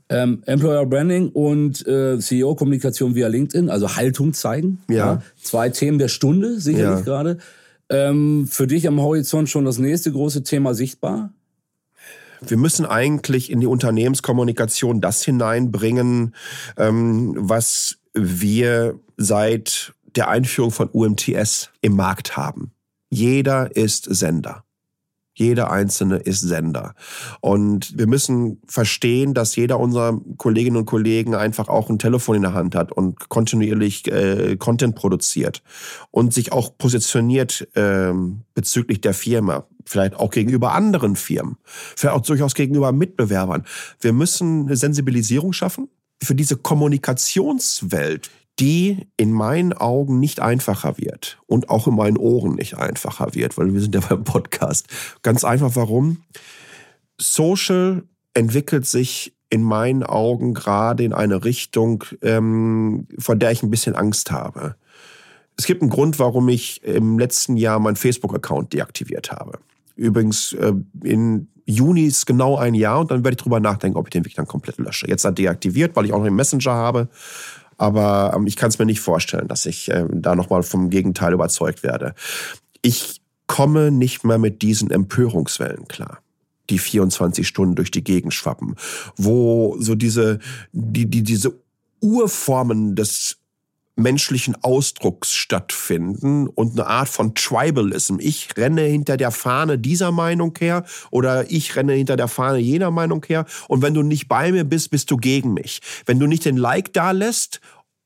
Ähm, 0.09 0.43
Employer 0.47 0.85
Branding 0.85 1.31
und 1.31 1.87
äh, 1.87 2.19
CEO-Kommunikation 2.19 3.15
via 3.15 3.29
LinkedIn, 3.29 3.71
also 3.71 3.97
Haltung 3.97 4.35
zeigen. 4.35 4.83
Ja. 4.89 4.97
ja. 4.97 5.23
Zwei 5.41 5.71
Themen 5.71 5.99
der 5.99 6.09
Stunde, 6.09 6.61
sicherlich 6.61 6.99
ja. 6.99 7.01
gerade. 7.01 7.39
Ähm, 7.89 8.47
für 8.51 8.67
dich 8.67 8.87
am 8.89 9.01
Horizont 9.01 9.49
schon 9.49 9.65
das 9.65 9.79
nächste 9.79 10.13
große 10.13 10.43
Thema 10.43 10.75
sichtbar? 10.75 11.33
Wir 12.41 12.57
müssen 12.57 12.85
eigentlich 12.85 13.51
in 13.51 13.61
die 13.61 13.67
Unternehmenskommunikation 13.67 15.01
das 15.01 15.23
hineinbringen, 15.23 16.35
ähm, 16.77 17.35
was 17.39 17.99
wir 18.15 18.99
seit 19.17 19.95
der 20.17 20.29
Einführung 20.29 20.73
von 20.73 20.89
UMTS 20.91 21.71
im 21.81 21.95
Markt 21.95 22.37
haben. 22.37 22.72
Jeder 23.15 23.77
ist 23.77 24.05
Sender. 24.05 24.65
Jeder 25.35 25.71
einzelne 25.71 26.17
ist 26.17 26.41
Sender. 26.41 26.95
Und 27.43 27.99
wir 27.99 28.07
müssen 28.07 28.63
verstehen, 28.67 29.35
dass 29.35 29.55
jeder 29.55 29.79
unserer 29.79 30.19
Kolleginnen 30.39 30.79
und 30.79 30.87
Kollegen 30.87 31.35
einfach 31.35 31.69
auch 31.69 31.91
ein 31.91 31.99
Telefon 31.99 32.37
in 32.37 32.43
der 32.43 32.55
Hand 32.55 32.75
hat 32.75 32.91
und 32.91 33.29
kontinuierlich 33.29 34.11
äh, 34.11 34.57
Content 34.57 34.95
produziert 34.95 35.63
und 36.11 36.33
sich 36.33 36.53
auch 36.53 36.79
positioniert 36.79 37.69
äh, 37.75 38.15
bezüglich 38.55 39.03
der 39.03 39.13
Firma. 39.13 39.67
Vielleicht 39.85 40.15
auch 40.15 40.31
gegenüber 40.31 40.73
anderen 40.73 41.15
Firmen. 41.15 41.59
Vielleicht 41.67 42.17
auch 42.17 42.23
durchaus 42.23 42.55
gegenüber 42.55 42.93
Mitbewerbern. 42.93 43.67
Wir 44.01 44.15
müssen 44.15 44.69
eine 44.69 44.77
Sensibilisierung 44.77 45.53
schaffen 45.53 45.91
für 46.23 46.35
diese 46.35 46.57
Kommunikationswelt, 46.57 48.31
die 48.59 49.07
in 49.17 49.33
meinen 49.33 49.73
Augen 49.73 50.21
nicht 50.21 50.41
einfacher 50.41 50.99
wird 50.99 51.39
und 51.47 51.71
auch 51.71 51.87
in 51.87 51.95
meinen 51.95 52.17
Ohren 52.17 52.55
nicht 52.55 52.77
einfacher 52.77 53.35
wird, 53.35 53.57
weil 53.57 53.73
wir 53.73 53.81
sind 53.81 53.95
ja 53.95 54.01
beim 54.01 54.25
Podcast. 54.25 54.87
Ganz 55.23 55.45
einfach 55.45 55.75
warum? 55.75 56.23
Social 57.19 58.05
entwickelt 58.35 58.87
sich 58.87 59.35
in 59.51 59.63
meinen 59.63 60.03
Augen 60.03 60.55
gerade 60.55 61.05
in 61.05 61.13
eine 61.13 61.45
Richtung, 61.45 62.05
ähm, 62.23 63.07
vor 63.19 63.37
der 63.37 63.51
ich 63.51 63.63
ein 63.63 63.71
bisschen 63.71 63.95
Angst 63.95 64.31
habe. 64.31 64.77
Es 65.57 65.67
gibt 65.67 65.83
einen 65.83 65.91
Grund, 65.91 66.19
warum 66.19 66.49
ich 66.49 66.83
im 66.83 67.19
letzten 67.19 67.57
Jahr 67.57 67.79
meinen 67.79 67.97
Facebook-Account 67.97 68.73
deaktiviert 68.73 69.31
habe. 69.31 69.59
Übrigens, 69.95 70.55
äh, 70.55 70.73
in 71.05 71.49
Juni 71.67 72.05
ist 72.05 72.27
genau 72.27 72.57
ein 72.57 72.75
Jahr 72.75 73.01
und 73.01 73.11
dann 73.11 73.25
werde 73.25 73.35
ich 73.37 73.43
drüber 73.43 73.61
nachdenken, 73.61 73.99
ob 73.99 74.07
ich 74.07 74.11
den 74.11 74.23
wirklich 74.23 74.35
dann 74.35 74.47
komplett 74.47 74.79
lösche. 74.79 75.07
Jetzt 75.07 75.25
hat 75.25 75.39
deaktiviert, 75.39 75.95
weil 75.95 76.07
ich 76.07 76.13
auch 76.13 76.19
noch 76.19 76.27
einen 76.27 76.37
Messenger 76.37 76.73
habe. 76.73 77.09
Aber 77.83 78.33
ähm, 78.37 78.47
ich 78.47 78.55
kann 78.55 78.69
es 78.69 78.79
mir 78.79 78.87
nicht 78.87 79.01
vorstellen, 79.01 79.49
dass 79.49 79.67
ich 79.67 79.91
äh, 79.91 80.07
da 80.09 80.37
nochmal 80.37 80.63
vom 80.63 80.89
Gegenteil 80.89 81.33
überzeugt 81.33 81.83
werde. 81.83 82.15
Ich 82.81 83.21
komme 83.49 83.91
nicht 83.91 84.23
mehr 84.23 84.39
mit 84.39 84.63
diesen 84.63 84.93
Empörungswellen 84.93 85.89
klar 85.89 86.21
die 86.71 86.79
24 86.79 87.47
Stunden 87.47 87.75
durch 87.75 87.91
die 87.91 88.05
Gegend 88.05 88.33
schwappen, 88.33 88.77
wo 89.17 89.77
so 89.81 89.97
diese, 89.97 90.39
die, 90.71 91.07
die, 91.07 91.25
diese 91.25 91.59
Urformen 92.01 92.95
des 92.95 93.39
menschlichen 94.03 94.57
Ausdrucks 94.63 95.33
stattfinden 95.33 96.49
und 96.49 96.73
eine 96.73 96.87
Art 96.87 97.09
von 97.09 97.35
Tribalism. 97.35 98.17
Ich 98.19 98.57
renne 98.57 98.83
hinter 98.83 99.17
der 99.17 99.31
Fahne 99.31 99.79
dieser 99.79 100.13
Meinung 100.13 100.55
her 100.59 100.85
oder 101.11 101.51
ich 101.51 101.77
renne 101.77 101.95
hinter 101.95 102.17
der 102.17 102.29
Fahne 102.29 102.59
jener 102.59 102.91
Meinung 102.91 103.25
her 103.27 103.47
und 103.69 103.83
wenn 103.83 103.95
du 103.95 104.03
nicht 104.03 104.29
bei 104.29 104.53
mir 104.53 104.65
bist, 104.65 104.91
bist 104.91 105.11
du 105.11 105.17
gegen 105.17 105.55
mich. 105.55 105.81
Wenn 106.07 106.19
du 106.19 106.27
nicht 106.27 106.45
den 106.45 106.57
Like 106.57 106.93
da 106.93 107.13
lässt 107.13 107.61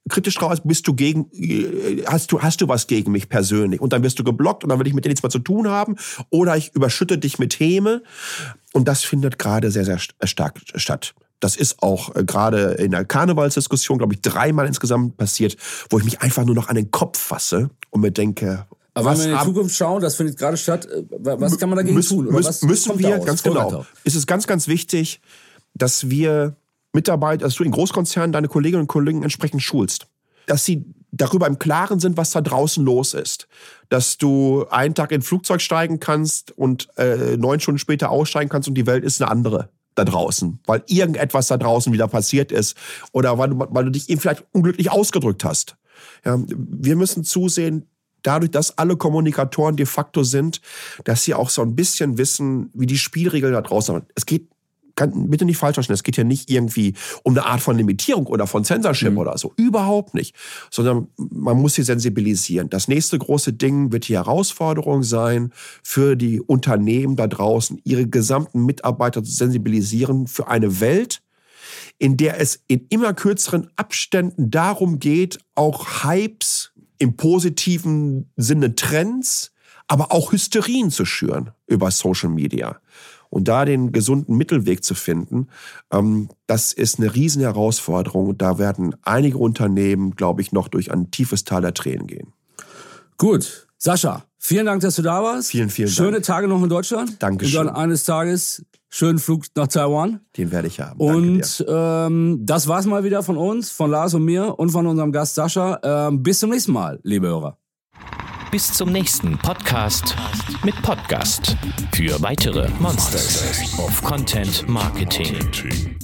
kritisch 0.09 0.37
drauf 0.37 0.61
bist 0.65 0.87
du 0.87 0.95
gegen, 0.95 1.29
äh, 1.33 2.05
hast 2.07 2.33
du, 2.33 2.41
hast 2.41 2.61
du 2.61 2.69
was 2.69 2.87
gegen 2.87 3.13
mich 3.13 3.29
persönlich? 3.29 3.81
Und 3.81 3.93
dann 3.93 4.03
wirst 4.03 4.19
du 4.19 4.25
geblockt 4.25 4.63
und 4.63 4.71
dann 4.71 4.79
will 4.79 4.87
ich 4.87 4.95
mit 4.95 5.05
dir 5.05 5.09
nichts 5.09 5.23
mehr 5.23 5.31
zu 5.31 5.39
tun 5.39 5.69
haben. 5.69 5.97
Oder 6.31 6.57
ich 6.57 6.75
überschütte 6.75 7.19
dich 7.19 7.39
mit 7.39 7.59
Häme. 7.59 8.03
Und 8.73 8.89
das 8.89 9.05
findet 9.05 9.39
gerade 9.39 9.71
sehr, 9.71 9.85
sehr 9.85 9.99
stark 9.99 10.61
statt. 10.77 11.15
Das 11.41 11.57
ist 11.57 11.83
auch 11.83 12.15
äh, 12.15 12.25
gerade 12.25 12.73
in 12.73 12.93
der 12.93 13.05
Karnevalsdiskussion, 13.05 13.99
glaube 13.99 14.15
ich, 14.15 14.21
dreimal 14.23 14.67
insgesamt 14.67 15.17
passiert, 15.17 15.57
wo 15.91 15.99
ich 15.99 16.05
mich 16.05 16.21
einfach 16.23 16.45
nur 16.45 16.55
noch 16.55 16.69
an 16.69 16.77
den 16.77 16.91
Kopf 16.91 17.19
fasse 17.19 17.71
und 17.91 18.01
mir 18.01 18.11
denke, 18.11 18.67
aber 18.97 19.11
was 19.11 19.19
wenn 19.19 19.27
wir 19.27 19.33
in 19.35 19.39
die 19.41 19.45
Zukunft 19.45 19.77
schauen, 19.77 20.01
das 20.01 20.17
findet 20.17 20.39
gerade 20.39 20.57
statt, 20.57 20.87
äh, 20.87 21.03
was 21.11 21.59
kann 21.59 21.69
man 21.69 21.77
dagegen 21.77 21.95
müssen, 21.95 22.17
tun? 22.17 22.29
Oder 22.29 22.45
was 22.45 22.63
müssen 22.63 22.99
wir, 22.99 23.19
ganz 23.19 23.43
genau, 23.43 23.85
ist 24.05 24.17
es 24.17 24.27
ganz, 24.27 24.47
ganz 24.47 24.69
wichtig, 24.69 25.21
dass 25.75 26.09
wir 26.09 26.57
Mitarbeiter, 26.95 27.45
dass 27.45 27.57
du 27.57 27.65
in 27.65 27.73
Großkonzernen 27.73 28.33
deine 28.33 28.49
Kolleginnen 28.49 28.83
und 28.83 28.87
Kollegen 28.87 29.23
entsprechend 29.23 29.63
schulst. 29.63 30.07
Dass 30.47 30.65
sie 30.65 30.87
darüber 31.11 31.47
im 31.47 31.59
Klaren 31.59 32.01
sind, 32.01 32.17
was 32.17 32.31
da 32.31 32.41
draußen 32.41 32.83
los 32.83 33.13
ist. 33.13 33.49
Dass 33.91 34.17
du 34.17 34.65
einen 34.71 34.95
Tag 34.95 35.13
in 35.13 35.19
ein 35.19 35.23
Flugzeug 35.23 35.61
steigen 35.61 36.01
kannst 36.01 36.57
und 36.57 36.89
äh, 36.97 37.37
neun 37.37 37.61
Stunden 37.61 37.79
später 37.79 38.09
aussteigen 38.09 38.49
kannst 38.49 38.67
und 38.67 38.77
die 38.77 38.87
Welt 38.87 39.05
ist 39.05 39.21
eine 39.21 39.31
andere 39.31 39.69
da 39.97 40.05
draußen, 40.05 40.61
weil 40.67 40.85
irgendetwas 40.87 41.49
da 41.49 41.57
draußen 41.57 41.93
wieder 41.93 42.07
passiert 42.07 42.53
ist 42.53 42.77
oder 43.13 43.39
weil 43.39 43.51
du, 43.51 43.59
weil 43.59 43.85
du 43.85 43.91
dich 43.91 44.09
eben 44.09 44.21
vielleicht 44.21 44.45
unglücklich 44.53 44.91
ausgedrückt 44.91 45.45
hast. 45.45 45.77
Ja, 46.25 46.39
wir 46.47 46.97
müssen 46.97 47.25
zusehen, 47.25 47.89
dadurch, 48.23 48.51
dass 48.51 48.77
alle 48.79 48.97
Kommunikatoren 48.97 49.77
de 49.77 49.87
facto 49.87 50.23
sind, 50.23 50.61
dass 51.05 51.25
sie 51.25 51.35
auch 51.35 51.49
so 51.49 51.63
ein 51.63 51.75
bisschen 51.75 52.19
wissen, 52.19 52.71
wie 52.75 52.87
die 52.87 52.99
Spielregeln 52.99 53.53
da 53.53 53.63
draußen 53.63 53.95
sind. 53.97 54.07
Es 54.15 54.27
geht 54.27 54.49
kann, 54.97 55.31
bitte 55.31 55.45
nicht 55.45 55.59
falsch 55.59 55.75
verstehen, 55.75 55.95
es 55.95 56.03
geht 56.03 56.17
ja 56.17 56.25
nicht 56.25 56.51
irgendwie 56.51 56.95
um 57.23 57.35
eine 57.35 57.47
Art 57.47 57.61
von 57.61 57.77
Limitierung 57.77 58.27
oder 58.27 58.47
von 58.47 58.65
Censorship 58.65 59.13
mhm. 59.13 59.19
oder 59.19 59.39
so. 59.39 59.53
Überhaupt 59.57 60.15
nicht. 60.15 60.35
Sondern 60.71 61.09
man 61.17 61.59
muss 61.59 61.75
sie 61.75 61.83
sensibilisieren. 61.83 62.71
Das 62.71 62.89
nächste 62.89 63.19
große 63.19 63.53
Ding 63.53 63.93
wird 63.93 64.09
die 64.09 64.15
Herausforderung 64.15 65.03
sein, 65.03 65.53
für 65.83 66.17
die 66.17 66.41
Unternehmen 66.41 67.17
da 67.17 67.27
draußen, 67.27 67.81
ihre 67.85 68.09
gesamten 68.09 68.65
Mitarbeiter 68.65 69.23
zu 69.23 69.31
sensibilisieren 69.31 70.27
für 70.27 70.49
eine 70.49 70.81
Welt, 70.81 71.23
in 71.99 72.17
der 72.17 72.41
es 72.41 72.61
in 72.67 72.87
immer 72.89 73.15
kürzeren 73.15 73.71
Abständen 73.77 74.51
darum 74.51 74.99
geht, 74.99 75.39
auch 75.55 76.05
Hypes 76.05 76.73
im 76.99 77.17
positiven 77.17 78.31
Sinne 78.37 78.75
Trends, 78.75 79.53
aber 79.89 80.13
auch 80.13 80.33
Hysterien 80.33 80.91
zu 80.91 81.05
schüren 81.05 81.51
über 81.67 81.91
Social 81.91 82.31
Media. 82.31 82.81
Und 83.37 83.49
da 83.49 83.67
den 83.67 83.93
gesunden 83.93 84.39
Mittelweg 84.39 84.83
zu 84.83 84.95
finden, 84.95 85.49
ähm, 85.93 86.31
das 86.47 86.73
ist 86.73 86.99
eine 86.99 87.15
riesen 87.15 87.43
Herausforderung. 87.43 88.39
Da 88.39 88.59
werden 88.59 88.97
einige 89.03 89.37
Unternehmen, 89.37 90.17
glaube 90.17 90.41
ich, 90.41 90.53
noch 90.53 90.69
durch 90.69 90.91
ein 90.91 91.11
tiefes 91.11 91.45
Tal 91.45 91.61
der 91.61 91.75
Tränen 91.75 92.07
gehen. 92.07 92.33
Gut, 93.19 93.69
Sascha, 93.77 94.25
vielen 94.39 94.65
Dank, 94.65 94.81
dass 94.81 94.97
du 94.97 95.03
da 95.03 95.23
warst. 95.23 95.51
Vielen, 95.51 95.69
vielen 95.69 95.91
Schöne 95.91 96.13
Dank. 96.13 96.15
Schöne 96.15 96.23
Tage 96.23 96.49
noch 96.49 96.63
in 96.63 96.71
Deutschland. 96.71 97.23
Dankeschön. 97.23 97.61
Und 97.61 97.67
dann 97.67 97.77
eines 97.77 98.05
Tages 98.05 98.65
schönen 98.89 99.19
Flug 99.19 99.45
nach 99.55 99.67
Taiwan. 99.67 100.21
Den 100.39 100.51
werde 100.51 100.69
ich 100.69 100.81
haben. 100.81 100.99
und 100.99 101.63
ähm, 101.69 102.39
das 102.41 102.69
war's 102.69 102.87
mal 102.87 103.05
wieder 103.05 103.23
von 103.23 103.37
uns, 103.37 103.69
von 103.71 103.91
Lars 103.91 104.15
und 104.15 104.25
mir 104.25 104.59
und 104.59 104.71
von 104.71 104.87
unserem 104.87 105.13
Gast 105.13 105.35
Sascha. 105.35 105.79
Ähm, 105.83 106.23
bis 106.23 106.39
zum 106.39 106.49
nächsten 106.49 106.73
Mal, 106.73 107.01
liebe 107.03 107.27
Hörer. 107.27 107.59
Bis 108.51 108.73
zum 108.73 108.91
nächsten 108.93 109.37
Podcast 109.39 110.15
mit 110.65 110.81
Podcast 110.83 111.57
für 111.93 112.21
weitere 112.23 112.69
Monsters 112.79 113.79
of 113.79 114.03
Content 114.03 114.69
Marketing. 114.69 115.37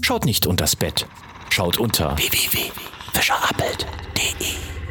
Schaut 0.03 0.24
nicht 0.24 0.47
unters 0.47 0.76
Bett, 0.76 1.07
schaut 1.51 1.78
unter 1.78 2.16
www.fischerappelt.de. 2.16 4.82